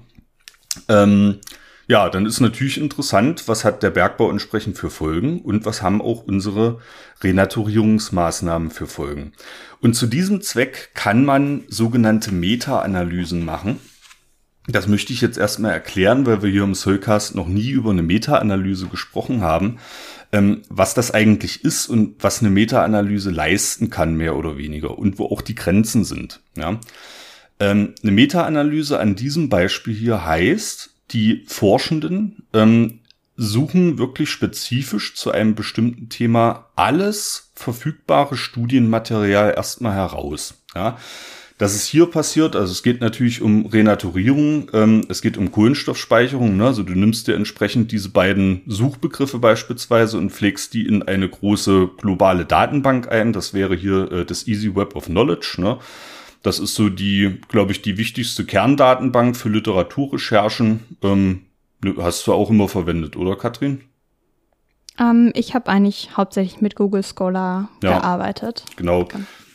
Ähm, 0.87 1.39
ja, 1.87 2.09
dann 2.09 2.25
ist 2.25 2.39
natürlich 2.39 2.77
interessant, 2.77 3.47
was 3.47 3.65
hat 3.65 3.83
der 3.83 3.89
Bergbau 3.89 4.31
entsprechend 4.31 4.77
für 4.77 4.89
Folgen 4.89 5.41
und 5.41 5.65
was 5.65 5.81
haben 5.81 6.01
auch 6.01 6.23
unsere 6.23 6.79
Renaturierungsmaßnahmen 7.21 8.71
für 8.71 8.87
Folgen. 8.87 9.33
Und 9.81 9.95
zu 9.95 10.07
diesem 10.07 10.41
Zweck 10.41 10.91
kann 10.93 11.25
man 11.25 11.63
sogenannte 11.67 12.33
Meta-Analysen 12.33 13.43
machen. 13.43 13.79
Das 14.67 14.87
möchte 14.87 15.11
ich 15.11 15.21
jetzt 15.21 15.37
erstmal 15.37 15.73
erklären, 15.73 16.25
weil 16.25 16.43
wir 16.43 16.49
hier 16.49 16.63
im 16.63 16.75
Soulcast 16.75 17.35
noch 17.35 17.47
nie 17.47 17.71
über 17.71 17.89
eine 17.89 18.03
Meta-Analyse 18.03 18.87
gesprochen 18.87 19.41
haben, 19.41 19.79
ähm, 20.31 20.61
was 20.69 20.93
das 20.93 21.11
eigentlich 21.11 21.65
ist 21.65 21.87
und 21.87 22.23
was 22.23 22.39
eine 22.39 22.51
Meta-Analyse 22.51 23.31
leisten 23.31 23.89
kann, 23.89 24.15
mehr 24.15 24.37
oder 24.37 24.57
weniger, 24.57 24.97
und 24.97 25.19
wo 25.19 25.25
auch 25.25 25.41
die 25.41 25.55
Grenzen 25.55 26.05
sind. 26.05 26.41
Ja. 26.55 26.79
Ähm, 27.61 27.93
eine 28.01 28.11
Meta-Analyse 28.11 28.99
an 28.99 29.15
diesem 29.15 29.47
Beispiel 29.47 29.93
hier 29.93 30.25
heißt, 30.25 30.89
die 31.11 31.43
Forschenden 31.45 32.43
ähm, 32.53 33.01
suchen 33.37 33.99
wirklich 33.99 34.29
spezifisch 34.31 35.13
zu 35.15 35.31
einem 35.31 35.53
bestimmten 35.53 36.09
Thema 36.09 36.69
alles 36.75 37.51
verfügbare 37.53 38.35
Studienmaterial 38.35 39.53
erstmal 39.55 39.93
heraus. 39.93 40.55
Ja. 40.75 40.97
Das 41.59 41.75
ist 41.75 41.85
hier 41.85 42.07
passiert, 42.07 42.55
also 42.55 42.71
es 42.71 42.81
geht 42.81 43.01
natürlich 43.01 43.43
um 43.43 43.67
Renaturierung, 43.67 44.71
ähm, 44.73 45.05
es 45.09 45.21
geht 45.21 45.37
um 45.37 45.51
Kohlenstoffspeicherung, 45.51 46.57
ne? 46.57 46.65
also 46.65 46.81
du 46.81 46.93
nimmst 46.93 47.27
dir 47.27 47.35
entsprechend 47.35 47.91
diese 47.91 48.09
beiden 48.09 48.63
Suchbegriffe 48.65 49.37
beispielsweise 49.37 50.17
und 50.17 50.31
pflegst 50.31 50.73
die 50.73 50.87
in 50.87 51.03
eine 51.03 51.29
große 51.29 51.91
globale 51.99 52.45
Datenbank 52.45 53.11
ein, 53.11 53.31
das 53.31 53.53
wäre 53.53 53.75
hier 53.75 54.11
äh, 54.11 54.25
das 54.25 54.47
Easy 54.47 54.75
Web 54.75 54.95
of 54.95 55.05
Knowledge, 55.05 55.57
ne? 55.59 55.77
Das 56.43 56.59
ist 56.59 56.75
so 56.75 56.89
die, 56.89 57.39
glaube 57.49 57.71
ich, 57.71 57.81
die 57.81 57.97
wichtigste 57.97 58.45
Kerndatenbank 58.45 59.37
für 59.37 59.49
Literaturrecherchen. 59.49 60.97
Ähm, 61.03 61.41
ne, 61.83 61.95
hast 61.99 62.25
du 62.27 62.33
auch 62.33 62.49
immer 62.49 62.67
verwendet, 62.67 63.15
oder 63.15 63.35
Katrin? 63.35 63.81
Ähm, 64.99 65.31
ich 65.35 65.53
habe 65.53 65.69
eigentlich 65.69 66.17
hauptsächlich 66.17 66.61
mit 66.61 66.75
Google 66.75 67.03
Scholar 67.03 67.69
ja, 67.83 67.99
gearbeitet. 67.99 68.65
Genau. 68.75 69.07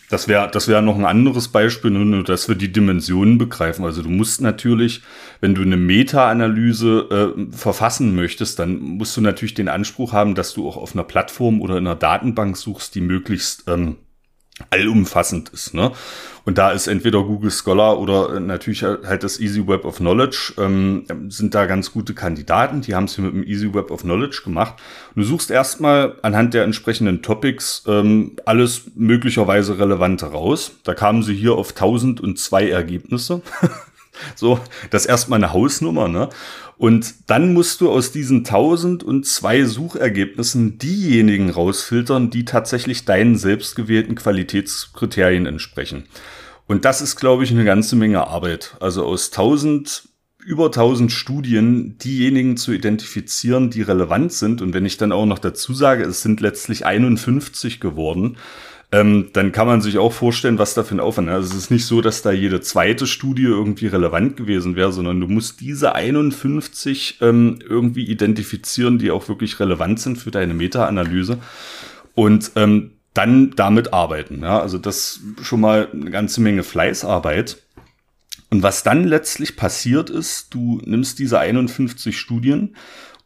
Das 0.08 0.28
wäre 0.28 0.48
das 0.48 0.68
wäre 0.68 0.82
noch 0.82 0.94
ein 0.94 1.04
anderes 1.04 1.48
Beispiel, 1.48 1.90
nur 1.90 2.22
dass 2.22 2.46
wir 2.46 2.54
die 2.54 2.70
Dimensionen 2.70 3.38
begreifen. 3.38 3.84
Also 3.84 4.02
du 4.02 4.08
musst 4.08 4.40
natürlich, 4.40 5.02
wenn 5.40 5.56
du 5.56 5.62
eine 5.62 5.76
Meta-Analyse 5.76 7.34
äh, 7.36 7.56
verfassen 7.56 8.14
möchtest, 8.14 8.60
dann 8.60 8.78
musst 8.78 9.16
du 9.16 9.20
natürlich 9.20 9.54
den 9.54 9.68
Anspruch 9.68 10.12
haben, 10.12 10.36
dass 10.36 10.54
du 10.54 10.68
auch 10.68 10.76
auf 10.76 10.94
einer 10.94 11.02
Plattform 11.02 11.60
oder 11.60 11.76
in 11.76 11.88
einer 11.88 11.96
Datenbank 11.96 12.56
suchst, 12.56 12.94
die 12.94 13.00
möglichst 13.00 13.64
ähm, 13.66 13.96
allumfassend 14.70 15.50
ist. 15.50 15.74
Ne? 15.74 15.92
Und 16.44 16.58
da 16.58 16.70
ist 16.70 16.86
entweder 16.86 17.24
Google 17.24 17.50
Scholar 17.50 17.98
oder 17.98 18.38
natürlich 18.40 18.82
halt 18.82 19.24
das 19.24 19.40
Easy 19.40 19.66
Web 19.66 19.84
of 19.84 19.96
Knowledge, 19.96 20.54
ähm, 20.58 21.04
sind 21.28 21.54
da 21.54 21.66
ganz 21.66 21.92
gute 21.92 22.14
Kandidaten. 22.14 22.80
Die 22.80 22.94
haben 22.94 23.04
es 23.04 23.16
hier 23.16 23.24
mit 23.24 23.34
dem 23.34 23.42
Easy 23.42 23.74
Web 23.74 23.90
of 23.90 24.02
Knowledge 24.02 24.42
gemacht. 24.44 24.74
Und 25.14 25.22
du 25.22 25.28
suchst 25.28 25.50
erstmal 25.50 26.14
anhand 26.22 26.54
der 26.54 26.62
entsprechenden 26.62 27.20
Topics 27.20 27.82
ähm, 27.86 28.36
alles 28.44 28.82
möglicherweise 28.94 29.78
Relevante 29.78 30.26
raus. 30.26 30.72
Da 30.84 30.94
kamen 30.94 31.22
sie 31.22 31.34
hier 31.34 31.54
auf 31.54 31.70
1002 31.70 32.70
Ergebnisse. 32.70 33.42
so, 34.34 34.60
das 34.90 35.02
ist 35.02 35.08
erstmal 35.08 35.42
eine 35.42 35.52
Hausnummer, 35.52 36.08
ne? 36.08 36.28
Und 36.78 37.14
dann 37.26 37.54
musst 37.54 37.80
du 37.80 37.90
aus 37.90 38.12
diesen 38.12 38.38
1002 38.38 39.64
Suchergebnissen 39.64 40.78
diejenigen 40.78 41.48
rausfiltern, 41.48 42.28
die 42.28 42.44
tatsächlich 42.44 43.06
deinen 43.06 43.38
selbstgewählten 43.38 44.14
Qualitätskriterien 44.14 45.46
entsprechen. 45.46 46.04
Und 46.66 46.84
das 46.84 47.00
ist, 47.00 47.16
glaube 47.16 47.44
ich, 47.44 47.50
eine 47.50 47.64
ganze 47.64 47.96
Menge 47.96 48.26
Arbeit. 48.26 48.76
Also 48.80 49.04
aus 49.06 49.30
1000 49.30 50.08
über 50.46 50.66
1000 50.66 51.10
Studien 51.10 51.98
diejenigen 51.98 52.56
zu 52.56 52.72
identifizieren, 52.72 53.68
die 53.68 53.82
relevant 53.82 54.32
sind. 54.32 54.62
Und 54.62 54.74
wenn 54.74 54.86
ich 54.86 54.96
dann 54.96 55.10
auch 55.10 55.26
noch 55.26 55.40
dazu 55.40 55.74
sage, 55.74 56.04
es 56.04 56.22
sind 56.22 56.40
letztlich 56.40 56.86
51 56.86 57.80
geworden, 57.80 58.36
ähm, 58.92 59.30
dann 59.32 59.50
kann 59.50 59.66
man 59.66 59.80
sich 59.80 59.98
auch 59.98 60.12
vorstellen, 60.12 60.58
was 60.58 60.74
da 60.74 60.84
für 60.84 60.94
ein 60.94 61.00
Aufwand 61.00 61.28
ist. 61.28 61.34
Also 61.34 61.48
es 61.54 61.64
ist 61.64 61.70
nicht 61.70 61.86
so, 61.86 62.00
dass 62.00 62.22
da 62.22 62.30
jede 62.30 62.60
zweite 62.60 63.06
Studie 63.06 63.42
irgendwie 63.42 63.88
relevant 63.88 64.36
gewesen 64.36 64.76
wäre, 64.76 64.92
sondern 64.92 65.20
du 65.20 65.26
musst 65.26 65.60
diese 65.60 65.94
51 65.94 67.18
ähm, 67.20 67.58
irgendwie 67.68 68.04
identifizieren, 68.04 68.98
die 68.98 69.10
auch 69.10 69.28
wirklich 69.28 69.58
relevant 69.58 69.98
sind 69.98 70.18
für 70.18 70.30
deine 70.30 70.54
Meta-Analyse 70.54 71.38
und 72.14 72.52
ähm, 72.54 72.92
dann 73.12 73.52
damit 73.56 73.92
arbeiten. 73.92 74.42
Ja? 74.42 74.60
Also 74.60 74.78
das 74.78 75.20
schon 75.42 75.60
mal 75.60 75.88
eine 75.92 76.10
ganze 76.10 76.40
Menge 76.40 76.62
Fleißarbeit. 76.62 77.62
Und 78.50 78.62
was 78.62 78.84
dann 78.84 79.02
letztlich 79.04 79.56
passiert 79.56 80.10
ist, 80.10 80.54
du 80.54 80.80
nimmst 80.84 81.18
diese 81.18 81.40
51 81.40 82.16
Studien 82.16 82.76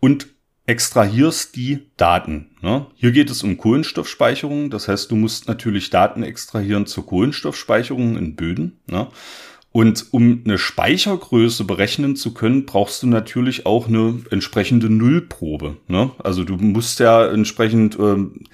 und 0.01 0.29
extrahierst 0.71 1.57
die 1.57 1.89
Daten. 1.97 2.51
Ne? 2.63 2.87
Hier 2.95 3.11
geht 3.11 3.29
es 3.29 3.43
um 3.43 3.57
Kohlenstoffspeicherung, 3.59 4.71
das 4.71 4.87
heißt, 4.87 5.11
du 5.11 5.17
musst 5.17 5.49
natürlich 5.49 5.91
Daten 5.91 6.23
extrahieren 6.23 6.87
zur 6.87 7.07
Kohlenstoffspeicherung 7.07 8.17
in 8.17 8.37
Böden. 8.37 8.79
Ne? 8.87 9.09
Und 9.73 10.07
um 10.11 10.43
eine 10.45 10.59
Speichergröße 10.59 11.63
berechnen 11.63 12.17
zu 12.17 12.35
können, 12.35 12.67
brauchst 12.67 13.05
du 13.05 13.07
natürlich 13.07 13.67
auch 13.67 13.87
eine 13.87 14.19
entsprechende 14.31 14.91
Nullprobe. 14.91 15.77
Ne? 15.87 16.11
Also 16.19 16.43
du 16.43 16.57
musst 16.57 16.99
ja 16.99 17.25
entsprechend, 17.31 17.97
ähm, 17.97 18.47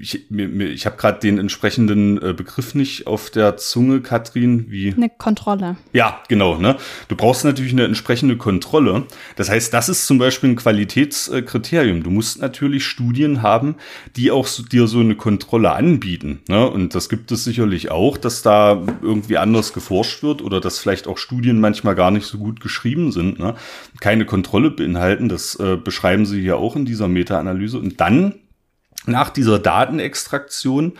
ich, 0.00 0.28
ich 0.28 0.86
habe 0.86 0.96
gerade 0.96 1.20
den 1.20 1.38
entsprechenden 1.38 2.20
äh, 2.20 2.32
Begriff 2.32 2.74
nicht 2.74 3.06
auf 3.06 3.30
der 3.30 3.58
Zunge, 3.58 4.00
Katrin, 4.00 4.66
wie. 4.70 4.92
Eine 4.92 5.08
Kontrolle. 5.08 5.76
Ja, 5.92 6.20
genau. 6.26 6.58
Ne? 6.58 6.76
Du 7.06 7.14
brauchst 7.14 7.44
natürlich 7.44 7.72
eine 7.72 7.84
entsprechende 7.84 8.36
Kontrolle. 8.36 9.04
Das 9.36 9.50
heißt, 9.50 9.72
das 9.72 9.88
ist 9.88 10.08
zum 10.08 10.18
Beispiel 10.18 10.50
ein 10.50 10.56
Qualitätskriterium. 10.56 12.02
Du 12.02 12.10
musst 12.10 12.40
natürlich 12.40 12.84
Studien 12.84 13.42
haben, 13.42 13.76
die 14.16 14.32
auch 14.32 14.48
so, 14.48 14.64
dir 14.64 14.88
so 14.88 14.98
eine 14.98 15.14
Kontrolle 15.14 15.70
anbieten. 15.70 16.40
Ne? 16.48 16.68
Und 16.68 16.96
das 16.96 17.08
gibt 17.08 17.30
es 17.30 17.44
sicherlich 17.44 17.92
auch, 17.92 18.16
dass 18.16 18.42
da 18.42 18.82
irgendwie 19.00 19.38
anders 19.38 19.72
geforscht 19.72 20.24
wird 20.24 20.39
oder 20.42 20.60
dass 20.60 20.78
vielleicht 20.78 21.06
auch 21.06 21.18
Studien 21.18 21.60
manchmal 21.60 21.94
gar 21.94 22.10
nicht 22.10 22.26
so 22.26 22.38
gut 22.38 22.60
geschrieben 22.60 23.12
sind, 23.12 23.38
ne? 23.38 23.54
keine 24.00 24.26
Kontrolle 24.26 24.70
beinhalten. 24.70 25.28
Das 25.28 25.56
äh, 25.56 25.76
beschreiben 25.76 26.26
sie 26.26 26.40
hier 26.40 26.56
auch 26.56 26.76
in 26.76 26.84
dieser 26.84 27.08
Meta-Analyse. 27.08 27.78
Und 27.78 28.00
dann 28.00 28.34
nach 29.06 29.30
dieser 29.30 29.58
Datenextraktion 29.58 30.94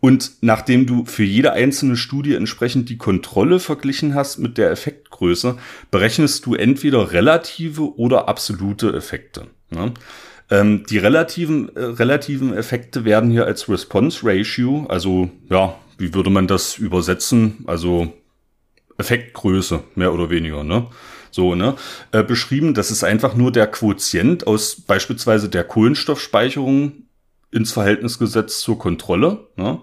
und 0.00 0.32
nachdem 0.40 0.86
du 0.86 1.04
für 1.04 1.22
jede 1.22 1.52
einzelne 1.52 1.96
Studie 1.96 2.34
entsprechend 2.34 2.88
die 2.88 2.98
Kontrolle 2.98 3.60
verglichen 3.60 4.16
hast 4.16 4.38
mit 4.38 4.58
der 4.58 4.72
Effektgröße, 4.72 5.56
berechnest 5.92 6.44
du 6.44 6.56
entweder 6.56 7.12
relative 7.12 7.96
oder 7.96 8.28
absolute 8.28 8.92
Effekte. 8.94 9.46
Ne? 9.70 9.94
Ähm, 10.50 10.84
die 10.90 10.98
relativen, 10.98 11.74
äh, 11.76 11.84
relativen 11.84 12.52
Effekte 12.52 13.04
werden 13.04 13.30
hier 13.30 13.46
als 13.46 13.68
Response 13.68 14.20
Ratio, 14.24 14.86
also 14.88 15.30
ja, 15.48 15.76
wie 15.98 16.12
würde 16.14 16.30
man 16.30 16.48
das 16.48 16.78
übersetzen? 16.78 17.58
Also 17.66 18.12
Effektgröße, 19.02 19.82
mehr 19.94 20.12
oder 20.14 20.30
weniger, 20.30 20.64
ne? 20.64 20.86
So, 21.30 21.54
ne? 21.54 21.76
Äh, 22.12 22.22
beschrieben, 22.22 22.74
das 22.74 22.90
ist 22.90 23.04
einfach 23.04 23.34
nur 23.34 23.52
der 23.52 23.66
Quotient 23.66 24.46
aus 24.46 24.76
beispielsweise 24.76 25.48
der 25.48 25.64
Kohlenstoffspeicherung 25.64 27.06
ins 27.50 27.72
Verhältnis 27.72 28.18
gesetzt 28.18 28.60
zur 28.60 28.78
Kontrolle. 28.78 29.46
Ne? 29.56 29.80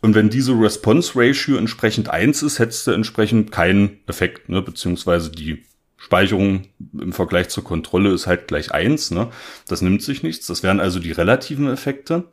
Und 0.00 0.14
wenn 0.14 0.28
diese 0.28 0.52
Response 0.52 1.12
Ratio 1.14 1.56
entsprechend 1.56 2.08
eins 2.08 2.42
ist, 2.42 2.58
hättest 2.58 2.86
du 2.86 2.92
entsprechend 2.92 3.52
keinen 3.52 4.00
Effekt, 4.06 4.48
ne? 4.48 4.60
beziehungsweise 4.62 5.30
die 5.30 5.64
Speicherung 5.96 6.68
im 6.98 7.12
Vergleich 7.12 7.48
zur 7.48 7.64
Kontrolle 7.64 8.12
ist 8.12 8.26
halt 8.26 8.48
gleich 8.48 8.72
eins. 8.72 9.10
Ne? 9.10 9.28
Das 9.66 9.82
nimmt 9.82 10.02
sich 10.02 10.22
nichts. 10.22 10.46
Das 10.46 10.62
wären 10.62 10.80
also 10.80 11.00
die 11.00 11.12
relativen 11.12 11.68
Effekte. 11.68 12.24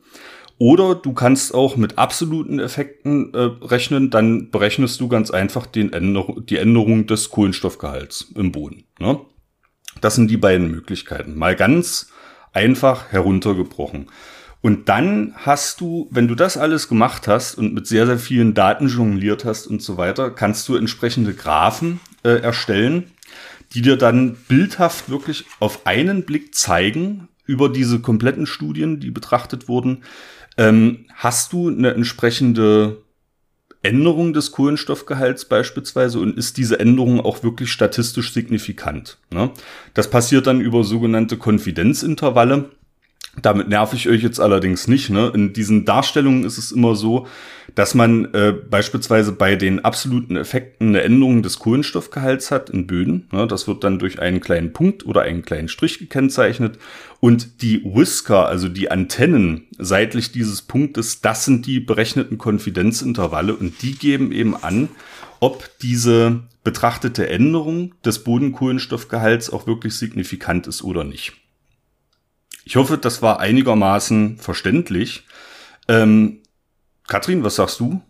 Oder 0.58 0.94
du 0.94 1.12
kannst 1.12 1.54
auch 1.54 1.76
mit 1.76 1.98
absoluten 1.98 2.58
Effekten 2.58 3.34
äh, 3.34 3.50
rechnen, 3.62 4.10
dann 4.10 4.50
berechnest 4.50 5.00
du 5.00 5.08
ganz 5.08 5.30
einfach 5.30 5.66
den 5.66 5.92
Änder 5.92 6.26
die 6.38 6.56
Änderung 6.56 7.06
des 7.06 7.30
Kohlenstoffgehalts 7.30 8.32
im 8.34 8.52
Boden. 8.52 8.84
Ne? 8.98 9.20
Das 10.00 10.14
sind 10.14 10.30
die 10.30 10.38
beiden 10.38 10.70
Möglichkeiten. 10.70 11.36
Mal 11.36 11.56
ganz 11.56 12.10
einfach 12.52 13.12
heruntergebrochen. 13.12 14.06
Und 14.62 14.88
dann 14.88 15.34
hast 15.36 15.80
du, 15.80 16.08
wenn 16.10 16.26
du 16.26 16.34
das 16.34 16.56
alles 16.56 16.88
gemacht 16.88 17.28
hast 17.28 17.56
und 17.56 17.74
mit 17.74 17.86
sehr, 17.86 18.06
sehr 18.06 18.18
vielen 18.18 18.54
Daten 18.54 18.88
jongliert 18.88 19.44
hast 19.44 19.66
und 19.66 19.82
so 19.82 19.98
weiter, 19.98 20.30
kannst 20.30 20.68
du 20.68 20.76
entsprechende 20.76 21.34
Graphen 21.34 22.00
äh, 22.24 22.40
erstellen, 22.40 23.12
die 23.74 23.82
dir 23.82 23.96
dann 23.96 24.36
bildhaft 24.48 25.10
wirklich 25.10 25.44
auf 25.60 25.86
einen 25.86 26.24
Blick 26.24 26.54
zeigen 26.54 27.28
über 27.44 27.68
diese 27.68 28.00
kompletten 28.00 28.46
Studien, 28.46 28.98
die 28.98 29.10
betrachtet 29.10 29.68
wurden, 29.68 30.02
ähm, 30.56 31.06
hast 31.14 31.52
du 31.52 31.68
eine 31.68 31.94
entsprechende 31.94 32.98
Änderung 33.82 34.32
des 34.32 34.50
Kohlenstoffgehalts 34.52 35.44
beispielsweise 35.44 36.18
und 36.18 36.36
ist 36.36 36.56
diese 36.56 36.80
Änderung 36.80 37.20
auch 37.20 37.42
wirklich 37.42 37.70
statistisch 37.70 38.32
signifikant. 38.32 39.18
Ne? 39.30 39.50
Das 39.94 40.10
passiert 40.10 40.46
dann 40.46 40.60
über 40.60 40.82
sogenannte 40.82 41.36
Konfidenzintervalle. 41.36 42.70
Damit 43.40 43.68
nerv 43.68 43.92
ich 43.92 44.08
euch 44.08 44.22
jetzt 44.22 44.40
allerdings 44.40 44.88
nicht. 44.88 45.10
Ne? 45.10 45.30
In 45.34 45.52
diesen 45.52 45.84
Darstellungen 45.84 46.44
ist 46.44 46.58
es 46.58 46.72
immer 46.72 46.96
so, 46.96 47.28
dass 47.76 47.94
man 47.94 48.32
äh, 48.32 48.54
beispielsweise 48.70 49.32
bei 49.32 49.54
den 49.54 49.84
absoluten 49.84 50.36
Effekten 50.36 50.88
eine 50.88 51.02
Änderung 51.02 51.42
des 51.42 51.58
Kohlenstoffgehalts 51.58 52.50
hat 52.50 52.70
in 52.70 52.86
Böden. 52.86 53.28
Ne? 53.32 53.46
Das 53.46 53.68
wird 53.68 53.84
dann 53.84 53.98
durch 53.98 54.18
einen 54.18 54.40
kleinen 54.40 54.72
Punkt 54.72 55.04
oder 55.04 55.20
einen 55.22 55.42
kleinen 55.42 55.68
Strich 55.68 55.98
gekennzeichnet. 55.98 56.78
Und 57.20 57.60
die 57.60 57.84
Whisker, 57.84 58.46
also 58.46 58.70
die 58.70 58.90
Antennen 58.90 59.66
seitlich 59.76 60.32
dieses 60.32 60.62
Punktes, 60.62 61.20
das 61.20 61.44
sind 61.44 61.66
die 61.66 61.78
berechneten 61.78 62.38
Konfidenzintervalle 62.38 63.54
und 63.54 63.82
die 63.82 63.94
geben 63.94 64.32
eben 64.32 64.56
an, 64.56 64.88
ob 65.40 65.68
diese 65.82 66.44
betrachtete 66.64 67.28
Änderung 67.28 67.94
des 68.02 68.24
Bodenkohlenstoffgehalts 68.24 69.50
auch 69.50 69.66
wirklich 69.66 69.94
signifikant 69.96 70.66
ist 70.66 70.82
oder 70.82 71.04
nicht. 71.04 71.34
Ich 72.64 72.76
hoffe, 72.76 72.96
das 72.96 73.20
war 73.20 73.38
einigermaßen 73.38 74.38
verständlich. 74.38 75.24
Ähm, 75.88 76.38
Katrin, 77.06 77.44
was 77.44 77.56
sagst 77.56 77.80
du? 77.80 78.00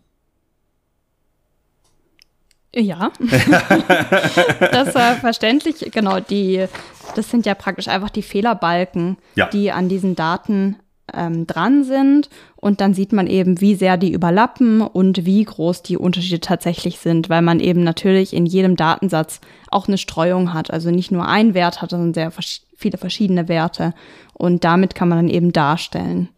Ja, 2.75 3.11
das 4.61 4.95
war 4.95 5.15
verständlich. 5.15 5.91
Genau, 5.93 6.21
die, 6.21 6.67
das 7.15 7.31
sind 7.31 7.47
ja 7.47 7.55
praktisch 7.55 7.89
einfach 7.89 8.11
die 8.11 8.23
Fehlerbalken, 8.23 9.17
ja. 9.35 9.49
die 9.49 9.73
an 9.73 9.89
diesen 9.89 10.15
Daten 10.15 10.77
ähm, 11.15 11.47
dran 11.47 11.85
sind. 11.85 12.29
Und 12.57 12.83
dann 12.83 12.93
sieht 12.93 13.13
man 13.13 13.29
eben, 13.29 13.63
wie 13.63 13.77
sehr 13.77 13.97
die 13.97 14.13
überlappen 14.13 14.83
und 14.83 15.25
wie 15.25 15.43
groß 15.43 15.85
die 15.85 15.97
Unterschiede 15.97 16.41
tatsächlich 16.41 16.99
sind, 16.99 17.31
weil 17.31 17.41
man 17.41 17.61
eben 17.61 17.83
natürlich 17.83 18.35
in 18.35 18.45
jedem 18.45 18.77
Datensatz 18.77 19.41
auch 19.71 19.89
eine 19.89 19.99
Streuung 19.99 20.53
hat. 20.53 20.71
Also 20.71 20.91
nicht 20.91 21.11
nur 21.11 21.27
ein 21.27 21.55
Wert 21.55 21.81
hat, 21.81 21.91
sondern 21.91 22.13
sehr 22.13 22.31
viele 22.77 22.99
verschiedene 22.99 23.49
Werte. 23.49 23.95
Und 24.35 24.65
damit 24.65 24.95
kann 24.95 25.09
man 25.09 25.19
dann 25.19 25.29
eben 25.29 25.53
darstellen, 25.53 26.29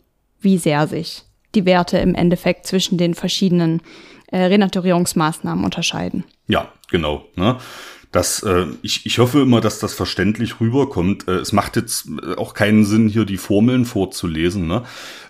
wie 0.41 0.59
sehr 0.59 0.87
sich 0.87 1.25
die 1.55 1.65
Werte 1.65 1.99
im 1.99 2.15
Endeffekt 2.15 2.67
zwischen 2.67 2.99
den 2.99 3.15
verschiedenen 3.15 3.81
äh, 4.31 4.39
Renaturierungsmaßnahmen 4.39 5.65
unterscheiden. 5.65 6.25
Ja, 6.47 6.73
genau. 6.91 7.25
Ne? 7.37 7.57
Das, 8.13 8.43
äh, 8.43 8.67
ich, 8.83 9.05
ich 9.07 9.19
hoffe 9.19 9.41
immer, 9.41 9.61
dass 9.61 9.81
das 9.81 9.95
verständlich 9.95 10.61
rüberkommt. 10.61 11.29
Äh, 11.29 11.37
es 11.37 11.53
macht 11.53 11.77
jetzt 11.77 12.09
äh, 12.09 12.37
auch 12.37 12.55
keinen 12.55 12.85
Sinn, 12.85 13.09
hier 13.09 13.25
die 13.25 13.37
Formeln 13.37 13.85
vorzulesen. 13.85 14.67
Ne? 14.67 14.83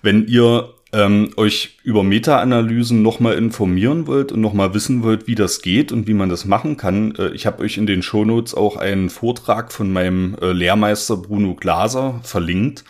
Wenn 0.02 0.26
ihr 0.26 0.74
ähm, 0.92 1.30
euch 1.36 1.78
über 1.82 2.02
Meta-Analysen 2.02 3.02
nochmal 3.02 3.34
informieren 3.34 4.06
wollt 4.06 4.32
und 4.32 4.40
nochmal 4.40 4.74
wissen 4.74 5.02
wollt, 5.02 5.26
wie 5.26 5.34
das 5.34 5.60
geht 5.60 5.92
und 5.92 6.06
wie 6.06 6.14
man 6.14 6.28
das 6.28 6.44
machen 6.44 6.76
kann, 6.76 7.14
äh, 7.16 7.28
ich 7.30 7.46
habe 7.46 7.62
euch 7.62 7.78
in 7.78 7.86
den 7.86 8.02
Shownotes 8.02 8.54
auch 8.54 8.76
einen 8.76 9.10
Vortrag 9.10 9.72
von 9.72 9.92
meinem 9.92 10.36
äh, 10.40 10.52
Lehrmeister 10.52 11.16
Bruno 11.16 11.54
Glaser 11.54 12.20
verlinkt 12.22 12.84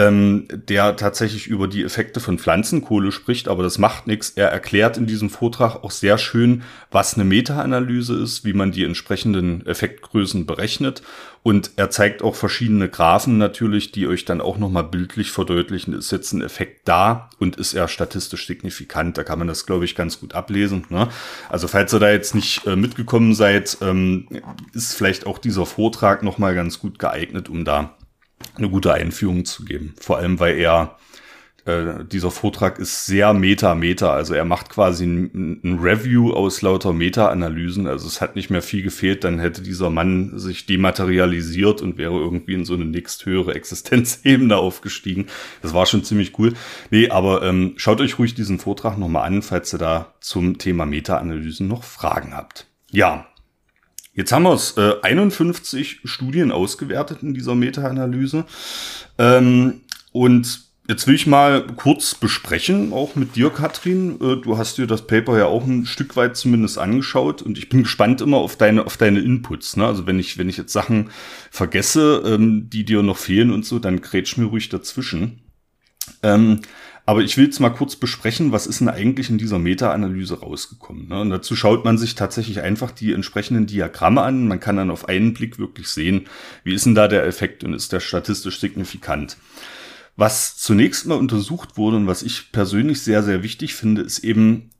ähm, 0.00 0.46
der 0.50 0.96
tatsächlich 0.96 1.46
über 1.46 1.68
die 1.68 1.84
Effekte 1.84 2.20
von 2.20 2.38
Pflanzenkohle 2.38 3.12
spricht, 3.12 3.48
aber 3.48 3.62
das 3.62 3.76
macht 3.76 4.06
nichts. 4.06 4.30
Er 4.30 4.48
erklärt 4.48 4.96
in 4.96 5.06
diesem 5.06 5.28
Vortrag 5.28 5.84
auch 5.84 5.90
sehr 5.90 6.16
schön, 6.16 6.62
was 6.90 7.14
eine 7.14 7.24
Meta-Analyse 7.24 8.14
ist, 8.14 8.44
wie 8.44 8.54
man 8.54 8.72
die 8.72 8.84
entsprechenden 8.84 9.66
Effektgrößen 9.66 10.46
berechnet. 10.46 11.02
Und 11.42 11.72
er 11.76 11.90
zeigt 11.90 12.22
auch 12.22 12.34
verschiedene 12.34 12.88
Graphen 12.88 13.38
natürlich, 13.38 13.92
die 13.92 14.06
euch 14.06 14.24
dann 14.24 14.40
auch 14.40 14.58
nochmal 14.58 14.84
bildlich 14.84 15.30
verdeutlichen, 15.30 15.94
ist 15.94 16.12
jetzt 16.12 16.32
ein 16.32 16.42
Effekt 16.42 16.86
da 16.86 17.30
und 17.38 17.56
ist 17.56 17.74
er 17.74 17.88
statistisch 17.88 18.46
signifikant. 18.46 19.16
Da 19.18 19.24
kann 19.24 19.38
man 19.38 19.48
das, 19.48 19.66
glaube 19.66 19.84
ich, 19.84 19.94
ganz 19.94 20.20
gut 20.20 20.34
ablesen. 20.34 20.86
Ne? 20.90 21.08
Also 21.48 21.68
falls 21.68 21.94
ihr 21.94 22.00
da 22.00 22.10
jetzt 22.10 22.34
nicht 22.34 22.66
äh, 22.66 22.76
mitgekommen 22.76 23.34
seid, 23.34 23.78
ähm, 23.80 24.28
ist 24.74 24.94
vielleicht 24.94 25.26
auch 25.26 25.38
dieser 25.38 25.66
Vortrag 25.66 26.22
nochmal 26.22 26.54
ganz 26.54 26.78
gut 26.78 26.98
geeignet, 26.98 27.48
um 27.48 27.64
da 27.64 27.96
eine 28.56 28.68
gute 28.68 28.92
Einführung 28.92 29.44
zu 29.44 29.64
geben. 29.64 29.94
Vor 30.00 30.18
allem, 30.18 30.40
weil 30.40 30.58
er 30.58 30.96
äh, 31.66 32.04
dieser 32.04 32.30
Vortrag 32.30 32.78
ist 32.78 33.06
sehr 33.06 33.32
meta-meta. 33.34 34.12
Also 34.12 34.34
er 34.34 34.44
macht 34.44 34.70
quasi 34.70 35.04
ein, 35.04 35.60
ein 35.62 35.78
Review 35.78 36.32
aus 36.32 36.62
lauter 36.62 36.92
Meta-Analysen. 36.92 37.86
Also 37.86 38.06
es 38.06 38.20
hat 38.20 38.36
nicht 38.36 38.50
mehr 38.50 38.62
viel 38.62 38.82
gefehlt, 38.82 39.24
dann 39.24 39.38
hätte 39.38 39.62
dieser 39.62 39.90
Mann 39.90 40.38
sich 40.38 40.66
dematerialisiert 40.66 41.82
und 41.82 41.98
wäre 41.98 42.14
irgendwie 42.14 42.54
in 42.54 42.64
so 42.64 42.74
eine 42.74 42.84
nächsthöhere 42.84 43.54
Existenzebene 43.60 44.56
aufgestiegen. 44.56 45.26
Das 45.62 45.74
war 45.74 45.86
schon 45.86 46.04
ziemlich 46.04 46.38
cool. 46.38 46.54
Nee, 46.90 47.10
aber 47.10 47.42
ähm, 47.42 47.74
schaut 47.76 48.00
euch 48.00 48.18
ruhig 48.18 48.34
diesen 48.34 48.58
Vortrag 48.58 48.98
nochmal 48.98 49.26
an, 49.26 49.42
falls 49.42 49.72
ihr 49.74 49.78
da 49.78 50.14
zum 50.20 50.58
Thema 50.58 50.86
Meta-Analysen 50.86 51.68
noch 51.68 51.84
Fragen 51.84 52.34
habt. 52.34 52.66
Ja, 52.90 53.26
Jetzt 54.12 54.32
haben 54.32 54.42
wir 54.42 54.54
es, 54.54 54.76
äh, 54.76 54.94
51 55.02 56.00
Studien 56.04 56.50
ausgewertet 56.50 57.22
in 57.22 57.34
dieser 57.34 57.54
Meta-Analyse. 57.54 58.44
Ähm, 59.18 59.82
und 60.12 60.62
jetzt 60.88 61.06
will 61.06 61.14
ich 61.14 61.28
mal 61.28 61.64
kurz 61.76 62.16
besprechen, 62.16 62.92
auch 62.92 63.14
mit 63.14 63.36
dir, 63.36 63.50
Katrin. 63.50 64.16
Äh, 64.20 64.36
du 64.42 64.58
hast 64.58 64.78
dir 64.78 64.88
das 64.88 65.06
Paper 65.06 65.38
ja 65.38 65.46
auch 65.46 65.64
ein 65.64 65.86
Stück 65.86 66.16
weit 66.16 66.36
zumindest 66.36 66.78
angeschaut 66.78 67.40
und 67.40 67.56
ich 67.56 67.68
bin 67.68 67.84
gespannt 67.84 68.20
immer 68.20 68.38
auf 68.38 68.56
deine, 68.56 68.84
auf 68.84 68.96
deine 68.96 69.20
Inputs. 69.20 69.76
Ne? 69.76 69.86
Also 69.86 70.06
wenn 70.08 70.18
ich, 70.18 70.36
wenn 70.38 70.48
ich 70.48 70.56
jetzt 70.56 70.72
Sachen 70.72 71.10
vergesse, 71.52 72.22
ähm, 72.26 72.68
die 72.68 72.84
dir 72.84 73.02
noch 73.02 73.18
fehlen 73.18 73.52
und 73.52 73.64
so, 73.64 73.78
dann 73.78 74.00
grätsch 74.00 74.36
mir 74.36 74.46
ruhig 74.46 74.68
dazwischen. 74.68 75.42
Ähm, 76.24 76.60
aber 77.06 77.22
ich 77.22 77.36
will 77.36 77.46
jetzt 77.46 77.60
mal 77.60 77.70
kurz 77.70 77.96
besprechen, 77.96 78.52
was 78.52 78.66
ist 78.66 78.80
denn 78.80 78.88
eigentlich 78.88 79.30
in 79.30 79.38
dieser 79.38 79.58
Meta-Analyse 79.58 80.40
rausgekommen. 80.40 81.08
Ne? 81.08 81.20
Und 81.20 81.30
dazu 81.30 81.56
schaut 81.56 81.84
man 81.84 81.98
sich 81.98 82.14
tatsächlich 82.14 82.60
einfach 82.60 82.90
die 82.90 83.12
entsprechenden 83.12 83.66
Diagramme 83.66 84.22
an. 84.22 84.46
Man 84.46 84.60
kann 84.60 84.76
dann 84.76 84.90
auf 84.90 85.08
einen 85.08 85.34
Blick 85.34 85.58
wirklich 85.58 85.88
sehen, 85.88 86.26
wie 86.62 86.74
ist 86.74 86.86
denn 86.86 86.94
da 86.94 87.08
der 87.08 87.26
Effekt 87.26 87.64
und 87.64 87.74
ist 87.74 87.92
der 87.92 88.00
statistisch 88.00 88.60
signifikant. 88.60 89.36
Was 90.16 90.56
zunächst 90.56 91.06
mal 91.06 91.18
untersucht 91.18 91.76
wurde 91.76 91.96
und 91.96 92.06
was 92.06 92.22
ich 92.22 92.52
persönlich 92.52 93.02
sehr, 93.02 93.22
sehr 93.22 93.42
wichtig 93.42 93.74
finde, 93.74 94.02
ist 94.02 94.18
eben 94.20 94.70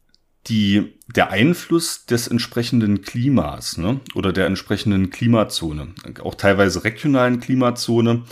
die, 0.47 0.95
der 1.14 1.31
Einfluss 1.31 2.07
des 2.07 2.29
entsprechenden 2.29 3.03
Klimas 3.03 3.77
ne? 3.77 4.01
oder 4.14 4.33
der 4.33 4.47
entsprechenden 4.47 5.11
Klimazone, 5.11 5.95
auch 6.23 6.35
teilweise 6.35 6.85
regionalen 6.85 7.41
Klimazone. 7.41 8.25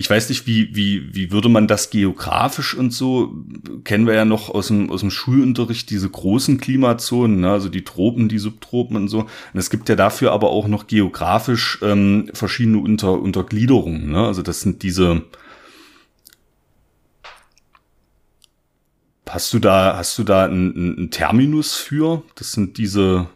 Ich 0.00 0.08
weiß 0.08 0.30
nicht, 0.30 0.46
wie, 0.46 0.74
wie, 0.74 1.14
wie 1.14 1.30
würde 1.30 1.50
man 1.50 1.66
das 1.66 1.90
geografisch 1.90 2.74
und 2.74 2.90
so, 2.90 3.34
kennen 3.84 4.06
wir 4.06 4.14
ja 4.14 4.24
noch 4.24 4.48
aus 4.48 4.68
dem, 4.68 4.90
aus 4.90 5.00
dem 5.00 5.10
Schulunterricht 5.10 5.90
diese 5.90 6.08
großen 6.08 6.58
Klimazonen, 6.58 7.40
ne? 7.40 7.50
also 7.52 7.68
die 7.68 7.84
Tropen, 7.84 8.30
die 8.30 8.38
Subtropen 8.38 8.96
und 8.96 9.08
so. 9.08 9.18
Und 9.20 9.28
es 9.52 9.68
gibt 9.68 9.90
ja 9.90 9.96
dafür 9.96 10.32
aber 10.32 10.48
auch 10.48 10.68
noch 10.68 10.86
geografisch 10.86 11.80
ähm, 11.82 12.30
verschiedene 12.32 12.78
Unter, 12.78 13.20
Untergliederungen. 13.20 14.12
Ne? 14.12 14.26
Also 14.26 14.40
das 14.40 14.62
sind 14.62 14.82
diese, 14.82 15.26
Hast 19.28 19.52
du 19.52 19.58
da, 19.58 19.98
hast 19.98 20.18
du 20.18 20.24
da 20.24 20.46
einen, 20.46 20.96
einen 20.96 21.10
Terminus 21.10 21.76
für? 21.76 22.22
Das 22.36 22.52
sind 22.52 22.78
diese. 22.78 23.28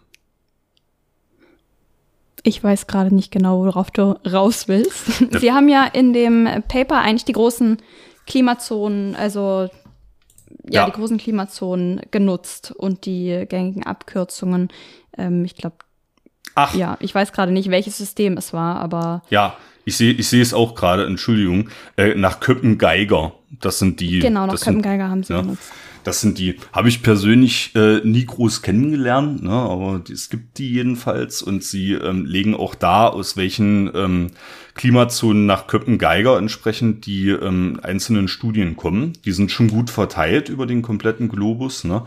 Ich 2.44 2.62
weiß 2.62 2.86
gerade 2.86 3.12
nicht 3.12 3.32
genau, 3.32 3.64
worauf 3.64 3.90
du 3.90 4.20
raus 4.30 4.68
willst. 4.68 5.20
Ja. 5.32 5.40
Sie 5.40 5.52
haben 5.52 5.68
ja 5.68 5.86
in 5.86 6.12
dem 6.12 6.46
Paper 6.68 7.00
eigentlich 7.00 7.24
die 7.24 7.32
großen 7.32 7.78
Klimazonen, 8.26 9.16
also 9.16 9.68
ja, 10.62 10.82
ja. 10.82 10.86
die 10.86 10.92
großen 10.92 11.18
Klimazonen 11.18 12.02
genutzt 12.10 12.72
und 12.76 13.06
die 13.06 13.46
gängigen 13.48 13.84
Abkürzungen. 13.84 14.68
Ähm, 15.16 15.44
ich 15.44 15.56
glaube, 15.56 15.76
Ach. 16.54 16.74
Ja, 16.74 16.96
ich 17.00 17.14
weiß 17.14 17.32
gerade 17.32 17.52
nicht, 17.52 17.70
welches 17.70 17.98
System 17.98 18.36
es 18.36 18.52
war, 18.52 18.76
aber. 18.76 19.22
Ja, 19.30 19.56
ich 19.84 19.96
sehe 19.96 20.12
ich 20.12 20.28
sehe 20.28 20.42
es 20.42 20.54
auch 20.54 20.74
gerade, 20.74 21.04
Entschuldigung, 21.04 21.68
äh, 21.96 22.14
nach 22.14 22.40
Köppen-Geiger. 22.40 23.32
Das 23.60 23.78
sind 23.78 24.00
die. 24.00 24.20
Genau, 24.20 24.46
nach 24.46 24.60
Köppen-Geiger 24.60 25.08
haben 25.08 25.24
sie 25.24 25.32
ja. 25.32 25.40
benutzt. 25.40 25.72
Das 26.04 26.20
sind 26.20 26.38
die, 26.38 26.56
habe 26.72 26.88
ich 26.88 27.02
persönlich 27.02 27.72
äh, 27.74 28.00
nie 28.04 28.26
groß 28.26 28.62
kennengelernt, 28.62 29.42
ne, 29.42 29.50
aber 29.50 30.02
es 30.10 30.28
gibt 30.28 30.58
die 30.58 30.70
jedenfalls 30.70 31.42
und 31.42 31.64
sie 31.64 31.94
ähm, 31.94 32.26
legen 32.26 32.54
auch 32.54 32.74
da, 32.74 33.08
aus 33.08 33.36
welchen 33.36 33.90
ähm, 33.94 34.30
Klimazonen 34.74 35.46
nach 35.46 35.66
Köppen-Geiger 35.68 36.36
entsprechend 36.36 37.06
die 37.06 37.28
ähm, 37.28 37.78
einzelnen 37.82 38.26
Studien 38.28 38.76
kommen. 38.76 39.12
Die 39.24 39.32
sind 39.32 39.50
schon 39.50 39.68
gut 39.68 39.88
verteilt 39.88 40.48
über 40.48 40.66
den 40.66 40.82
kompletten 40.82 41.28
Globus. 41.28 41.84
Ne? 41.84 42.02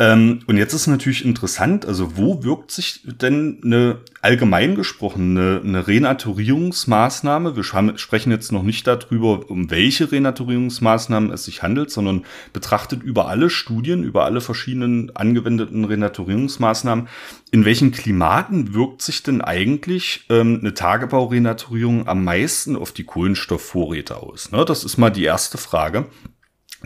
Ähm, 0.00 0.40
und 0.48 0.56
jetzt 0.56 0.74
ist 0.74 0.88
natürlich 0.88 1.24
interessant, 1.24 1.86
also 1.86 2.16
wo 2.16 2.42
wirkt 2.42 2.72
sich 2.72 3.02
denn 3.04 3.60
eine 3.62 3.98
allgemein 4.22 4.74
gesprochen 4.74 5.38
eine, 5.38 5.60
eine 5.64 5.86
Renaturierungsmaßnahme? 5.86 7.54
Wir 7.54 7.62
sprechen 7.62 8.32
jetzt 8.32 8.50
noch 8.50 8.64
nicht 8.64 8.88
darüber, 8.88 9.48
um 9.48 9.70
welche 9.70 10.10
Renaturierungsmaßnahmen 10.10 11.30
es 11.30 11.44
sich 11.44 11.62
handelt, 11.62 11.92
sondern 11.92 12.24
betrachtet 12.52 13.04
über 13.04 13.28
alle 13.28 13.50
Studien, 13.50 14.02
über 14.02 14.24
alle 14.24 14.40
verschiedenen 14.40 15.14
angewendeten 15.14 15.84
Renaturierungsmaßnahmen, 15.84 17.06
in 17.54 17.64
welchen 17.64 17.92
Klimaten 17.92 18.74
wirkt 18.74 19.00
sich 19.00 19.22
denn 19.22 19.40
eigentlich 19.40 20.24
ähm, 20.28 20.58
eine 20.60 20.74
Tagebaurenaturierung 20.74 22.08
am 22.08 22.24
meisten 22.24 22.74
auf 22.74 22.90
die 22.90 23.04
Kohlenstoffvorräte 23.04 24.16
aus? 24.16 24.50
Ne? 24.50 24.64
Das 24.64 24.82
ist 24.82 24.98
mal 24.98 25.10
die 25.10 25.22
erste 25.22 25.56
Frage, 25.56 26.06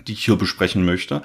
die 0.07 0.13
ich 0.13 0.27
hier 0.27 0.37
besprechen 0.37 0.85
möchte. 0.85 1.23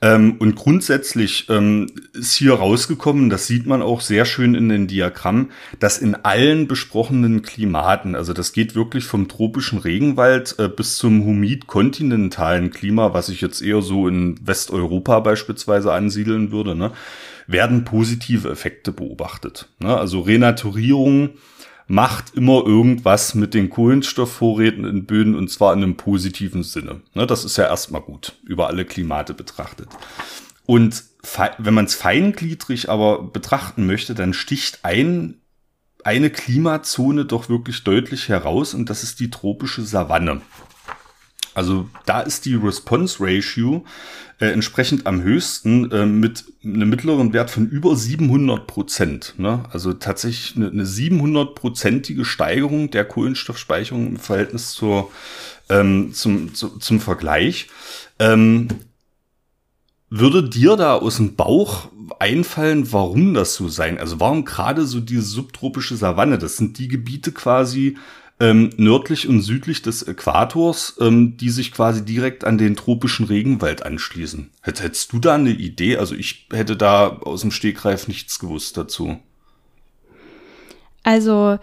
Ähm, 0.00 0.36
und 0.38 0.56
grundsätzlich 0.56 1.50
ähm, 1.50 1.88
ist 2.14 2.36
hier 2.36 2.54
rausgekommen, 2.54 3.28
das 3.28 3.46
sieht 3.46 3.66
man 3.66 3.82
auch 3.82 4.00
sehr 4.00 4.24
schön 4.24 4.54
in 4.54 4.70
den 4.70 4.86
Diagrammen, 4.86 5.50
dass 5.78 5.98
in 5.98 6.14
allen 6.14 6.66
besprochenen 6.66 7.42
Klimaten, 7.42 8.14
also 8.14 8.32
das 8.32 8.54
geht 8.54 8.74
wirklich 8.74 9.04
vom 9.04 9.28
tropischen 9.28 9.78
Regenwald 9.78 10.54
äh, 10.58 10.68
bis 10.68 10.96
zum 10.96 11.26
humid-kontinentalen 11.26 12.70
Klima, 12.70 13.12
was 13.12 13.28
ich 13.28 13.42
jetzt 13.42 13.60
eher 13.60 13.82
so 13.82 14.08
in 14.08 14.36
Westeuropa 14.42 15.20
beispielsweise 15.20 15.92
ansiedeln 15.92 16.50
würde, 16.50 16.74
ne, 16.74 16.92
werden 17.50 17.84
positive 17.84 18.48
Effekte 18.48 18.92
beobachtet. 18.92 19.68
Ne? 19.78 19.96
Also 19.96 20.20
Renaturierung 20.20 21.30
macht 21.90 22.36
immer 22.36 22.64
irgendwas 22.64 23.34
mit 23.34 23.52
den 23.52 23.68
Kohlenstoffvorräten 23.68 24.84
in 24.84 25.06
Böden 25.06 25.34
und 25.34 25.50
zwar 25.50 25.72
in 25.72 25.82
einem 25.82 25.96
positiven 25.96 26.62
Sinne. 26.62 27.00
Ne, 27.14 27.26
das 27.26 27.44
ist 27.44 27.56
ja 27.56 27.64
erstmal 27.64 28.00
gut, 28.00 28.38
über 28.44 28.68
alle 28.68 28.84
Klimate 28.84 29.34
betrachtet. 29.34 29.88
Und 30.66 31.02
wenn 31.58 31.74
man 31.74 31.86
es 31.86 31.96
feingliedrig 31.96 32.88
aber 32.88 33.24
betrachten 33.24 33.86
möchte, 33.86 34.14
dann 34.14 34.34
sticht 34.34 34.84
ein, 34.84 35.40
eine 36.04 36.30
Klimazone 36.30 37.24
doch 37.24 37.48
wirklich 37.48 37.82
deutlich 37.82 38.28
heraus 38.28 38.72
und 38.72 38.88
das 38.88 39.02
ist 39.02 39.18
die 39.18 39.30
tropische 39.30 39.82
Savanne. 39.82 40.42
Also 41.60 41.90
da 42.06 42.20
ist 42.20 42.46
die 42.46 42.54
Response 42.54 43.18
Ratio 43.20 43.84
äh, 44.38 44.46
entsprechend 44.46 45.06
am 45.06 45.20
höchsten 45.20 45.90
äh, 45.90 46.06
mit 46.06 46.46
einem 46.64 46.88
mittleren 46.88 47.34
Wert 47.34 47.50
von 47.50 47.68
über 47.68 47.94
700 47.94 48.66
Prozent. 48.66 49.34
Ne? 49.36 49.64
Also 49.70 49.92
tatsächlich 49.92 50.56
eine, 50.56 50.70
eine 50.70 50.84
700-prozentige 50.84 52.24
Steigerung 52.24 52.90
der 52.90 53.04
Kohlenstoffspeicherung 53.04 54.06
im 54.06 54.16
Verhältnis 54.16 54.72
zur, 54.72 55.10
ähm, 55.68 56.14
zum, 56.14 56.54
zu, 56.54 56.78
zum 56.78 56.98
Vergleich. 56.98 57.66
Ähm, 58.18 58.68
würde 60.08 60.48
dir 60.48 60.76
da 60.76 60.94
aus 60.94 61.18
dem 61.18 61.36
Bauch 61.36 61.88
einfallen, 62.18 62.90
warum 62.90 63.34
das 63.34 63.54
so 63.54 63.68
sein? 63.68 63.98
Also 63.98 64.18
warum 64.18 64.46
gerade 64.46 64.86
so 64.86 65.00
diese 65.00 65.20
subtropische 65.20 65.96
Savanne? 65.96 66.38
Das 66.38 66.56
sind 66.56 66.78
die 66.78 66.88
Gebiete 66.88 67.32
quasi, 67.32 67.98
ähm, 68.40 68.70
nördlich 68.78 69.28
und 69.28 69.42
südlich 69.42 69.82
des 69.82 70.02
Äquators, 70.02 70.96
ähm, 70.98 71.36
die 71.36 71.50
sich 71.50 71.72
quasi 71.72 72.04
direkt 72.04 72.44
an 72.44 72.56
den 72.56 72.74
tropischen 72.74 73.26
Regenwald 73.26 73.84
anschließen. 73.84 74.50
Hättest 74.62 75.12
du 75.12 75.18
da 75.18 75.34
eine 75.34 75.50
Idee? 75.50 75.98
Also 75.98 76.14
ich 76.14 76.48
hätte 76.50 76.76
da 76.76 77.18
aus 77.18 77.42
dem 77.42 77.50
Stegreif 77.50 78.08
nichts 78.08 78.38
gewusst 78.38 78.78
dazu. 78.78 79.18
Also 81.02 81.58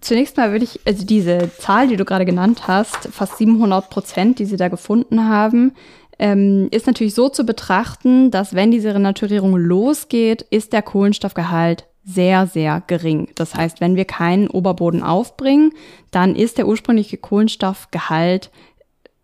zunächst 0.00 0.36
mal 0.36 0.52
würde 0.52 0.64
ich, 0.64 0.80
also 0.84 1.04
diese 1.04 1.50
Zahl, 1.58 1.88
die 1.88 1.96
du 1.96 2.04
gerade 2.04 2.24
genannt 2.24 2.68
hast, 2.68 3.08
fast 3.10 3.38
700 3.38 3.90
Prozent, 3.90 4.38
die 4.38 4.44
sie 4.44 4.56
da 4.56 4.68
gefunden 4.68 5.28
haben, 5.28 5.72
ähm, 6.20 6.68
ist 6.70 6.86
natürlich 6.86 7.14
so 7.14 7.28
zu 7.28 7.44
betrachten, 7.44 8.30
dass 8.30 8.54
wenn 8.54 8.70
diese 8.70 8.94
Renaturierung 8.94 9.56
losgeht, 9.56 10.42
ist 10.42 10.72
der 10.72 10.82
Kohlenstoffgehalt 10.82 11.86
sehr, 12.04 12.46
sehr 12.46 12.82
gering. 12.86 13.28
Das 13.34 13.54
heißt, 13.54 13.80
wenn 13.80 13.96
wir 13.96 14.04
keinen 14.04 14.48
Oberboden 14.48 15.02
aufbringen, 15.02 15.72
dann 16.10 16.36
ist 16.36 16.58
der 16.58 16.68
ursprüngliche 16.68 17.16
Kohlenstoffgehalt 17.16 18.50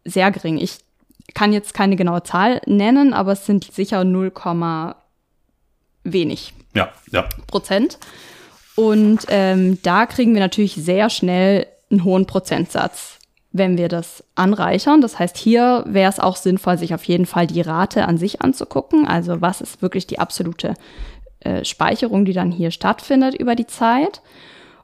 sehr 0.04 0.30
gering. 0.30 0.58
Ich 0.58 0.78
kann 1.34 1.52
jetzt 1.52 1.74
keine 1.74 1.96
genaue 1.96 2.22
Zahl 2.22 2.60
nennen, 2.66 3.12
aber 3.12 3.32
es 3.32 3.46
sind 3.46 3.70
sicher 3.72 4.04
0, 4.04 4.32
wenig 6.04 6.54
ja, 6.74 6.90
ja. 7.10 7.28
Prozent. 7.46 7.98
Und 8.76 9.26
ähm, 9.28 9.78
da 9.82 10.06
kriegen 10.06 10.32
wir 10.32 10.40
natürlich 10.40 10.74
sehr 10.74 11.10
schnell 11.10 11.66
einen 11.90 12.04
hohen 12.04 12.26
Prozentsatz, 12.26 13.18
wenn 13.52 13.76
wir 13.76 13.88
das 13.88 14.24
anreichern. 14.36 15.02
Das 15.02 15.18
heißt, 15.18 15.36
hier 15.36 15.84
wäre 15.86 16.10
es 16.10 16.20
auch 16.20 16.36
sinnvoll, 16.36 16.78
sich 16.78 16.94
auf 16.94 17.04
jeden 17.04 17.26
Fall 17.26 17.46
die 17.46 17.60
Rate 17.60 18.06
an 18.06 18.16
sich 18.16 18.40
anzugucken. 18.40 19.06
Also 19.06 19.40
was 19.40 19.60
ist 19.60 19.82
wirklich 19.82 20.06
die 20.06 20.18
absolute 20.18 20.74
äh, 21.40 21.64
Speicherung, 21.64 22.24
die 22.24 22.32
dann 22.32 22.50
hier 22.50 22.70
stattfindet 22.70 23.34
über 23.34 23.54
die 23.54 23.66
Zeit. 23.66 24.22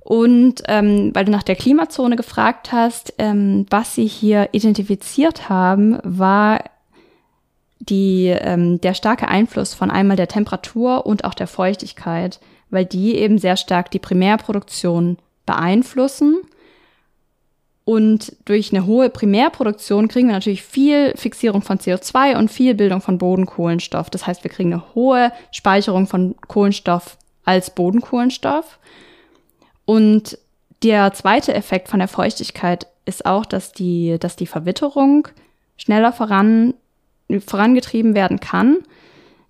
Und 0.00 0.62
ähm, 0.68 1.11
weil 1.14 1.24
du 1.24 1.32
nach 1.32 1.42
der 1.42 1.57
Klimazone 1.57 2.16
gefragt 2.16 2.70
hast, 2.72 3.14
ähm, 3.18 3.66
was 3.70 3.94
sie 3.94 4.07
hier 4.07 4.50
identifiziert 4.52 5.48
haben, 5.48 5.98
war 6.04 6.61
die, 7.80 8.26
ähm, 8.28 8.80
der 8.80 8.94
starke 8.94 9.28
Einfluss 9.28 9.74
von 9.74 9.90
einmal 9.90 10.16
der 10.16 10.28
Temperatur 10.28 11.07
und 11.07 11.24
auch 11.24 11.34
der 11.34 11.46
Feuchtigkeit, 11.46 12.40
weil 12.70 12.84
die 12.84 13.16
eben 13.16 13.38
sehr 13.38 13.57
stark 13.57 13.90
die 13.90 13.98
Primärproduktion 13.98 15.18
beeinflussen 15.44 16.38
und 17.87 18.34
durch 18.47 18.72
eine 18.72 18.84
hohe 18.84 19.09
Primärproduktion 19.09 20.09
kriegen 20.09 20.26
wir 20.26 20.34
natürlich 20.34 20.64
viel 20.64 21.16
Fixierung 21.16 21.62
von 21.62 21.78
CO2 21.78 22.37
und 22.37 22.51
viel 22.51 22.74
Bildung 22.74 23.01
von 23.01 23.16
Bodenkohlenstoff. 23.16 24.11
Das 24.11 24.26
heißt, 24.26 24.43
wir 24.43 24.51
kriegen 24.51 24.72
eine 24.72 24.82
hohe 24.97 25.30
Speicherung 25.53 26.09
von 26.09 26.34
Kohlenstoff 26.49 27.16
als 27.45 27.70
Bodenkohlenstoff. 27.70 28.80
Und 29.84 30.37
der 30.82 31.12
zweite 31.12 31.55
Effekt 31.55 31.87
von 31.87 32.01
der 32.01 32.09
Feuchtigkeit 32.09 32.89
ist 33.05 33.24
auch, 33.24 33.47
dass 33.47 33.70
die, 33.70 34.16
dass 34.18 34.34
die 34.34 34.49
Verwitterung 34.49 35.28
schneller 35.76 36.12
voran, 36.12 36.74
vorangetrieben 37.47 38.16
werden 38.16 38.41
kann. 38.41 38.78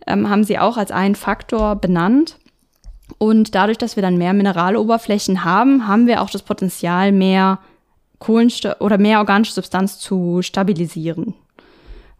Ähm, 0.06 0.28
haben 0.28 0.44
sie 0.44 0.58
auch 0.58 0.76
als 0.76 0.90
einen 0.90 1.14
Faktor 1.14 1.76
benannt. 1.76 2.36
Und 3.16 3.54
dadurch, 3.54 3.78
dass 3.78 3.96
wir 3.96 4.02
dann 4.02 4.18
mehr 4.18 4.34
Mineraloberflächen 4.34 5.42
haben, 5.42 5.88
haben 5.88 6.06
wir 6.06 6.20
auch 6.20 6.28
das 6.28 6.42
Potenzial, 6.42 7.12
mehr 7.12 7.60
Kohlenstoff 8.18 8.80
oder 8.80 8.98
mehr 8.98 9.18
organische 9.18 9.52
Substanz 9.52 9.98
zu 9.98 10.42
stabilisieren. 10.42 11.34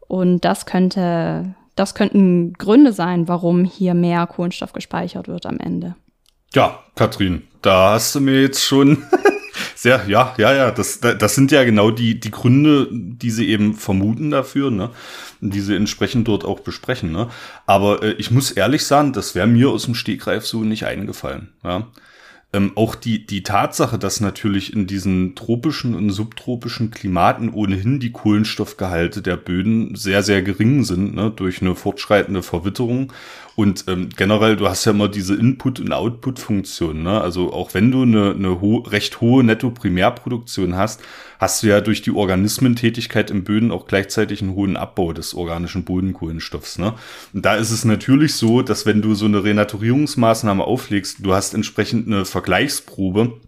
Und 0.01 0.45
das 0.45 0.67
könnte, 0.67 1.55
das 1.75 1.95
könnten 1.95 2.53
Gründe 2.55 2.93
sein, 2.93 3.29
warum 3.29 3.65
hier 3.65 3.95
mehr 3.95 4.27
Kohlenstoff 4.27 4.73
gespeichert 4.73 5.29
wird 5.29 5.47
am 5.47 5.59
Ende. 5.59 5.97
Ja, 6.55 6.79
Katrin, 6.95 7.43
da 7.63 7.93
hast 7.93 8.15
du 8.15 8.21
mir 8.21 8.41
jetzt 8.41 8.63
schon 8.63 9.05
sehr, 9.75 10.05
ja, 10.07 10.35
ja, 10.39 10.55
ja, 10.55 10.71
das, 10.71 11.01
das 11.01 11.35
sind 11.35 11.51
ja 11.53 11.65
genau 11.65 11.91
die, 11.91 12.19
die 12.19 12.31
Gründe, 12.31 12.89
die 12.91 13.31
sie 13.31 13.49
eben 13.49 13.75
vermuten 13.75 14.31
dafür, 14.31 14.71
ne? 14.71 14.91
Die 15.41 15.61
sie 15.61 15.77
entsprechend 15.77 16.29
dort 16.29 16.45
auch 16.45 16.61
besprechen, 16.61 17.13
ne? 17.13 17.29
Aber 17.67 18.03
äh, 18.03 18.13
ich 18.13 18.31
muss 18.31 18.53
ehrlich 18.53 18.87
sagen, 18.87 19.13
das 19.13 19.35
wäre 19.35 19.47
mir 19.47 19.71
aus 19.71 19.85
dem 19.85 19.95
Stegreif 19.95 20.47
so 20.47 20.63
nicht 20.63 20.87
eingefallen, 20.87 21.53
ja. 21.65 21.89
Ähm, 22.57 22.73
auch 22.75 22.95
die, 22.95 23.27
die 23.27 23.43
Tatsache, 23.43 23.99
dass 23.99 24.21
natürlich 24.21 24.73
in 24.73 24.87
diesen 24.87 25.35
tropischen 25.35 25.95
und 25.95 26.09
subtropischen 26.09 26.91
Klimaten 26.91 27.51
ohnehin 27.51 28.01
die 28.01 28.13
Kohlenstoffgehalte 28.13 29.21
der 29.21 29.37
Böden 29.37 29.95
sehr, 29.95 30.23
sehr 30.23 30.43
gering 30.43 30.83
sind, 30.83 31.15
ne, 31.15 31.31
durch 31.31 31.61
eine 31.61 31.75
fortschreitende 31.75 32.43
Verwitterung 32.43 33.13
und 33.57 33.85
ähm, 33.89 34.11
generell, 34.15 34.55
du 34.57 34.69
hast 34.69 34.85
ja 34.85 34.93
immer 34.93 35.09
diese 35.09 35.35
Input- 35.35 35.81
und 35.81 35.91
Output-Funktion. 35.91 37.03
Ne? 37.03 37.19
Also 37.19 37.55
auch 37.55 37.73
wenn 37.73 37.91
du 37.91 38.03
eine, 38.03 38.33
eine 38.33 38.61
ho 38.61 38.81
recht 38.81 39.23
hohe 39.23 39.43
Netto-Primärproduktion 39.43 40.77
hast, 40.77 41.01
hast 41.39 41.63
du 41.63 41.69
ja 41.69 41.81
durch 41.81 42.03
die 42.03 42.11
Organismentätigkeit 42.11 43.31
im 43.31 43.45
Böden 43.45 43.71
auch 43.71 43.87
gleichzeitig 43.87 44.43
einen 44.43 44.55
hohen 44.55 44.77
Abbau 44.77 45.15
des 45.15 45.33
organischen 45.33 45.85
Bodenkohlenstoffs. 45.85 46.79
Ne? 46.79 46.93
Und 47.33 47.47
da 47.47 47.57
ist 47.57 47.71
es 47.71 47.87
natürlich 47.87 48.35
so, 48.35 48.61
dass 48.61 48.85
wenn 48.85 49.01
du 49.01 49.15
so 49.15 49.25
eine 49.25 49.43
Renaturierungsmaßnahme 49.43 50.63
auflegst, 50.63 51.25
du 51.25 51.33
hast 51.33 51.55
entsprechend 51.55 52.09
eine 52.09 52.27
Vergleichsprobe, 52.27 53.41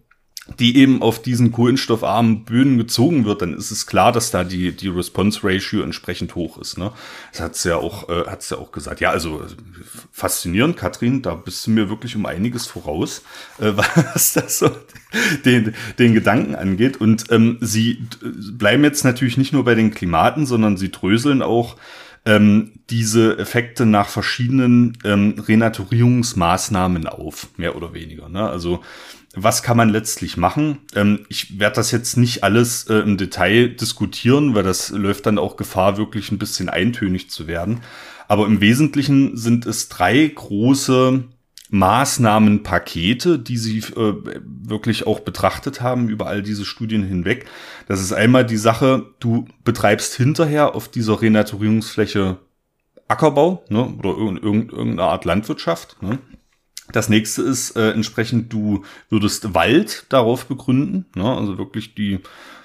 die 0.59 0.77
eben 0.77 1.03
auf 1.03 1.21
diesen 1.21 1.53
kohlenstoffarmen 1.53 2.45
Böden 2.45 2.79
gezogen 2.79 3.25
wird, 3.25 3.43
dann 3.43 3.55
ist 3.55 3.71
es 3.71 3.87
klar, 3.87 4.13
dass 4.13 4.31
da 4.31 4.45
die, 4.45 4.73
die 4.75 4.89
Response 4.89 5.41
Ratio 5.43 5.83
entsprechend 5.83 6.35
hoch 6.35 6.59
ist. 6.59 6.79
Ne? 6.79 6.93
Das 7.33 7.41
hat's 7.41 7.65
ja 7.65 7.77
auch, 7.77 8.09
äh, 8.09 8.25
hat's 8.27 8.51
ja 8.51 8.59
auch 8.59 8.73
gesagt. 8.73 9.01
Ja, 9.01 9.11
also 9.11 9.43
faszinierend, 10.11 10.77
Katrin, 10.77 11.23
da 11.23 11.35
bist 11.35 11.67
du 11.67 11.71
mir 11.71 11.89
wirklich 11.91 12.17
um 12.17 12.27
einiges 12.27 12.67
voraus, 12.67 13.23
äh, 13.59 13.73
was 13.75 14.33
das 14.33 14.59
so 14.59 14.71
den, 15.45 15.75
den 15.99 16.15
Gedanken 16.15 16.55
angeht. 16.55 16.97
Und 16.99 17.31
ähm, 17.31 17.59
sie 17.61 18.07
bleiben 18.53 18.85
jetzt 18.85 19.05
natürlich 19.05 19.37
nicht 19.37 19.53
nur 19.53 19.65
bei 19.65 19.75
den 19.75 19.93
Klimaten, 19.93 20.47
sondern 20.47 20.77
sie 20.77 20.91
dröseln 20.91 21.43
auch 21.43 21.77
ähm, 22.25 22.73
diese 22.91 23.39
Effekte 23.39 23.87
nach 23.87 24.09
verschiedenen 24.09 24.99
ähm, 25.05 25.37
Renaturierungsmaßnahmen 25.39 27.07
auf, 27.07 27.49
mehr 27.57 27.77
oder 27.77 27.95
weniger. 27.95 28.29
Ne? 28.29 28.49
Also 28.49 28.83
was 29.43 29.62
kann 29.62 29.76
man 29.76 29.89
letztlich 29.89 30.36
machen? 30.36 30.78
Ähm, 30.95 31.26
ich 31.28 31.59
werde 31.59 31.76
das 31.76 31.91
jetzt 31.91 32.16
nicht 32.16 32.45
alles 32.45 32.89
äh, 32.89 32.97
im 32.97 33.16
Detail 33.16 33.68
diskutieren, 33.68 34.55
weil 34.55 34.62
das 34.62 34.91
läuft 34.91 35.26
dann 35.26 35.39
auch 35.39 35.57
Gefahr, 35.57 35.97
wirklich 35.97 36.30
ein 36.30 36.39
bisschen 36.39 36.68
eintönig 36.68 37.30
zu 37.30 37.47
werden. 37.47 37.80
Aber 38.28 38.47
im 38.47 38.61
Wesentlichen 38.61 39.36
sind 39.36 39.66
es 39.66 39.89
drei 39.89 40.26
große 40.26 41.24
Maßnahmenpakete, 41.70 43.39
die 43.39 43.57
sie 43.59 43.78
äh, 43.78 44.14
wirklich 44.45 45.07
auch 45.07 45.20
betrachtet 45.20 45.80
haben 45.80 46.09
über 46.09 46.26
all 46.26 46.43
diese 46.43 46.64
Studien 46.64 47.03
hinweg. 47.03 47.47
Das 47.86 48.01
ist 48.01 48.12
einmal 48.12 48.47
die 48.47 48.57
Sache, 48.57 49.07
du 49.20 49.47
betreibst 49.64 50.14
hinterher 50.14 50.74
auf 50.74 50.89
dieser 50.89 51.20
Renaturierungsfläche 51.20 52.39
Ackerbau 53.07 53.64
ne, 53.68 53.86
oder 53.99 54.11
irgendeine 54.11 55.03
Art 55.03 55.24
Landwirtschaft. 55.24 56.03
Ne. 56.03 56.18
Das 56.93 57.09
nächste 57.09 57.43
ist 57.43 57.76
äh, 57.76 57.91
entsprechend, 57.91 58.53
du 58.53 58.84
würdest 59.11 59.55
Wald 59.55 60.07
darauf 60.09 60.47
begründen, 60.47 61.07
ne, 61.14 61.36
also 61.36 61.59
wirklich 61.59 61.95
die 61.95 62.20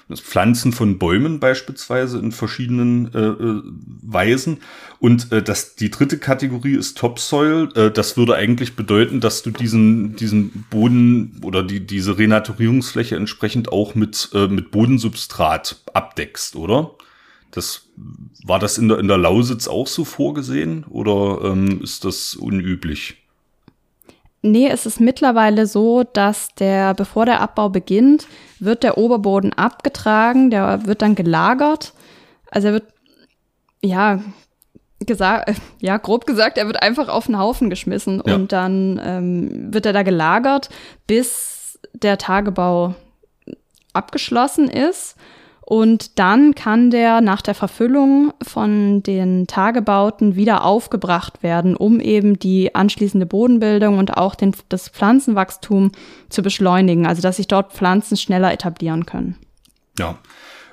das 0.08 0.20
Pflanzen 0.20 0.72
von 0.72 0.98
Bäumen 0.98 1.40
beispielsweise 1.40 2.18
in 2.18 2.32
verschiedenen 2.32 3.12
äh, 3.14 3.20
äh, 3.20 3.62
Weisen. 4.02 4.58
Und 4.98 5.32
äh, 5.32 5.42
das, 5.42 5.76
die 5.76 5.90
dritte 5.90 6.18
Kategorie 6.18 6.74
ist 6.74 6.98
Topsoil. 6.98 7.70
Äh, 7.74 7.90
das 7.90 8.16
würde 8.16 8.34
eigentlich 8.34 8.76
bedeuten, 8.76 9.20
dass 9.20 9.42
du 9.42 9.50
diesen, 9.50 10.14
diesen 10.16 10.66
Boden 10.68 11.40
oder 11.42 11.62
die, 11.62 11.86
diese 11.86 12.18
Renaturierungsfläche 12.18 13.16
entsprechend 13.16 13.72
auch 13.72 13.94
mit, 13.94 14.30
äh, 14.34 14.46
mit 14.46 14.70
Bodensubstrat 14.70 15.82
abdeckst, 15.94 16.56
oder? 16.56 16.90
Das, 17.50 17.88
war 18.44 18.58
das 18.58 18.78
in 18.78 18.88
der, 18.88 18.98
in 18.98 19.08
der 19.08 19.16
Lausitz 19.16 19.68
auch 19.68 19.86
so 19.86 20.04
vorgesehen 20.04 20.84
oder 20.84 21.40
ähm, 21.44 21.80
ist 21.82 22.04
das 22.04 22.34
unüblich? 22.34 23.23
Nee, 24.46 24.68
es 24.68 24.84
ist 24.84 25.00
mittlerweile 25.00 25.66
so, 25.66 26.04
dass 26.04 26.54
der, 26.56 26.92
bevor 26.92 27.24
der 27.24 27.40
Abbau 27.40 27.70
beginnt, 27.70 28.26
wird 28.60 28.82
der 28.82 28.98
Oberboden 28.98 29.54
abgetragen, 29.54 30.50
der 30.50 30.84
wird 30.84 31.00
dann 31.00 31.14
gelagert. 31.14 31.94
Also 32.50 32.68
er 32.68 32.74
wird, 32.74 32.84
ja, 33.82 34.20
gesagt, 35.00 35.50
ja, 35.80 35.96
grob 35.96 36.26
gesagt, 36.26 36.58
er 36.58 36.66
wird 36.66 36.82
einfach 36.82 37.08
auf 37.08 37.24
den 37.24 37.38
Haufen 37.38 37.70
geschmissen 37.70 38.22
ja. 38.26 38.34
und 38.34 38.52
dann 38.52 39.00
ähm, 39.02 39.72
wird 39.72 39.86
er 39.86 39.94
da 39.94 40.02
gelagert, 40.02 40.68
bis 41.06 41.78
der 41.94 42.18
Tagebau 42.18 42.94
abgeschlossen 43.94 44.68
ist. 44.68 45.16
Und 45.66 46.18
dann 46.18 46.54
kann 46.54 46.90
der 46.90 47.22
nach 47.22 47.40
der 47.40 47.54
Verfüllung 47.54 48.34
von 48.42 49.02
den 49.02 49.46
Tagebauten 49.46 50.36
wieder 50.36 50.62
aufgebracht 50.62 51.42
werden, 51.42 51.74
um 51.74 52.00
eben 52.00 52.38
die 52.38 52.74
anschließende 52.74 53.24
Bodenbildung 53.24 53.96
und 53.96 54.14
auch 54.14 54.34
den, 54.34 54.54
das 54.68 54.90
Pflanzenwachstum 54.90 55.92
zu 56.28 56.42
beschleunigen, 56.42 57.06
also 57.06 57.22
dass 57.22 57.38
sich 57.38 57.48
dort 57.48 57.72
Pflanzen 57.72 58.18
schneller 58.18 58.52
etablieren 58.52 59.06
können. 59.06 59.36
Ja, 59.98 60.18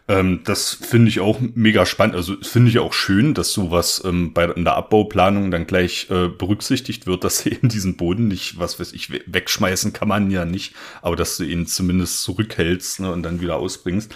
ähm, 0.09 0.41
das 0.43 0.73
finde 0.73 1.07
ich 1.07 1.21
auch 1.21 1.39
mega 1.39 1.85
spannend. 1.85 2.15
Also 2.15 2.35
finde 2.41 2.69
ich 2.69 2.79
auch 2.79 2.91
schön, 2.91 3.33
dass 3.33 3.53
sowas 3.53 4.01
ähm, 4.03 4.33
bei 4.33 4.43
in 4.43 4.65
der 4.65 4.75
Abbauplanung 4.75 5.51
dann 5.51 5.67
gleich 5.67 6.07
äh, 6.09 6.27
berücksichtigt 6.27 7.07
wird, 7.07 7.23
dass 7.23 7.45
in 7.45 7.69
diesen 7.69 7.95
Boden 7.95 8.27
nicht, 8.27 8.59
was 8.59 8.77
weiß 8.77 8.91
ich, 8.91 9.09
wegschmeißen 9.09 9.93
kann 9.93 10.09
man 10.09 10.31
ja 10.31 10.43
nicht, 10.43 10.75
aber 11.01 11.15
dass 11.15 11.37
du 11.37 11.45
ihn 11.45 11.65
zumindest 11.65 12.23
zurückhältst 12.23 12.99
ne, 12.99 13.11
und 13.13 13.23
dann 13.23 13.39
wieder 13.39 13.55
ausbringst. 13.55 14.13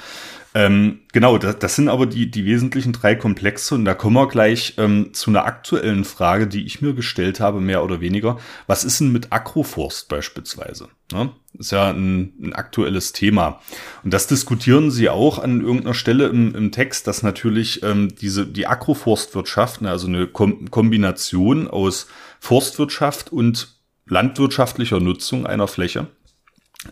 Ähm, 0.55 1.01
genau, 1.11 1.37
das, 1.37 1.59
das, 1.59 1.75
sind 1.75 1.89
aber 1.89 2.05
die, 2.05 2.31
die 2.31 2.45
wesentlichen 2.45 2.93
drei 2.93 3.13
Komplexe 3.13 3.75
und 3.75 3.83
da 3.83 3.93
kommen 3.93 4.15
wir 4.15 4.29
gleich 4.29 4.75
ähm, 4.77 5.13
zu 5.13 5.29
einer 5.29 5.43
aktuellen 5.43 6.05
Frage, 6.05 6.47
die 6.47 6.65
ich 6.65 6.81
mir 6.81 6.93
gestellt 6.93 7.41
habe, 7.41 7.59
mehr 7.59 7.83
oder 7.83 7.99
weniger. 7.99 8.39
Was 8.65 8.85
ist 8.85 9.01
denn 9.01 9.11
mit 9.11 9.33
Agroforst 9.33 10.07
beispielsweise? 10.07 10.87
Ne? 11.11 11.31
Ist 11.59 11.73
ja 11.73 11.89
ein, 11.89 12.31
ein 12.41 12.53
aktuelles 12.53 13.11
Thema. 13.11 13.59
Und 14.05 14.13
das 14.13 14.27
diskutieren 14.27 14.91
sie 14.91 15.09
auch 15.09 15.39
an 15.39 15.59
irgendeiner 15.59 15.93
Stelle 15.93 16.27
im, 16.27 16.55
im 16.55 16.71
Text, 16.71 17.05
dass 17.05 17.21
natürlich 17.21 17.83
ähm, 17.83 18.15
diese, 18.15 18.47
die 18.47 18.65
Agroforstwirtschaft, 18.65 19.81
ne, 19.81 19.89
also 19.89 20.07
eine 20.07 20.25
Kom 20.25 20.71
Kombination 20.71 21.67
aus 21.67 22.07
Forstwirtschaft 22.39 23.29
und 23.29 23.75
landwirtschaftlicher 24.05 25.01
Nutzung 25.01 25.45
einer 25.45 25.67
Fläche, 25.67 26.07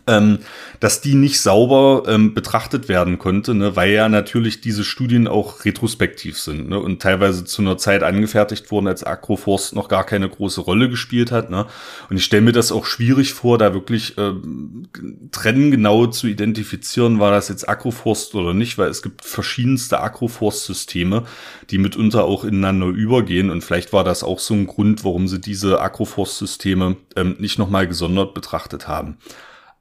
ähm, 0.06 0.38
dass 0.80 1.00
die 1.00 1.14
nicht 1.14 1.40
sauber 1.40 2.04
ähm, 2.06 2.34
betrachtet 2.34 2.88
werden 2.88 3.18
konnte, 3.18 3.54
ne, 3.54 3.76
weil 3.76 3.92
ja 3.92 4.08
natürlich 4.08 4.60
diese 4.60 4.84
Studien 4.84 5.26
auch 5.28 5.64
retrospektiv 5.64 6.38
sind 6.38 6.68
ne, 6.68 6.78
und 6.78 7.00
teilweise 7.00 7.44
zu 7.44 7.62
einer 7.62 7.78
Zeit 7.78 8.02
angefertigt 8.02 8.70
wurden, 8.70 8.86
als 8.86 9.04
Agroforst 9.04 9.74
noch 9.74 9.88
gar 9.88 10.04
keine 10.04 10.28
große 10.28 10.60
Rolle 10.60 10.88
gespielt 10.88 11.32
hat. 11.32 11.50
Ne. 11.50 11.66
Und 12.10 12.16
ich 12.16 12.24
stelle 12.24 12.42
mir 12.42 12.52
das 12.52 12.72
auch 12.72 12.84
schwierig 12.84 13.32
vor, 13.32 13.58
da 13.58 13.72
wirklich 13.72 14.18
ähm, 14.18 14.88
trenngenau 15.32 16.06
zu 16.06 16.26
identifizieren, 16.26 17.18
war 17.18 17.30
das 17.30 17.48
jetzt 17.48 17.68
Agroforst 17.68 18.34
oder 18.34 18.54
nicht, 18.54 18.78
weil 18.78 18.88
es 18.88 19.02
gibt 19.02 19.24
verschiedenste 19.24 20.00
Agroforst-Systeme, 20.00 21.24
die 21.70 21.78
mitunter 21.78 22.24
auch 22.24 22.44
ineinander 22.44 22.86
übergehen 22.86 23.50
und 23.50 23.62
vielleicht 23.62 23.92
war 23.92 24.04
das 24.04 24.22
auch 24.22 24.38
so 24.38 24.54
ein 24.54 24.66
Grund, 24.66 25.04
warum 25.04 25.28
sie 25.28 25.40
diese 25.40 25.80
Agroforst-Systeme 25.80 26.96
ähm, 27.16 27.36
nicht 27.38 27.58
nochmal 27.58 27.86
gesondert 27.86 28.34
betrachtet 28.34 28.88
haben. 28.88 29.16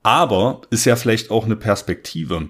Aber 0.03 0.61
ist 0.69 0.85
ja 0.85 0.95
vielleicht 0.95 1.31
auch 1.31 1.45
eine 1.45 1.55
Perspektive. 1.55 2.49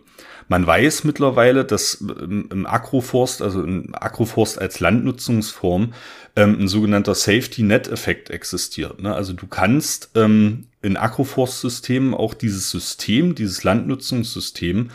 Man 0.50 0.68
weiß 0.68 1.04
mittlerweile, 1.04 1.64
dass 1.64 1.96
im 1.96 2.66
Agroforst, 2.66 3.42
also 3.42 3.64
im 3.64 3.94
Agroforst 3.94 4.60
als 4.60 4.80
Landnutzungsform, 4.80 5.94
ähm, 6.36 6.58
ein 6.60 6.68
sogenannter 6.68 7.16
Safety-Net-Effekt 7.16 8.30
existiert. 8.30 9.02
Ne? 9.02 9.14
Also 9.14 9.34
du 9.34 9.48
kannst 9.48 10.12
ähm, 10.16 10.68
in 10.82 10.98
Agroforstsystemen 10.98 12.14
auch 12.14 12.34
dieses 12.34 12.70
System, 12.72 13.36
dieses 13.36 13.64
Landnutzungssystem, 13.64 14.90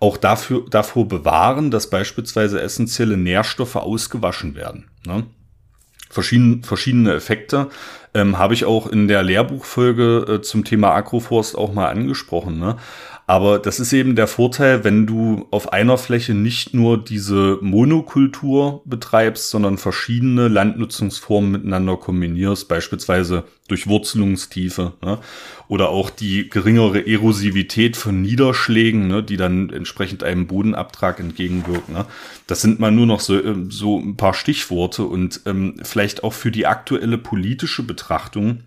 auch 0.00 0.16
dafür, 0.16 0.66
davor 0.70 1.08
bewahren, 1.08 1.70
dass 1.70 1.90
beispielsweise 1.90 2.60
essentielle 2.60 3.16
Nährstoffe 3.16 3.76
ausgewaschen 3.76 4.54
werden. 4.54 4.88
Verschieden, 6.14 6.62
verschiedene 6.62 7.12
Effekte 7.12 7.70
ähm, 8.14 8.38
habe 8.38 8.54
ich 8.54 8.64
auch 8.64 8.86
in 8.86 9.08
der 9.08 9.24
Lehrbuchfolge 9.24 10.26
äh, 10.28 10.42
zum 10.42 10.64
Thema 10.64 10.94
Agroforst 10.94 11.58
auch 11.58 11.72
mal 11.72 11.88
angesprochen. 11.88 12.60
Ne? 12.60 12.76
Aber 13.26 13.58
das 13.58 13.80
ist 13.80 13.92
eben 13.94 14.16
der 14.16 14.26
Vorteil, 14.26 14.84
wenn 14.84 15.06
du 15.06 15.46
auf 15.50 15.72
einer 15.72 15.96
Fläche 15.96 16.34
nicht 16.34 16.74
nur 16.74 17.02
diese 17.02 17.58
Monokultur 17.62 18.82
betreibst, 18.84 19.48
sondern 19.48 19.78
verschiedene 19.78 20.48
Landnutzungsformen 20.48 21.52
miteinander 21.52 21.96
kombinierst, 21.96 22.68
beispielsweise 22.68 23.44
durch 23.66 23.86
Wurzelungstiefe 23.86 24.92
ne? 25.02 25.18
oder 25.68 25.88
auch 25.88 26.10
die 26.10 26.50
geringere 26.50 27.06
Erosivität 27.06 27.96
von 27.96 28.20
Niederschlägen, 28.20 29.06
ne? 29.06 29.22
die 29.22 29.38
dann 29.38 29.70
entsprechend 29.70 30.22
einem 30.22 30.46
Bodenabtrag 30.46 31.18
entgegenwirken. 31.18 31.94
Ne? 31.94 32.04
Das 32.46 32.60
sind 32.60 32.78
mal 32.78 32.90
nur 32.90 33.06
noch 33.06 33.20
so, 33.20 33.38
äh, 33.38 33.54
so 33.70 33.98
ein 33.98 34.16
paar 34.16 34.34
Stichworte 34.34 35.04
und 35.04 35.40
ähm, 35.46 35.76
vielleicht 35.82 36.24
auch 36.24 36.34
für 36.34 36.50
die 36.50 36.66
aktuelle 36.66 37.16
politische 37.16 37.84
Betrachtung 37.84 38.64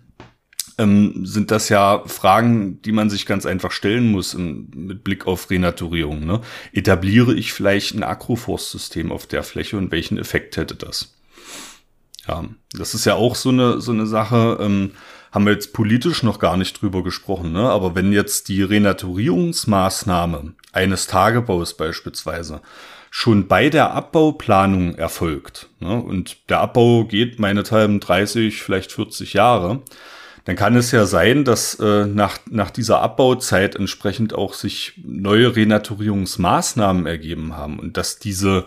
ähm, 0.78 1.26
sind 1.26 1.50
das 1.50 1.68
ja 1.68 2.02
Fragen, 2.06 2.80
die 2.82 2.92
man 2.92 3.10
sich 3.10 3.26
ganz 3.26 3.44
einfach 3.44 3.72
stellen 3.72 4.10
muss 4.10 4.34
in, 4.34 4.70
mit 4.74 5.04
Blick 5.04 5.26
auf 5.26 5.50
Renaturierung. 5.50 6.24
Ne? 6.24 6.40
Etabliere 6.72 7.34
ich 7.34 7.52
vielleicht 7.52 7.94
ein 7.94 8.04
Agroforstsystem 8.04 9.12
auf 9.12 9.26
der 9.26 9.42
Fläche 9.42 9.76
und 9.76 9.90
welchen 9.90 10.18
Effekt 10.18 10.56
hätte 10.56 10.76
das? 10.76 11.14
Ja, 12.26 12.44
das 12.72 12.94
ist 12.94 13.04
ja 13.04 13.14
auch 13.14 13.34
so 13.34 13.48
eine, 13.48 13.80
so 13.80 13.92
eine 13.92 14.06
Sache, 14.06 14.58
ähm, 14.60 14.92
haben 15.32 15.44
wir 15.44 15.52
jetzt 15.52 15.72
politisch 15.72 16.22
noch 16.22 16.38
gar 16.38 16.56
nicht 16.56 16.80
drüber 16.80 17.02
gesprochen, 17.02 17.52
ne? 17.52 17.68
aber 17.68 17.94
wenn 17.94 18.12
jetzt 18.12 18.48
die 18.48 18.62
Renaturierungsmaßnahme 18.62 20.54
eines 20.72 21.06
Tagebaus 21.06 21.76
beispielsweise 21.76 22.60
schon 23.10 23.48
bei 23.48 23.70
der 23.70 23.92
Abbauplanung 23.92 24.94
erfolgt, 24.94 25.68
ne? 25.80 26.00
und 26.00 26.48
der 26.48 26.60
Abbau 26.60 27.04
geht 27.04 27.38
meinethalben 27.38 28.00
30, 28.00 28.62
vielleicht 28.62 28.92
40 28.92 29.32
Jahre, 29.34 29.82
dann 30.48 30.56
kann 30.56 30.76
es 30.76 30.92
ja 30.92 31.04
sein, 31.04 31.44
dass 31.44 31.74
äh, 31.74 32.06
nach, 32.06 32.38
nach 32.48 32.70
dieser 32.70 33.02
Abbauzeit 33.02 33.76
entsprechend 33.76 34.32
auch 34.32 34.54
sich 34.54 34.94
neue 35.04 35.54
Renaturierungsmaßnahmen 35.54 37.04
ergeben 37.04 37.54
haben 37.54 37.78
und 37.78 37.98
dass 37.98 38.18
diese 38.18 38.64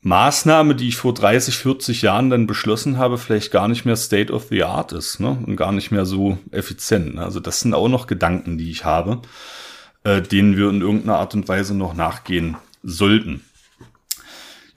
Maßnahme, 0.00 0.74
die 0.74 0.88
ich 0.88 0.96
vor 0.96 1.12
30, 1.12 1.58
40 1.58 2.00
Jahren 2.00 2.30
dann 2.30 2.46
beschlossen 2.46 2.96
habe, 2.96 3.18
vielleicht 3.18 3.50
gar 3.50 3.68
nicht 3.68 3.84
mehr 3.84 3.96
State 3.96 4.32
of 4.32 4.46
the 4.48 4.62
Art 4.62 4.92
ist 4.92 5.20
ne? 5.20 5.36
und 5.46 5.56
gar 5.56 5.72
nicht 5.72 5.90
mehr 5.90 6.06
so 6.06 6.38
effizient. 6.50 7.16
Ne? 7.16 7.24
Also 7.24 7.40
das 7.40 7.60
sind 7.60 7.74
auch 7.74 7.88
noch 7.88 8.06
Gedanken, 8.06 8.56
die 8.56 8.70
ich 8.70 8.86
habe, 8.86 9.20
äh, 10.04 10.22
denen 10.22 10.56
wir 10.56 10.70
in 10.70 10.80
irgendeiner 10.80 11.18
Art 11.18 11.34
und 11.34 11.46
Weise 11.46 11.76
noch 11.76 11.92
nachgehen 11.92 12.56
sollten. 12.82 13.44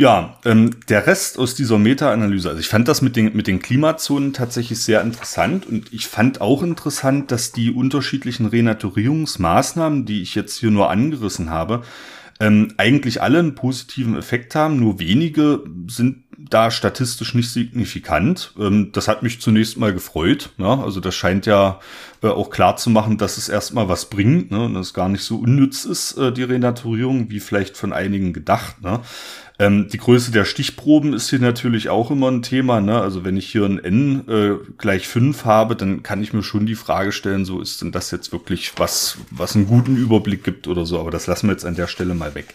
Ja, 0.04 0.38
ähm, 0.44 0.72
der 0.90 1.08
Rest 1.08 1.40
aus 1.40 1.56
dieser 1.56 1.80
Meta-Analyse, 1.80 2.50
also 2.50 2.60
ich 2.60 2.68
fand 2.68 2.90
das 2.90 3.02
mit 3.02 3.16
den, 3.16 3.34
mit 3.38 3.48
den 3.48 3.62
Klimazonen 3.62 4.34
tatsächlich 4.34 4.84
sehr 4.84 5.02
interessant 5.02 5.66
und 5.66 5.94
ich 5.94 6.08
fand 6.08 6.42
auch 6.42 6.62
interessant, 6.62 7.32
dass 7.32 7.54
die 7.54 7.72
unterschiedlichen 7.72 8.48
Renaturierungsmaßnahmen, 8.48 10.04
die 10.04 10.22
ich 10.22 10.36
jetzt 10.36 10.58
hier 10.58 10.72
nur 10.72 10.90
angerissen 10.90 11.52
habe, 11.52 11.84
ähm, 12.42 12.74
eigentlich 12.76 13.22
alle 13.22 13.40
einen 13.40 13.56
positiven 13.56 14.18
Effekt 14.18 14.56
haben, 14.56 14.78
nur 14.78 15.00
wenige 15.00 15.64
sind 15.88 16.24
da 16.38 16.72
statistisch 16.72 17.34
nicht 17.34 17.52
signifikant. 17.52 18.54
Ähm, 18.60 18.92
das 18.92 19.08
hat 19.08 19.24
mich 19.24 19.40
zunächst 19.40 19.78
mal 19.78 19.94
gefreut. 19.94 20.50
Ja? 20.58 20.82
Also 20.84 21.00
das 21.00 21.16
scheint 21.16 21.46
ja 21.46 21.80
äh, 22.22 22.28
auch 22.28 22.50
klar 22.50 22.76
zu 22.76 22.90
machen, 22.90 23.18
dass 23.18 23.38
es 23.38 23.50
erstmal 23.50 23.88
was 23.88 24.10
bringt 24.10 24.52
ne? 24.52 24.66
und 24.66 24.74
dass 24.74 24.88
es 24.88 24.94
gar 24.94 25.10
nicht 25.10 25.24
so 25.24 25.38
unnütz 25.38 25.86
ist, 25.86 26.18
äh, 26.18 26.34
die 26.34 26.44
Renaturierung, 26.44 27.30
wie 27.30 27.40
vielleicht 27.40 27.78
von 27.78 27.94
einigen 27.94 28.34
gedacht. 28.34 28.82
Ne? 28.82 29.00
Ähm, 29.64 29.88
die 29.88 29.98
Größe 29.98 30.32
der 30.32 30.44
Stichproben 30.44 31.14
ist 31.14 31.30
hier 31.30 31.40
natürlich 31.40 31.90
auch 31.90 32.12
immer 32.12 32.30
ein 32.30 32.42
Thema. 32.42 32.82
Ne? 32.82 33.00
Also 33.00 33.24
wenn 33.24 33.38
ich 33.38 33.50
hier 33.50 33.66
ein 33.66 33.80
N 33.80 34.28
äh, 34.28 34.56
gleich 34.78 35.08
fünf 35.08 35.46
habe, 35.46 35.76
dann 35.76 36.04
kann 36.04 36.22
ich 36.22 36.34
mir 36.34 36.44
schon 36.44 36.66
die 36.66 36.76
Frage 36.76 37.12
stellen, 37.14 37.46
so 37.46 37.62
ist 37.62 37.82
denn 37.82 37.94
das 37.94 38.12
jetzt 38.12 38.32
wirklich 38.34 38.74
was, 38.78 39.18
was 39.32 39.56
einen 39.56 39.68
guten 39.68 39.96
Überblick 39.96 40.44
gibt 40.44 40.68
oder 40.68 40.86
so. 40.86 41.00
Aber 41.00 41.12
das 41.12 41.28
lassen 41.28 41.48
wir 41.48 41.54
jetzt 41.54 41.66
an 41.66 41.76
der 41.76 41.88
Stelle 41.88 42.14
mal 42.14 42.36
weg. 42.36 42.54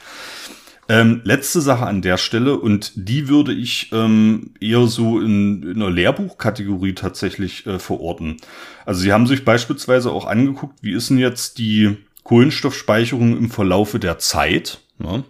Ähm, 0.91 1.21
letzte 1.25 1.61
Sache 1.61 1.87
an 1.87 2.03
der 2.03 2.17
Stelle 2.19 2.59
und 2.59 2.93
die 2.95 3.29
würde 3.29 3.53
ich 3.53 3.91
ähm, 3.93 4.51
eher 4.61 4.87
so 4.87 5.21
in, 5.21 5.63
in 5.63 5.77
einer 5.77 5.91
Lehrbuchkategorie 5.91 6.95
tatsächlich 6.95 7.67
äh, 7.67 7.79
verorten. 7.79 8.39
Also 8.85 9.01
Sie 9.01 9.13
haben 9.13 9.27
sich 9.27 9.45
beispielsweise 9.45 10.11
auch 10.11 10.27
angeguckt, 10.27 10.79
wie 10.83 10.93
ist 10.93 11.11
denn 11.11 11.19
jetzt 11.19 11.59
die 11.59 11.97
Kohlenstoffspeicherung 12.25 13.37
im 13.37 13.51
Verlaufe 13.51 13.99
der 13.99 14.19
Zeit? 14.19 14.81
Ne? 14.99 15.25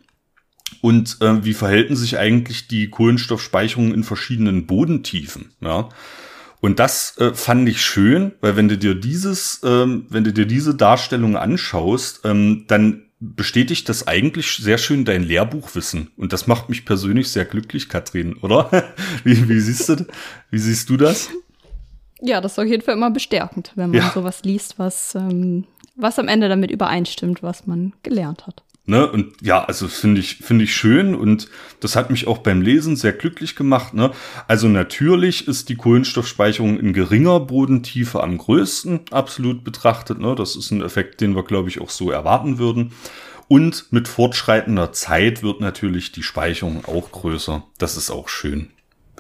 Und 0.80 1.18
äh, 1.20 1.44
wie 1.44 1.54
verhalten 1.54 1.96
sich 1.96 2.18
eigentlich 2.18 2.68
die 2.68 2.90
Kohlenstoffspeicherungen 2.90 3.94
in 3.94 4.04
verschiedenen 4.04 4.66
Bodentiefen? 4.66 5.52
Ja? 5.60 5.88
Und 6.60 6.78
das 6.78 7.16
äh, 7.18 7.34
fand 7.34 7.68
ich 7.68 7.82
schön, 7.82 8.32
weil 8.40 8.56
wenn 8.56 8.68
du 8.68 8.76
dir 8.76 8.94
dieses, 8.94 9.60
ähm, 9.64 10.06
wenn 10.08 10.24
du 10.24 10.32
dir 10.32 10.46
diese 10.46 10.74
Darstellung 10.74 11.36
anschaust, 11.36 12.20
ähm, 12.24 12.64
dann 12.66 13.04
bestätigt 13.20 13.88
das 13.88 14.06
eigentlich 14.06 14.56
sehr 14.56 14.78
schön 14.78 15.04
dein 15.04 15.24
Lehrbuchwissen. 15.24 16.10
Und 16.16 16.32
das 16.32 16.46
macht 16.46 16.68
mich 16.68 16.84
persönlich 16.84 17.30
sehr 17.30 17.44
glücklich, 17.44 17.88
Katrin, 17.88 18.34
oder? 18.36 18.70
wie, 19.24 19.48
wie 19.48 19.60
siehst 19.60 19.88
du, 19.88 20.06
wie 20.50 20.58
siehst 20.58 20.88
du 20.88 20.96
das? 20.96 21.28
Ja, 22.20 22.40
das 22.40 22.52
ist 22.52 22.58
auf 22.58 22.66
jeden 22.66 22.82
Fall 22.82 22.94
immer 22.94 23.10
bestärkend, 23.10 23.72
wenn 23.76 23.90
man 23.90 24.00
ja. 24.00 24.10
sowas 24.10 24.42
liest, 24.42 24.78
was, 24.78 25.14
ähm, 25.14 25.64
was 25.94 26.18
am 26.18 26.28
Ende 26.28 26.48
damit 26.48 26.70
übereinstimmt, 26.70 27.42
was 27.42 27.66
man 27.66 27.92
gelernt 28.02 28.46
hat. 28.46 28.62
Ne? 28.89 29.07
Und 29.07 29.34
ja, 29.43 29.62
also 29.62 29.86
finde 29.86 30.22
ich, 30.22 30.36
finde 30.36 30.64
ich 30.64 30.74
schön 30.74 31.14
und 31.14 31.51
das 31.80 31.95
hat 31.95 32.09
mich 32.09 32.26
auch 32.26 32.39
beim 32.39 32.62
Lesen 32.62 32.97
sehr 32.97 33.12
glücklich 33.12 33.55
gemacht. 33.55 33.93
Ne? 33.93 34.12
Also 34.47 34.66
natürlich 34.66 35.47
ist 35.47 35.68
die 35.68 35.76
Kohlenstoffspeicherung 35.76 36.80
in 36.80 36.95
geringer 36.95 37.39
Bodentiefe 37.39 38.22
am 38.22 38.39
größten 38.39 39.01
absolut 39.11 39.62
betrachtet. 39.62 40.20
Ne? 40.20 40.34
Das 40.34 40.57
ist 40.57 40.70
ein 40.70 40.80
Effekt, 40.80 41.20
den 41.20 41.36
wir, 41.36 41.45
glaube 41.45 41.68
ich, 41.68 41.82
auch 41.82 41.91
so 41.91 42.11
erwarten 42.11 42.57
würden. 42.57 42.93
Und 43.47 43.93
mit 43.93 44.09
fortschreitender 44.09 44.91
Zeit 44.93 45.43
wird 45.43 45.61
natürlich 45.61 46.11
die 46.12 46.22
Speicherung 46.22 46.86
auch 46.86 47.12
größer. 47.12 47.64
Das 47.76 47.99
ist 47.99 48.11
auch 48.11 48.30
schön, 48.30 48.70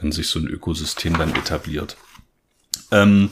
wenn 0.00 0.12
sich 0.12 0.28
so 0.28 0.38
ein 0.38 0.48
Ökosystem 0.48 1.18
dann 1.18 1.34
etabliert. 1.34 1.98
Ähm, 2.90 3.28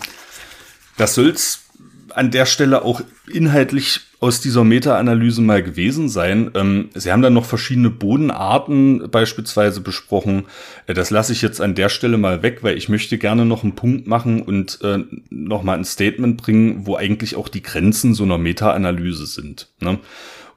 das 0.99 1.14
soll's 1.14 1.62
an 2.11 2.30
der 2.30 2.45
Stelle 2.45 2.82
auch 2.82 3.01
inhaltlich 3.26 4.05
aus 4.18 4.40
dieser 4.40 4.64
Meta-Analyse 4.64 5.42
mal 5.42 5.62
gewesen 5.62 6.08
sein. 6.08 6.50
Ähm, 6.54 6.88
Sie 6.94 7.12
haben 7.12 7.22
dann 7.22 7.34
noch 7.34 7.44
verschiedene 7.44 7.90
Bodenarten 7.90 9.10
beispielsweise 9.10 9.80
besprochen. 9.80 10.46
Äh, 10.86 10.94
das 10.94 11.10
lasse 11.10 11.32
ich 11.32 11.42
jetzt 11.42 11.60
an 11.60 11.74
der 11.74 11.88
Stelle 11.88 12.16
mal 12.16 12.42
weg, 12.42 12.62
weil 12.62 12.78
ich 12.78 12.88
möchte 12.88 13.18
gerne 13.18 13.44
noch 13.44 13.62
einen 13.62 13.74
Punkt 13.74 14.06
machen 14.06 14.42
und 14.42 14.78
äh, 14.82 15.04
noch 15.30 15.62
mal 15.62 15.76
ein 15.76 15.84
Statement 15.84 16.38
bringen, 16.38 16.86
wo 16.86 16.96
eigentlich 16.96 17.36
auch 17.36 17.48
die 17.48 17.62
Grenzen 17.62 18.14
so 18.14 18.24
einer 18.24 18.38
Meta-Analyse 18.38 19.26
sind. 19.26 19.68
Ne? 19.80 19.98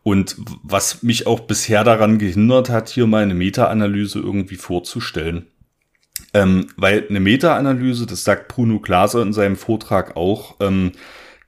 Und 0.03 0.37
was 0.63 1.03
mich 1.03 1.27
auch 1.27 1.41
bisher 1.41 1.83
daran 1.83 2.17
gehindert 2.17 2.69
hat, 2.69 2.89
hier 2.89 3.07
mal 3.07 3.23
eine 3.23 3.35
Meta-Analyse 3.35 4.19
irgendwie 4.19 4.55
vorzustellen. 4.55 5.47
Ähm, 6.33 6.67
weil 6.77 7.05
eine 7.09 7.19
Meta-Analyse, 7.19 8.05
das 8.05 8.23
sagt 8.23 8.47
Bruno 8.47 8.79
Glaser 8.79 9.21
in 9.21 9.33
seinem 9.33 9.55
Vortrag 9.55 10.15
auch, 10.15 10.55
ähm, 10.59 10.91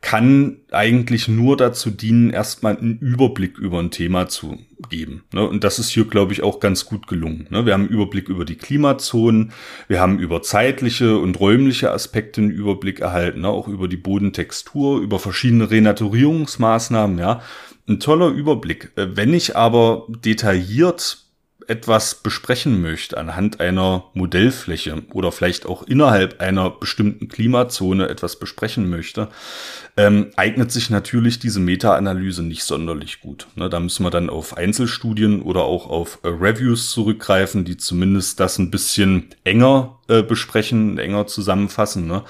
kann 0.02 0.58
eigentlich 0.72 1.28
nur 1.28 1.58
dazu 1.58 1.92
dienen, 1.92 2.32
erstmal 2.32 2.76
einen 2.76 2.98
Überblick 2.98 3.60
über 3.60 3.80
ein 3.80 3.92
Thema 3.92 4.28
zu 4.28 4.58
geben. 4.90 5.24
Ne? 5.32 5.48
Und 5.48 5.64
das 5.64 5.78
ist 5.78 5.90
hier, 5.90 6.06
glaube 6.06 6.34
ich, 6.34 6.42
auch 6.42 6.60
ganz 6.60 6.86
gut 6.86 7.08
gelungen. 7.08 7.46
Ne? 7.52 7.68
Wir 7.68 7.74
haben 7.74 7.84
einen 7.84 7.94
Überblick 7.94 8.28
über 8.28 8.44
die 8.44 8.56
Klimazonen, 8.56 9.54
wir 9.88 10.02
haben 10.02 10.18
über 10.18 10.42
zeitliche 10.42 11.18
und 11.20 11.40
räumliche 11.40 11.92
Aspekte 11.92 12.42
einen 12.42 12.50
Überblick 12.50 13.00
erhalten, 13.00 13.42
ne? 13.42 13.50
auch 13.50 13.68
über 13.68 13.88
die 13.88 13.98
Bodentextur, 13.98 15.00
über 15.00 15.20
verschiedene 15.20 15.70
Renaturierungsmaßnahmen, 15.70 17.20
ja. 17.20 17.42
Ein 17.88 18.00
toller 18.00 18.30
Überblick. 18.30 18.92
Äh, 18.96 19.16
wenn 19.16 19.34
ich 19.34 19.56
aber 19.56 20.08
detailliert 20.10 21.26
etwas 21.72 22.16
besprechen 22.16 22.82
möchte 22.82 23.18
anhand 23.18 23.62
einer 23.62 24.04
Modellfläche 24.14 25.04
oder 25.14 25.32
vielleicht 25.32 25.66
auch 25.66 25.84
innerhalb 25.84 26.42
einer 26.42 26.70
bestimmten 26.70 27.30
Klimazone 27.30 28.10
etwas 28.10 28.38
besprechen 28.38 28.90
möchte, 28.90 29.30
ähm, 29.96 30.32
eignet 30.36 30.70
sich 30.72 30.90
natürlich 30.90 31.40
diese 31.40 31.62
Meta-Analyse 31.62 32.44
nicht 32.44 32.66
sonderlich 32.66 33.22
gut. 33.22 33.48
Ne, 33.56 33.70
da 33.70 33.80
müssen 33.80 34.04
wir 34.04 34.12
dann 34.12 34.30
auf 34.30 34.58
Einzelstudien 34.58 35.42
oder 35.42 35.62
auch 35.62 35.90
auf 35.90 36.20
äh, 36.24 36.28
Reviews 36.28 36.92
zurückgreifen, 36.92 37.64
die 37.64 37.78
zumindest 37.78 38.42
das 38.42 38.60
ein 38.60 38.70
bisschen 38.70 39.28
enger 39.46 39.98
äh, 40.10 40.24
besprechen, 40.24 41.00
enger 41.00 41.26
zusammenfassen. 41.28 42.06
Ne? 42.06 42.24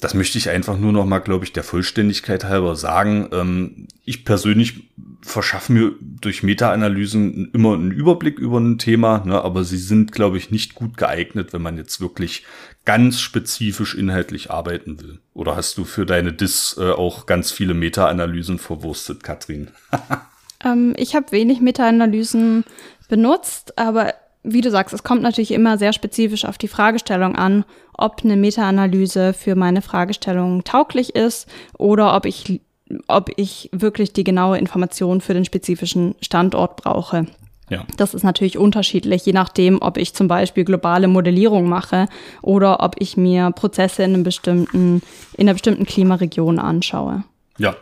das 0.00 0.14
möchte 0.14 0.38
ich 0.38 0.48
einfach 0.48 0.78
nur 0.78 0.92
noch 0.92 1.04
mal, 1.04 1.18
glaube 1.18 1.44
ich, 1.44 1.52
der 1.52 1.62
Vollständigkeit 1.62 2.44
halber 2.44 2.74
sagen. 2.74 3.28
Ähm, 3.32 3.86
ich 4.04 4.24
persönlich 4.24 4.88
verschaffe 5.22 5.72
mir 5.72 5.92
durch 6.00 6.42
Meta-Analysen 6.42 7.50
immer 7.52 7.74
einen 7.74 7.90
Überblick 7.90 8.38
über 8.38 8.58
ein 8.58 8.78
Thema, 8.78 9.24
ne, 9.24 9.42
aber 9.42 9.64
sie 9.64 9.78
sind, 9.78 10.12
glaube 10.12 10.38
ich, 10.38 10.50
nicht 10.50 10.74
gut 10.74 10.96
geeignet, 10.96 11.52
wenn 11.52 11.62
man 11.62 11.76
jetzt 11.76 12.00
wirklich 12.00 12.44
ganz 12.84 13.20
spezifisch 13.20 13.94
inhaltlich 13.94 14.50
arbeiten 14.50 15.00
will. 15.00 15.20
Oder 15.34 15.56
hast 15.56 15.76
du 15.78 15.84
für 15.84 16.06
deine 16.06 16.32
Dis 16.32 16.76
äh, 16.78 16.90
auch 16.90 17.26
ganz 17.26 17.52
viele 17.52 17.74
Meta-Analysen 17.74 18.58
verwurstet, 18.58 19.22
Katrin? 19.22 19.70
ähm, 20.64 20.94
ich 20.96 21.14
habe 21.14 21.32
wenig 21.32 21.60
Meta-Analysen 21.60 22.64
benutzt, 23.08 23.78
aber 23.78 24.14
wie 24.42 24.62
du 24.62 24.70
sagst, 24.70 24.94
es 24.94 25.02
kommt 25.02 25.22
natürlich 25.22 25.52
immer 25.52 25.76
sehr 25.76 25.92
spezifisch 25.92 26.44
auf 26.44 26.56
die 26.56 26.68
Fragestellung 26.68 27.36
an, 27.36 27.64
ob 27.92 28.22
eine 28.24 28.36
Meta-Analyse 28.36 29.34
für 29.34 29.54
meine 29.54 29.82
Fragestellung 29.82 30.64
tauglich 30.64 31.14
ist 31.14 31.46
oder 31.76 32.16
ob 32.16 32.24
ich, 32.24 32.62
ob 33.06 33.30
ich 33.36 33.68
wirklich 33.72 34.12
die 34.12 34.24
genaue 34.24 34.58
Information 34.58 35.20
für 35.20 35.34
den 35.34 35.44
spezifischen 35.44 36.14
Standort 36.20 36.76
brauche. 36.76 37.26
Ja. 37.68 37.84
Das 37.96 38.14
ist 38.14 38.24
natürlich 38.24 38.58
unterschiedlich, 38.58 39.24
je 39.24 39.32
nachdem, 39.32 39.80
ob 39.80 39.96
ich 39.96 40.12
zum 40.14 40.26
Beispiel 40.26 40.64
globale 40.64 41.06
Modellierung 41.06 41.68
mache 41.68 42.08
oder 42.42 42.80
ob 42.80 42.96
ich 42.98 43.16
mir 43.16 43.52
Prozesse 43.52 44.02
in 44.02 44.14
einem 44.14 44.22
bestimmten, 44.24 45.02
in 45.34 45.46
einer 45.46 45.52
bestimmten 45.52 45.86
Klimaregion 45.86 46.58
anschaue. 46.58 47.22
Ja, 47.58 47.76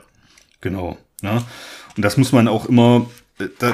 genau. 0.60 0.98
Ja. 1.22 1.42
Und 1.96 2.04
das 2.04 2.18
muss 2.18 2.32
man 2.32 2.48
auch 2.48 2.66
immer 2.66 3.06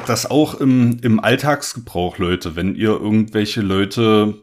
das 0.06 0.30
auch 0.30 0.60
im, 0.60 0.98
im 1.02 1.20
Alltagsgebrauch, 1.20 2.18
Leute, 2.18 2.54
wenn 2.54 2.74
ihr 2.74 2.90
irgendwelche 2.90 3.62
Leute 3.62 4.34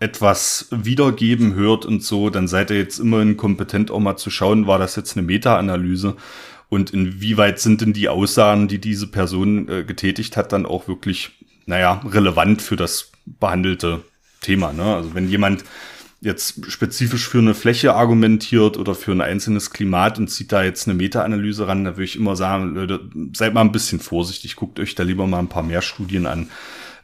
etwas 0.00 0.68
wiedergeben 0.70 1.54
hört 1.54 1.84
und 1.84 2.02
so, 2.02 2.30
dann 2.30 2.46
seid 2.46 2.70
ihr 2.70 2.78
jetzt 2.78 2.98
immerhin 2.98 3.36
kompetent 3.36 3.90
auch 3.90 3.98
mal 3.98 4.16
zu 4.16 4.30
schauen, 4.30 4.66
war 4.66 4.78
das 4.78 4.96
jetzt 4.96 5.16
eine 5.16 5.26
Meta-Analyse 5.26 6.16
und 6.68 6.90
inwieweit 6.90 7.58
sind 7.58 7.80
denn 7.80 7.92
die 7.92 8.08
Aussagen, 8.08 8.68
die 8.68 8.78
diese 8.78 9.06
Person 9.06 9.68
äh, 9.68 9.84
getätigt 9.84 10.36
hat, 10.36 10.52
dann 10.52 10.66
auch 10.66 10.86
wirklich, 10.86 11.30
naja, 11.66 12.00
relevant 12.04 12.62
für 12.62 12.76
das 12.76 13.10
behandelte 13.26 14.02
Thema. 14.40 14.72
Ne? 14.72 14.94
Also 14.94 15.14
wenn 15.14 15.28
jemand 15.28 15.64
jetzt 16.20 16.70
spezifisch 16.70 17.28
für 17.28 17.38
eine 17.38 17.54
Fläche 17.54 17.94
argumentiert 17.94 18.76
oder 18.76 18.94
für 18.94 19.12
ein 19.12 19.20
einzelnes 19.20 19.70
Klimat 19.70 20.18
und 20.18 20.28
zieht 20.28 20.50
da 20.50 20.62
jetzt 20.62 20.88
eine 20.88 20.96
Meta-Analyse 20.96 21.68
ran, 21.68 21.84
da 21.84 21.92
würde 21.92 22.04
ich 22.04 22.16
immer 22.16 22.34
sagen, 22.36 22.74
Leute, 22.74 23.00
seid 23.32 23.54
mal 23.54 23.60
ein 23.60 23.72
bisschen 23.72 24.00
vorsichtig, 24.00 24.56
guckt 24.56 24.80
euch 24.80 24.94
da 24.94 25.04
lieber 25.04 25.26
mal 25.26 25.38
ein 25.38 25.48
paar 25.48 25.62
mehr 25.62 25.82
Studien 25.82 26.26
an, 26.26 26.48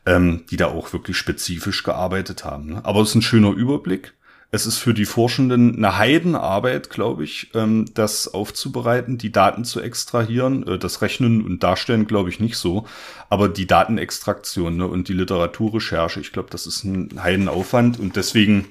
ähm, 0.06 0.44
die 0.50 0.56
da 0.56 0.66
auch 0.66 0.92
wirklich 0.92 1.16
spezifisch 1.16 1.82
gearbeitet 1.82 2.44
haben. 2.44 2.66
Ne? 2.66 2.84
Aber 2.84 3.00
es 3.00 3.10
ist 3.10 3.14
ein 3.16 3.22
schöner 3.22 3.50
Überblick. 3.50 4.14
Es 4.50 4.66
ist 4.66 4.78
für 4.78 4.94
die 4.94 5.04
Forschenden 5.04 5.74
eine 5.76 5.98
Heidenarbeit, 5.98 6.88
glaube 6.88 7.24
ich, 7.24 7.50
ähm, 7.54 7.86
das 7.94 8.32
aufzubereiten, 8.32 9.18
die 9.18 9.32
Daten 9.32 9.64
zu 9.64 9.80
extrahieren. 9.80 10.64
Äh, 10.66 10.78
das 10.78 11.02
Rechnen 11.02 11.44
und 11.44 11.62
Darstellen, 11.64 12.06
glaube 12.06 12.28
ich, 12.28 12.38
nicht 12.38 12.56
so. 12.56 12.86
Aber 13.28 13.48
die 13.48 13.66
Datenextraktion 13.66 14.76
ne, 14.76 14.86
und 14.86 15.08
die 15.08 15.14
Literaturrecherche, 15.14 16.20
ich 16.20 16.32
glaube, 16.32 16.50
das 16.50 16.66
ist 16.68 16.84
ein 16.84 17.20
Heidenaufwand. 17.20 17.98
Und 17.98 18.14
deswegen 18.14 18.66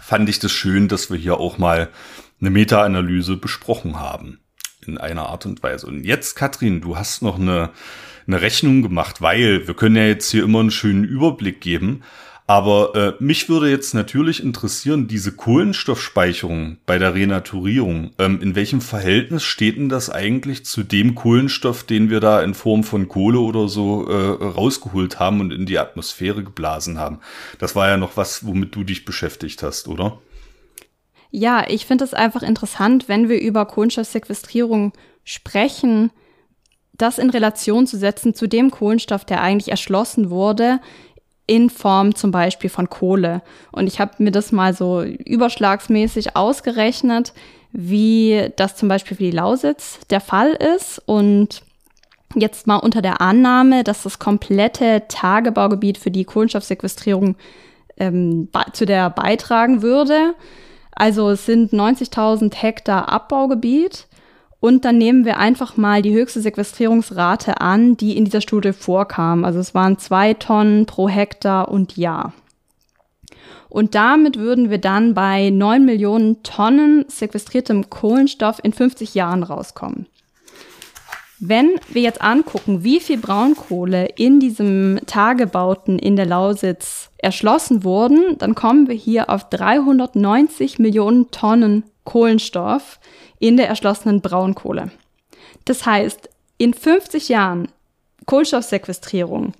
fand 0.00 0.30
ich 0.30 0.38
das 0.38 0.52
schön, 0.52 0.88
dass 0.88 1.10
wir 1.10 1.18
hier 1.18 1.38
auch 1.38 1.58
mal 1.58 1.90
eine 2.40 2.50
Meta-Analyse 2.50 3.36
besprochen 3.36 4.00
haben. 4.00 4.40
In 4.86 4.96
einer 4.96 5.26
Art 5.26 5.44
und 5.44 5.62
Weise. 5.62 5.86
Und 5.86 6.04
jetzt, 6.04 6.34
Katrin, 6.34 6.80
du 6.80 6.96
hast 6.96 7.22
noch 7.22 7.38
eine, 7.38 7.70
eine 8.26 8.40
Rechnung 8.40 8.82
gemacht, 8.82 9.20
weil 9.20 9.66
wir 9.66 9.74
können 9.74 9.96
ja 9.96 10.06
jetzt 10.06 10.30
hier 10.30 10.44
immer 10.44 10.60
einen 10.60 10.70
schönen 10.70 11.04
Überblick 11.04 11.60
geben. 11.60 12.02
Aber 12.46 12.94
äh, 12.94 13.22
mich 13.22 13.48
würde 13.48 13.70
jetzt 13.70 13.94
natürlich 13.94 14.42
interessieren, 14.42 15.06
diese 15.06 15.32
Kohlenstoffspeicherung 15.32 16.76
bei 16.86 16.98
der 16.98 17.14
Renaturierung, 17.14 18.10
ähm, 18.18 18.42
in 18.42 18.54
welchem 18.54 18.80
Verhältnis 18.80 19.44
steht 19.44 19.76
denn 19.76 19.88
das 19.88 20.10
eigentlich 20.10 20.64
zu 20.66 20.82
dem 20.82 21.14
Kohlenstoff, 21.14 21.84
den 21.84 22.10
wir 22.10 22.20
da 22.20 22.42
in 22.42 22.54
Form 22.54 22.82
von 22.82 23.08
Kohle 23.08 23.38
oder 23.38 23.68
so 23.68 24.08
äh, 24.08 24.44
rausgeholt 24.44 25.20
haben 25.20 25.40
und 25.40 25.52
in 25.52 25.66
die 25.66 25.78
Atmosphäre 25.78 26.42
geblasen 26.42 26.98
haben? 26.98 27.20
Das 27.58 27.76
war 27.76 27.88
ja 27.88 27.96
noch 27.96 28.16
was, 28.16 28.44
womit 28.44 28.74
du 28.74 28.82
dich 28.82 29.04
beschäftigt 29.04 29.62
hast, 29.62 29.86
oder? 29.86 30.18
Ja, 31.30 31.64
ich 31.66 31.86
finde 31.86 32.04
es 32.04 32.12
einfach 32.12 32.42
interessant, 32.42 33.08
wenn 33.08 33.30
wir 33.30 33.40
über 33.40 33.64
Kohlenstoffsequestrierung 33.64 34.92
sprechen, 35.24 36.10
das 36.94 37.18
in 37.18 37.30
Relation 37.30 37.86
zu 37.86 37.96
setzen 37.96 38.34
zu 38.34 38.48
dem 38.48 38.70
Kohlenstoff, 38.70 39.24
der 39.24 39.40
eigentlich 39.40 39.70
erschlossen 39.70 40.30
wurde, 40.30 40.80
in 41.46 41.70
Form 41.70 42.14
zum 42.14 42.30
Beispiel 42.30 42.70
von 42.70 42.88
Kohle. 42.88 43.42
Und 43.72 43.86
ich 43.86 44.00
habe 44.00 44.12
mir 44.18 44.30
das 44.30 44.52
mal 44.52 44.74
so 44.74 45.02
überschlagsmäßig 45.02 46.36
ausgerechnet, 46.36 47.32
wie 47.72 48.50
das 48.56 48.76
zum 48.76 48.88
Beispiel 48.88 49.16
für 49.16 49.24
die 49.24 49.30
Lausitz 49.30 49.98
der 50.10 50.20
Fall 50.20 50.52
ist. 50.76 51.02
Und 51.04 51.62
jetzt 52.34 52.66
mal 52.66 52.76
unter 52.76 53.02
der 53.02 53.20
Annahme, 53.20 53.84
dass 53.84 54.04
das 54.04 54.18
komplette 54.18 55.02
Tagebaugebiet 55.08 55.98
für 55.98 56.10
die 56.10 56.24
Kohlenstoffsequestrierung 56.24 57.36
ähm, 57.96 58.48
zu 58.72 58.86
der 58.86 59.10
beitragen 59.10 59.82
würde. 59.82 60.34
Also 60.94 61.30
es 61.30 61.46
sind 61.46 61.72
90.000 61.72 62.54
Hektar 62.54 63.08
Abbaugebiet 63.08 64.06
und 64.62 64.84
dann 64.84 64.96
nehmen 64.96 65.24
wir 65.24 65.38
einfach 65.38 65.76
mal 65.76 66.02
die 66.02 66.14
höchste 66.14 66.40
Sequestrierungsrate 66.40 67.60
an, 67.60 67.96
die 67.96 68.16
in 68.16 68.24
dieser 68.24 68.40
Studie 68.40 68.72
vorkam. 68.72 69.44
Also 69.44 69.58
es 69.58 69.74
waren 69.74 69.98
zwei 69.98 70.34
Tonnen 70.34 70.86
pro 70.86 71.08
Hektar 71.08 71.68
und 71.68 71.96
Jahr. 71.96 72.32
Und 73.68 73.96
damit 73.96 74.38
würden 74.38 74.70
wir 74.70 74.78
dann 74.78 75.14
bei 75.14 75.50
9 75.50 75.84
Millionen 75.84 76.44
Tonnen 76.44 77.04
sequestriertem 77.08 77.90
Kohlenstoff 77.90 78.60
in 78.62 78.72
50 78.72 79.16
Jahren 79.16 79.42
rauskommen. 79.42 80.06
Wenn 81.40 81.70
wir 81.88 82.02
jetzt 82.02 82.22
angucken, 82.22 82.84
wie 82.84 83.00
viel 83.00 83.18
Braunkohle 83.18 84.10
in 84.14 84.38
diesem 84.38 85.00
Tagebauten 85.06 85.98
in 85.98 86.14
der 86.14 86.26
Lausitz 86.26 87.10
erschlossen 87.18 87.82
wurden, 87.82 88.38
dann 88.38 88.54
kommen 88.54 88.86
wir 88.86 88.94
hier 88.94 89.28
auf 89.28 89.50
390 89.50 90.78
Millionen 90.78 91.32
Tonnen 91.32 91.82
Kohlenstoff, 92.04 93.00
in 93.42 93.56
der 93.56 93.66
erschlossenen 93.66 94.20
Braunkohle. 94.20 94.92
Das 95.64 95.84
heißt, 95.84 96.30
in 96.58 96.74
50 96.74 97.28
Jahren 97.28 97.68
Kohlenstoffsequestrierung 98.26 99.52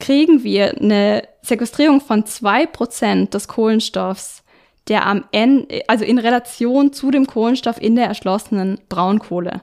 kriegen 0.00 0.42
wir 0.42 0.78
eine 0.78 1.28
Sequestrierung 1.42 2.00
von 2.00 2.24
2% 2.24 3.28
des 3.28 3.46
Kohlenstoffs, 3.46 4.42
der 4.88 5.06
am 5.06 5.24
Ende, 5.32 5.82
also 5.86 6.02
in 6.02 6.18
Relation 6.18 6.94
zu 6.94 7.10
dem 7.10 7.26
Kohlenstoff 7.26 7.80
in 7.80 7.94
der 7.94 8.06
erschlossenen 8.06 8.80
Braunkohle. 8.88 9.60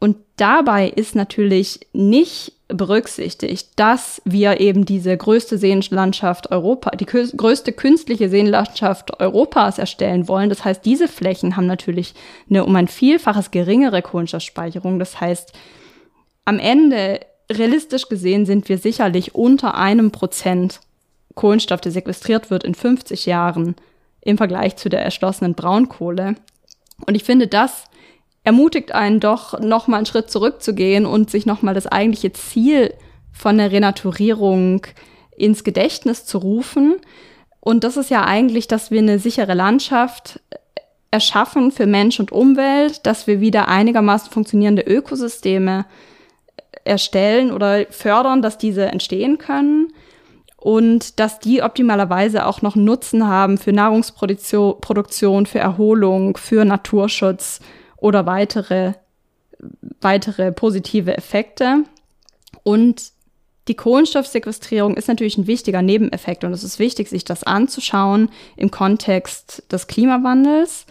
Und 0.00 0.16
dabei 0.36 0.88
ist 0.88 1.14
natürlich 1.14 1.80
nicht 1.92 2.52
berücksichtigt, 2.68 3.70
dass 3.76 4.20
wir 4.24 4.60
eben 4.60 4.84
diese 4.84 5.16
größte 5.16 5.56
Seenlandschaft 5.58 6.50
Europa, 6.50 6.90
die 6.90 7.06
größte 7.06 7.72
künstliche 7.72 8.28
Seenlandschaft 8.28 9.18
Europas 9.20 9.78
erstellen 9.78 10.28
wollen. 10.28 10.50
Das 10.50 10.64
heißt, 10.64 10.84
diese 10.84 11.08
Flächen 11.08 11.56
haben 11.56 11.66
natürlich 11.66 12.14
eine 12.48 12.64
um 12.64 12.76
ein 12.76 12.88
Vielfaches 12.88 13.50
geringere 13.50 14.02
Kohlenstoffspeicherung. 14.02 14.98
Das 14.98 15.20
heißt, 15.20 15.52
am 16.44 16.58
Ende, 16.58 17.20
realistisch 17.50 18.08
gesehen, 18.08 18.44
sind 18.44 18.68
wir 18.68 18.78
sicherlich 18.78 19.34
unter 19.34 19.74
einem 19.74 20.10
Prozent 20.10 20.80
Kohlenstoff, 21.34 21.80
der 21.80 21.92
sequestriert 21.92 22.50
wird 22.50 22.64
in 22.64 22.74
50 22.74 23.24
Jahren 23.26 23.76
im 24.20 24.36
Vergleich 24.36 24.76
zu 24.76 24.88
der 24.90 25.02
erschlossenen 25.02 25.54
Braunkohle. 25.54 26.34
Und 27.06 27.14
ich 27.14 27.24
finde, 27.24 27.46
das 27.46 27.84
ermutigt 28.44 28.92
einen 28.92 29.20
doch, 29.20 29.58
noch 29.60 29.88
mal 29.88 29.98
einen 29.98 30.06
Schritt 30.06 30.30
zurückzugehen 30.30 31.06
und 31.06 31.30
sich 31.30 31.46
noch 31.46 31.62
mal 31.62 31.74
das 31.74 31.86
eigentliche 31.86 32.32
Ziel 32.32 32.94
von 33.32 33.58
der 33.58 33.72
Renaturierung 33.72 34.86
ins 35.36 35.64
Gedächtnis 35.64 36.24
zu 36.24 36.38
rufen. 36.38 36.96
Und 37.60 37.84
das 37.84 37.96
ist 37.96 38.10
ja 38.10 38.24
eigentlich, 38.24 38.68
dass 38.68 38.90
wir 38.90 39.00
eine 39.00 39.18
sichere 39.18 39.54
Landschaft 39.54 40.40
erschaffen 41.10 41.72
für 41.72 41.86
Mensch 41.86 42.20
und 42.20 42.32
Umwelt, 42.32 43.06
dass 43.06 43.26
wir 43.26 43.40
wieder 43.40 43.68
einigermaßen 43.68 44.30
funktionierende 44.30 44.82
Ökosysteme 44.82 45.86
erstellen 46.84 47.52
oder 47.52 47.86
fördern, 47.90 48.42
dass 48.42 48.58
diese 48.58 48.86
entstehen 48.86 49.38
können 49.38 49.88
und 50.56 51.20
dass 51.20 51.38
die 51.38 51.62
optimalerweise 51.62 52.44
auch 52.46 52.62
noch 52.62 52.76
Nutzen 52.76 53.26
haben 53.26 53.58
für 53.58 53.72
Nahrungsproduktion, 53.72 55.46
für 55.46 55.58
Erholung, 55.58 56.36
für 56.36 56.64
Naturschutz 56.64 57.60
oder 58.00 58.26
weitere, 58.26 58.94
weitere 60.00 60.52
positive 60.52 61.16
Effekte. 61.16 61.84
Und 62.62 63.12
die 63.68 63.74
Kohlenstoffsequestrierung 63.74 64.96
ist 64.96 65.08
natürlich 65.08 65.36
ein 65.36 65.46
wichtiger 65.46 65.82
Nebeneffekt 65.82 66.42
und 66.44 66.52
es 66.52 66.64
ist 66.64 66.78
wichtig, 66.78 67.08
sich 67.08 67.24
das 67.24 67.44
anzuschauen 67.44 68.30
im 68.56 68.70
Kontext 68.70 69.62
des 69.70 69.86
Klimawandels. 69.86 70.86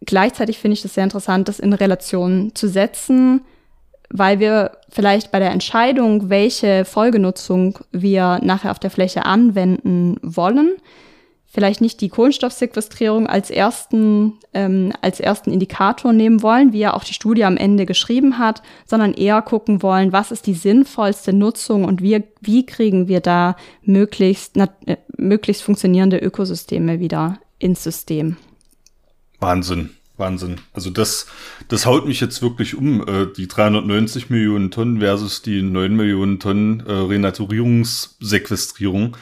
Gleichzeitig 0.00 0.58
finde 0.58 0.74
ich 0.74 0.82
das 0.82 0.94
sehr 0.94 1.04
interessant, 1.04 1.48
das 1.48 1.60
in 1.60 1.74
Relation 1.74 2.54
zu 2.54 2.68
setzen, 2.68 3.42
weil 4.08 4.40
wir 4.40 4.72
vielleicht 4.88 5.30
bei 5.30 5.38
der 5.38 5.52
Entscheidung, 5.52 6.28
welche 6.28 6.84
Folgenutzung 6.84 7.78
wir 7.92 8.40
nachher 8.42 8.70
auf 8.70 8.78
der 8.78 8.90
Fläche 8.90 9.24
anwenden 9.26 10.18
wollen, 10.22 10.72
vielleicht 11.52 11.80
nicht 11.82 12.00
die 12.00 12.08
Kohlenstoffsequestrierung 12.08 13.26
als 13.26 13.50
ersten, 13.50 14.38
ähm, 14.54 14.94
als 15.02 15.20
ersten 15.20 15.52
Indikator 15.52 16.14
nehmen 16.14 16.42
wollen, 16.42 16.72
wie 16.72 16.78
ja 16.78 16.94
auch 16.94 17.04
die 17.04 17.12
Studie 17.12 17.44
am 17.44 17.58
Ende 17.58 17.84
geschrieben 17.84 18.38
hat, 18.38 18.62
sondern 18.86 19.12
eher 19.12 19.42
gucken 19.42 19.82
wollen, 19.82 20.12
was 20.12 20.32
ist 20.32 20.46
die 20.46 20.54
sinnvollste 20.54 21.34
Nutzung 21.34 21.84
und 21.84 22.00
wie, 22.02 22.22
wie 22.40 22.64
kriegen 22.64 23.06
wir 23.06 23.20
da 23.20 23.56
möglichst, 23.82 24.56
na, 24.56 24.70
äh, 24.86 24.96
möglichst 25.18 25.62
funktionierende 25.62 26.16
Ökosysteme 26.16 27.00
wieder 27.00 27.38
ins 27.58 27.84
System. 27.84 28.38
Wahnsinn. 29.38 29.90
Wahnsinn. 30.16 30.56
Also 30.72 30.88
das, 30.90 31.26
das 31.68 31.84
haut 31.84 32.06
mich 32.06 32.20
jetzt 32.20 32.40
wirklich 32.42 32.76
um, 32.76 33.06
äh, 33.06 33.26
die 33.36 33.48
390 33.48 34.30
Millionen 34.30 34.70
Tonnen 34.70 35.00
versus 35.00 35.42
die 35.42 35.60
9 35.62 35.96
Millionen 35.96 36.38
Tonnen 36.38 36.80
äh, 36.86 36.92
Renaturierungssequestrierung. 36.92 39.16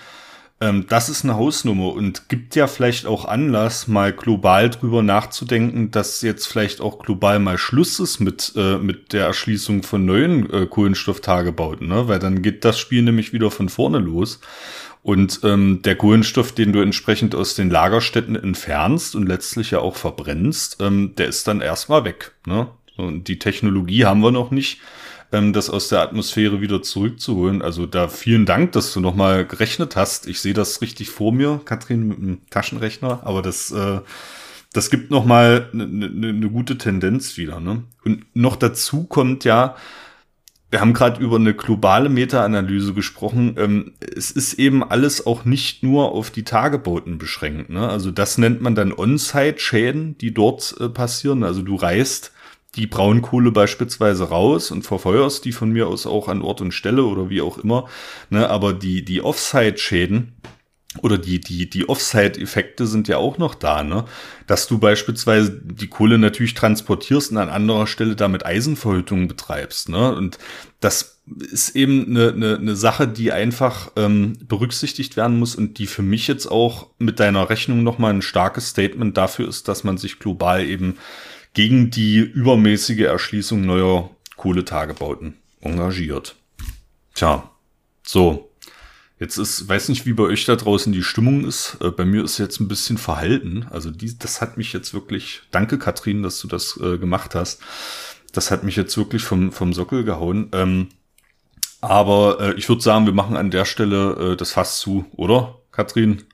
Ähm, 0.62 0.86
das 0.88 1.08
ist 1.08 1.24
eine 1.24 1.36
Hausnummer 1.36 1.92
und 1.94 2.28
gibt 2.28 2.54
ja 2.54 2.66
vielleicht 2.66 3.06
auch 3.06 3.24
Anlass, 3.24 3.88
mal 3.88 4.12
global 4.12 4.68
drüber 4.68 5.02
nachzudenken, 5.02 5.90
dass 5.90 6.20
jetzt 6.20 6.46
vielleicht 6.46 6.80
auch 6.82 6.98
global 6.98 7.38
mal 7.38 7.56
Schluss 7.56 7.98
ist 7.98 8.20
mit, 8.20 8.52
äh, 8.56 8.76
mit 8.76 9.14
der 9.14 9.24
Erschließung 9.24 9.82
von 9.82 10.04
neuen 10.04 10.52
äh, 10.52 10.66
Kohlenstofftagebauten, 10.66 11.88
ne? 11.88 12.08
weil 12.08 12.18
dann 12.18 12.42
geht 12.42 12.64
das 12.64 12.78
Spiel 12.78 13.02
nämlich 13.02 13.32
wieder 13.32 13.50
von 13.50 13.70
vorne 13.70 13.98
los. 13.98 14.40
Und 15.02 15.40
ähm, 15.44 15.80
der 15.82 15.96
Kohlenstoff, 15.96 16.52
den 16.52 16.74
du 16.74 16.80
entsprechend 16.82 17.34
aus 17.34 17.54
den 17.54 17.70
Lagerstätten 17.70 18.36
entfernst 18.36 19.14
und 19.14 19.26
letztlich 19.26 19.70
ja 19.70 19.78
auch 19.78 19.96
verbrennst, 19.96 20.76
ähm, 20.80 21.14
der 21.16 21.26
ist 21.26 21.48
dann 21.48 21.62
erstmal 21.62 22.04
weg. 22.04 22.32
Ne? 22.44 22.68
Und 22.98 23.28
die 23.28 23.38
Technologie 23.38 24.04
haben 24.04 24.20
wir 24.20 24.30
noch 24.30 24.50
nicht 24.50 24.78
ähm, 25.32 25.52
das 25.52 25.70
aus 25.70 25.88
der 25.88 26.00
Atmosphäre 26.00 26.60
wieder 26.60 26.82
zurückzuholen. 26.82 27.62
Also 27.62 27.86
da 27.86 28.08
vielen 28.08 28.46
Dank, 28.46 28.72
dass 28.72 28.92
du 28.92 29.00
nochmal 29.00 29.46
gerechnet 29.46 29.96
hast. 29.96 30.26
Ich 30.26 30.40
sehe 30.40 30.54
das 30.54 30.80
richtig 30.82 31.10
vor 31.10 31.32
mir, 31.32 31.60
Katrin, 31.64 32.08
mit 32.08 32.18
dem 32.18 32.38
Taschenrechner, 32.50 33.20
aber 33.24 33.42
das, 33.42 33.70
äh, 33.70 34.00
das 34.72 34.90
gibt 34.90 35.10
nochmal 35.10 35.68
eine 35.72 35.86
ne, 35.86 36.32
ne 36.32 36.50
gute 36.50 36.78
Tendenz 36.78 37.36
wieder. 37.36 37.60
Ne? 37.60 37.84
Und 38.04 38.24
noch 38.34 38.56
dazu 38.56 39.04
kommt 39.04 39.44
ja, 39.44 39.76
wir 40.70 40.80
haben 40.80 40.94
gerade 40.94 41.20
über 41.20 41.36
eine 41.36 41.52
globale 41.52 42.08
Meta-Analyse 42.08 42.94
gesprochen. 42.94 43.56
Ähm, 43.58 43.92
es 43.98 44.30
ist 44.30 44.54
eben 44.54 44.84
alles 44.84 45.26
auch 45.26 45.44
nicht 45.44 45.82
nur 45.82 46.12
auf 46.12 46.30
die 46.30 46.44
Tagebauten 46.44 47.18
beschränkt. 47.18 47.70
Ne? 47.70 47.88
Also 47.88 48.12
das 48.12 48.38
nennt 48.38 48.60
man 48.60 48.76
dann 48.76 48.92
On-Site-Schäden, 48.92 50.16
die 50.18 50.32
dort 50.32 50.76
äh, 50.78 50.88
passieren. 50.88 51.42
Also 51.42 51.62
du 51.62 51.74
reist 51.74 52.32
die 52.76 52.86
Braunkohle 52.86 53.50
beispielsweise 53.50 54.28
raus 54.28 54.70
und 54.70 54.82
verfeuerst 54.82 55.44
die 55.44 55.52
von 55.52 55.70
mir 55.70 55.88
aus 55.88 56.06
auch 56.06 56.28
an 56.28 56.42
Ort 56.42 56.60
und 56.60 56.72
Stelle 56.72 57.04
oder 57.04 57.28
wie 57.28 57.42
auch 57.42 57.58
immer. 57.58 57.88
Ne, 58.30 58.48
aber 58.48 58.72
die, 58.72 59.04
die 59.04 59.22
Offside-Schäden 59.22 60.34
oder 61.02 61.18
die, 61.18 61.40
die, 61.40 61.70
die 61.70 61.88
Offside-Effekte 61.88 62.86
sind 62.86 63.06
ja 63.06 63.16
auch 63.16 63.38
noch 63.38 63.54
da, 63.54 63.84
ne? 63.84 64.06
Dass 64.48 64.66
du 64.66 64.78
beispielsweise 64.78 65.52
die 65.52 65.86
Kohle 65.86 66.18
natürlich 66.18 66.54
transportierst 66.54 67.30
und 67.30 67.38
an 67.38 67.48
anderer 67.48 67.86
Stelle 67.86 68.16
damit 68.16 68.44
Eisenverhütung 68.44 69.28
betreibst, 69.28 69.88
ne? 69.88 70.12
Und 70.12 70.38
das 70.80 71.20
ist 71.38 71.76
eben 71.76 72.06
eine, 72.08 72.32
eine, 72.32 72.56
eine 72.56 72.76
Sache, 72.76 73.06
die 73.06 73.30
einfach 73.30 73.92
ähm, 73.94 74.36
berücksichtigt 74.48 75.16
werden 75.16 75.38
muss 75.38 75.54
und 75.54 75.78
die 75.78 75.86
für 75.86 76.02
mich 76.02 76.26
jetzt 76.26 76.46
auch 76.46 76.88
mit 76.98 77.20
deiner 77.20 77.50
Rechnung 77.50 77.84
nochmal 77.84 78.12
ein 78.12 78.22
starkes 78.22 78.70
Statement 78.70 79.16
dafür 79.16 79.48
ist, 79.48 79.68
dass 79.68 79.84
man 79.84 79.96
sich 79.96 80.18
global 80.18 80.64
eben 80.64 80.98
gegen 81.54 81.90
die 81.90 82.18
übermäßige 82.18 83.00
Erschließung 83.00 83.62
neuer 83.62 84.10
Kohletagebauten 84.36 85.34
engagiert. 85.60 86.36
Tja, 87.14 87.50
so. 88.06 88.46
Jetzt 89.18 89.36
ist, 89.36 89.68
weiß 89.68 89.90
nicht, 89.90 90.06
wie 90.06 90.14
bei 90.14 90.22
euch 90.22 90.46
da 90.46 90.56
draußen 90.56 90.94
die 90.94 91.02
Stimmung 91.02 91.44
ist. 91.44 91.76
Äh, 91.82 91.90
bei 91.90 92.06
mir 92.06 92.24
ist 92.24 92.38
jetzt 92.38 92.58
ein 92.58 92.68
bisschen 92.68 92.96
verhalten. 92.96 93.66
Also 93.68 93.90
die, 93.90 94.18
das 94.18 94.40
hat 94.40 94.56
mich 94.56 94.72
jetzt 94.72 94.94
wirklich, 94.94 95.42
danke 95.50 95.78
Katrin, 95.78 96.22
dass 96.22 96.40
du 96.40 96.48
das 96.48 96.80
äh, 96.82 96.96
gemacht 96.96 97.34
hast. 97.34 97.60
Das 98.32 98.50
hat 98.50 98.64
mich 98.64 98.76
jetzt 98.76 98.96
wirklich 98.96 99.22
vom, 99.22 99.52
vom 99.52 99.74
Sockel 99.74 100.04
gehauen. 100.04 100.48
Ähm, 100.52 100.88
aber 101.82 102.40
äh, 102.40 102.54
ich 102.54 102.68
würde 102.70 102.80
sagen, 102.80 103.04
wir 103.04 103.12
machen 103.12 103.36
an 103.36 103.50
der 103.50 103.66
Stelle 103.66 104.32
äh, 104.32 104.36
das 104.36 104.52
Fass 104.52 104.80
zu, 104.80 105.04
oder, 105.12 105.58
Katrin? 105.70 106.24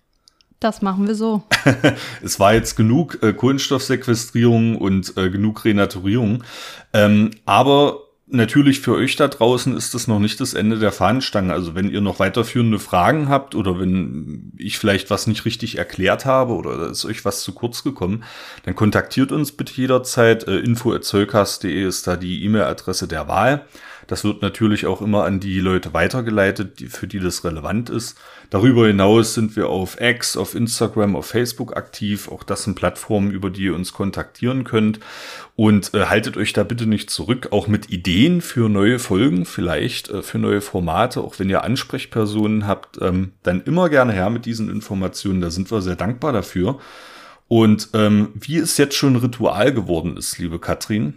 Das 0.60 0.80
machen 0.82 1.06
wir 1.06 1.14
so. 1.14 1.42
es 2.22 2.40
war 2.40 2.54
jetzt 2.54 2.76
genug 2.76 3.22
äh, 3.22 3.32
Kohlenstoffsequestrierung 3.32 4.76
und 4.76 5.16
äh, 5.16 5.30
genug 5.30 5.64
Renaturierung. 5.64 6.44
Ähm, 6.92 7.32
aber 7.44 8.06
Natürlich 8.28 8.80
für 8.80 8.94
euch 8.94 9.14
da 9.14 9.28
draußen 9.28 9.76
ist 9.76 9.94
das 9.94 10.08
noch 10.08 10.18
nicht 10.18 10.40
das 10.40 10.54
Ende 10.54 10.80
der 10.80 10.90
Fahnenstange. 10.90 11.52
Also 11.52 11.76
wenn 11.76 11.88
ihr 11.88 12.00
noch 12.00 12.18
weiterführende 12.18 12.80
Fragen 12.80 13.28
habt 13.28 13.54
oder 13.54 13.78
wenn 13.78 14.52
ich 14.58 14.78
vielleicht 14.78 15.10
was 15.10 15.28
nicht 15.28 15.44
richtig 15.44 15.78
erklärt 15.78 16.24
habe 16.24 16.54
oder 16.54 16.88
ist 16.88 17.04
euch 17.04 17.24
was 17.24 17.42
zu 17.42 17.52
kurz 17.52 17.84
gekommen, 17.84 18.24
dann 18.64 18.74
kontaktiert 18.74 19.30
uns 19.30 19.52
bitte 19.52 19.72
jederzeit. 19.74 20.42
Äh, 20.48 20.58
info.zollcast.de 20.58 21.86
ist 21.86 22.08
da 22.08 22.16
die 22.16 22.44
E-Mail-Adresse 22.44 23.06
der 23.06 23.28
Wahl. 23.28 23.64
Das 24.06 24.24
wird 24.24 24.42
natürlich 24.42 24.86
auch 24.86 25.02
immer 25.02 25.24
an 25.24 25.40
die 25.40 25.58
Leute 25.60 25.92
weitergeleitet, 25.92 26.80
die, 26.80 26.86
für 26.86 27.06
die 27.06 27.18
das 27.18 27.44
relevant 27.44 27.90
ist. 27.90 28.16
Darüber 28.50 28.86
hinaus 28.86 29.34
sind 29.34 29.56
wir 29.56 29.68
auf 29.68 30.00
X, 30.00 30.36
auf 30.36 30.54
Instagram, 30.54 31.16
auf 31.16 31.26
Facebook 31.26 31.76
aktiv. 31.76 32.28
Auch 32.28 32.42
das 32.42 32.64
sind 32.64 32.76
Plattformen, 32.76 33.30
über 33.30 33.50
die 33.50 33.64
ihr 33.64 33.74
uns 33.74 33.92
kontaktieren 33.92 34.64
könnt. 34.64 35.00
Und 35.56 35.94
äh, 35.94 36.06
haltet 36.06 36.36
euch 36.36 36.52
da 36.52 36.62
bitte 36.62 36.86
nicht 36.86 37.10
zurück, 37.10 37.48
auch 37.50 37.66
mit 37.66 37.90
Ideen 37.90 38.40
für 38.40 38.68
neue 38.68 38.98
Folgen, 38.98 39.44
vielleicht 39.44 40.10
äh, 40.10 40.22
für 40.22 40.38
neue 40.38 40.60
Formate. 40.60 41.20
Auch 41.20 41.38
wenn 41.38 41.50
ihr 41.50 41.64
Ansprechpersonen 41.64 42.66
habt, 42.66 42.98
ähm, 43.00 43.32
dann 43.42 43.62
immer 43.62 43.88
gerne 43.88 44.12
her 44.12 44.30
mit 44.30 44.46
diesen 44.46 44.70
Informationen. 44.70 45.40
Da 45.40 45.50
sind 45.50 45.70
wir 45.70 45.82
sehr 45.82 45.96
dankbar 45.96 46.32
dafür. 46.32 46.78
Und 47.48 47.90
ähm, 47.94 48.30
wie 48.34 48.58
es 48.58 48.76
jetzt 48.76 48.96
schon 48.96 49.16
Ritual 49.16 49.72
geworden 49.72 50.16
ist, 50.16 50.38
liebe 50.38 50.58
Katrin, 50.58 51.14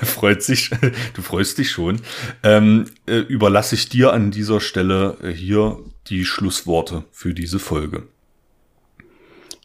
freut 0.02 0.42
sich, 0.42 0.70
du 1.14 1.22
freust 1.22 1.58
dich 1.58 1.70
schon, 1.70 2.00
ähm, 2.42 2.86
äh, 3.06 3.18
überlasse 3.18 3.74
ich 3.74 3.88
dir 3.88 4.12
an 4.12 4.30
dieser 4.30 4.60
Stelle 4.60 5.16
äh, 5.22 5.30
hier 5.30 5.78
die 6.08 6.24
Schlussworte 6.24 7.04
für 7.10 7.34
diese 7.34 7.58
Folge. 7.58 8.04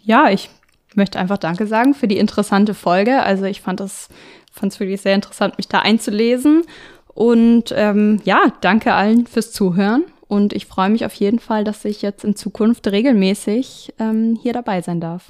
Ja, 0.04 0.30
ich 0.30 0.50
möchte 0.96 1.20
einfach 1.20 1.38
Danke 1.38 1.68
sagen 1.68 1.94
für 1.94 2.08
die 2.08 2.18
interessante 2.18 2.74
Folge. 2.74 3.22
Also 3.24 3.46
ich 3.46 3.62
fand 3.62 3.80
es 3.80 4.10
fand 4.52 4.74
es 4.74 4.80
wirklich 4.80 5.02
sehr 5.02 5.16
interessant, 5.16 5.58
mich 5.58 5.68
da 5.68 5.80
einzulesen. 5.80 6.64
Und 7.08 7.74
ähm, 7.76 8.22
ja, 8.24 8.54
danke 8.62 8.94
allen 8.94 9.28
fürs 9.28 9.52
Zuhören. 9.52 10.04
Und 10.28 10.54
ich 10.54 10.66
freue 10.66 10.90
mich 10.90 11.06
auf 11.06 11.14
jeden 11.14 11.40
Fall, 11.40 11.64
dass 11.64 11.84
ich 11.84 12.02
jetzt 12.02 12.24
in 12.24 12.36
Zukunft 12.36 12.88
regelmäßig 12.88 13.94
ähm, 14.00 14.38
hier 14.42 14.54
dabei 14.54 14.82
sein 14.82 15.02
darf. 15.02 15.30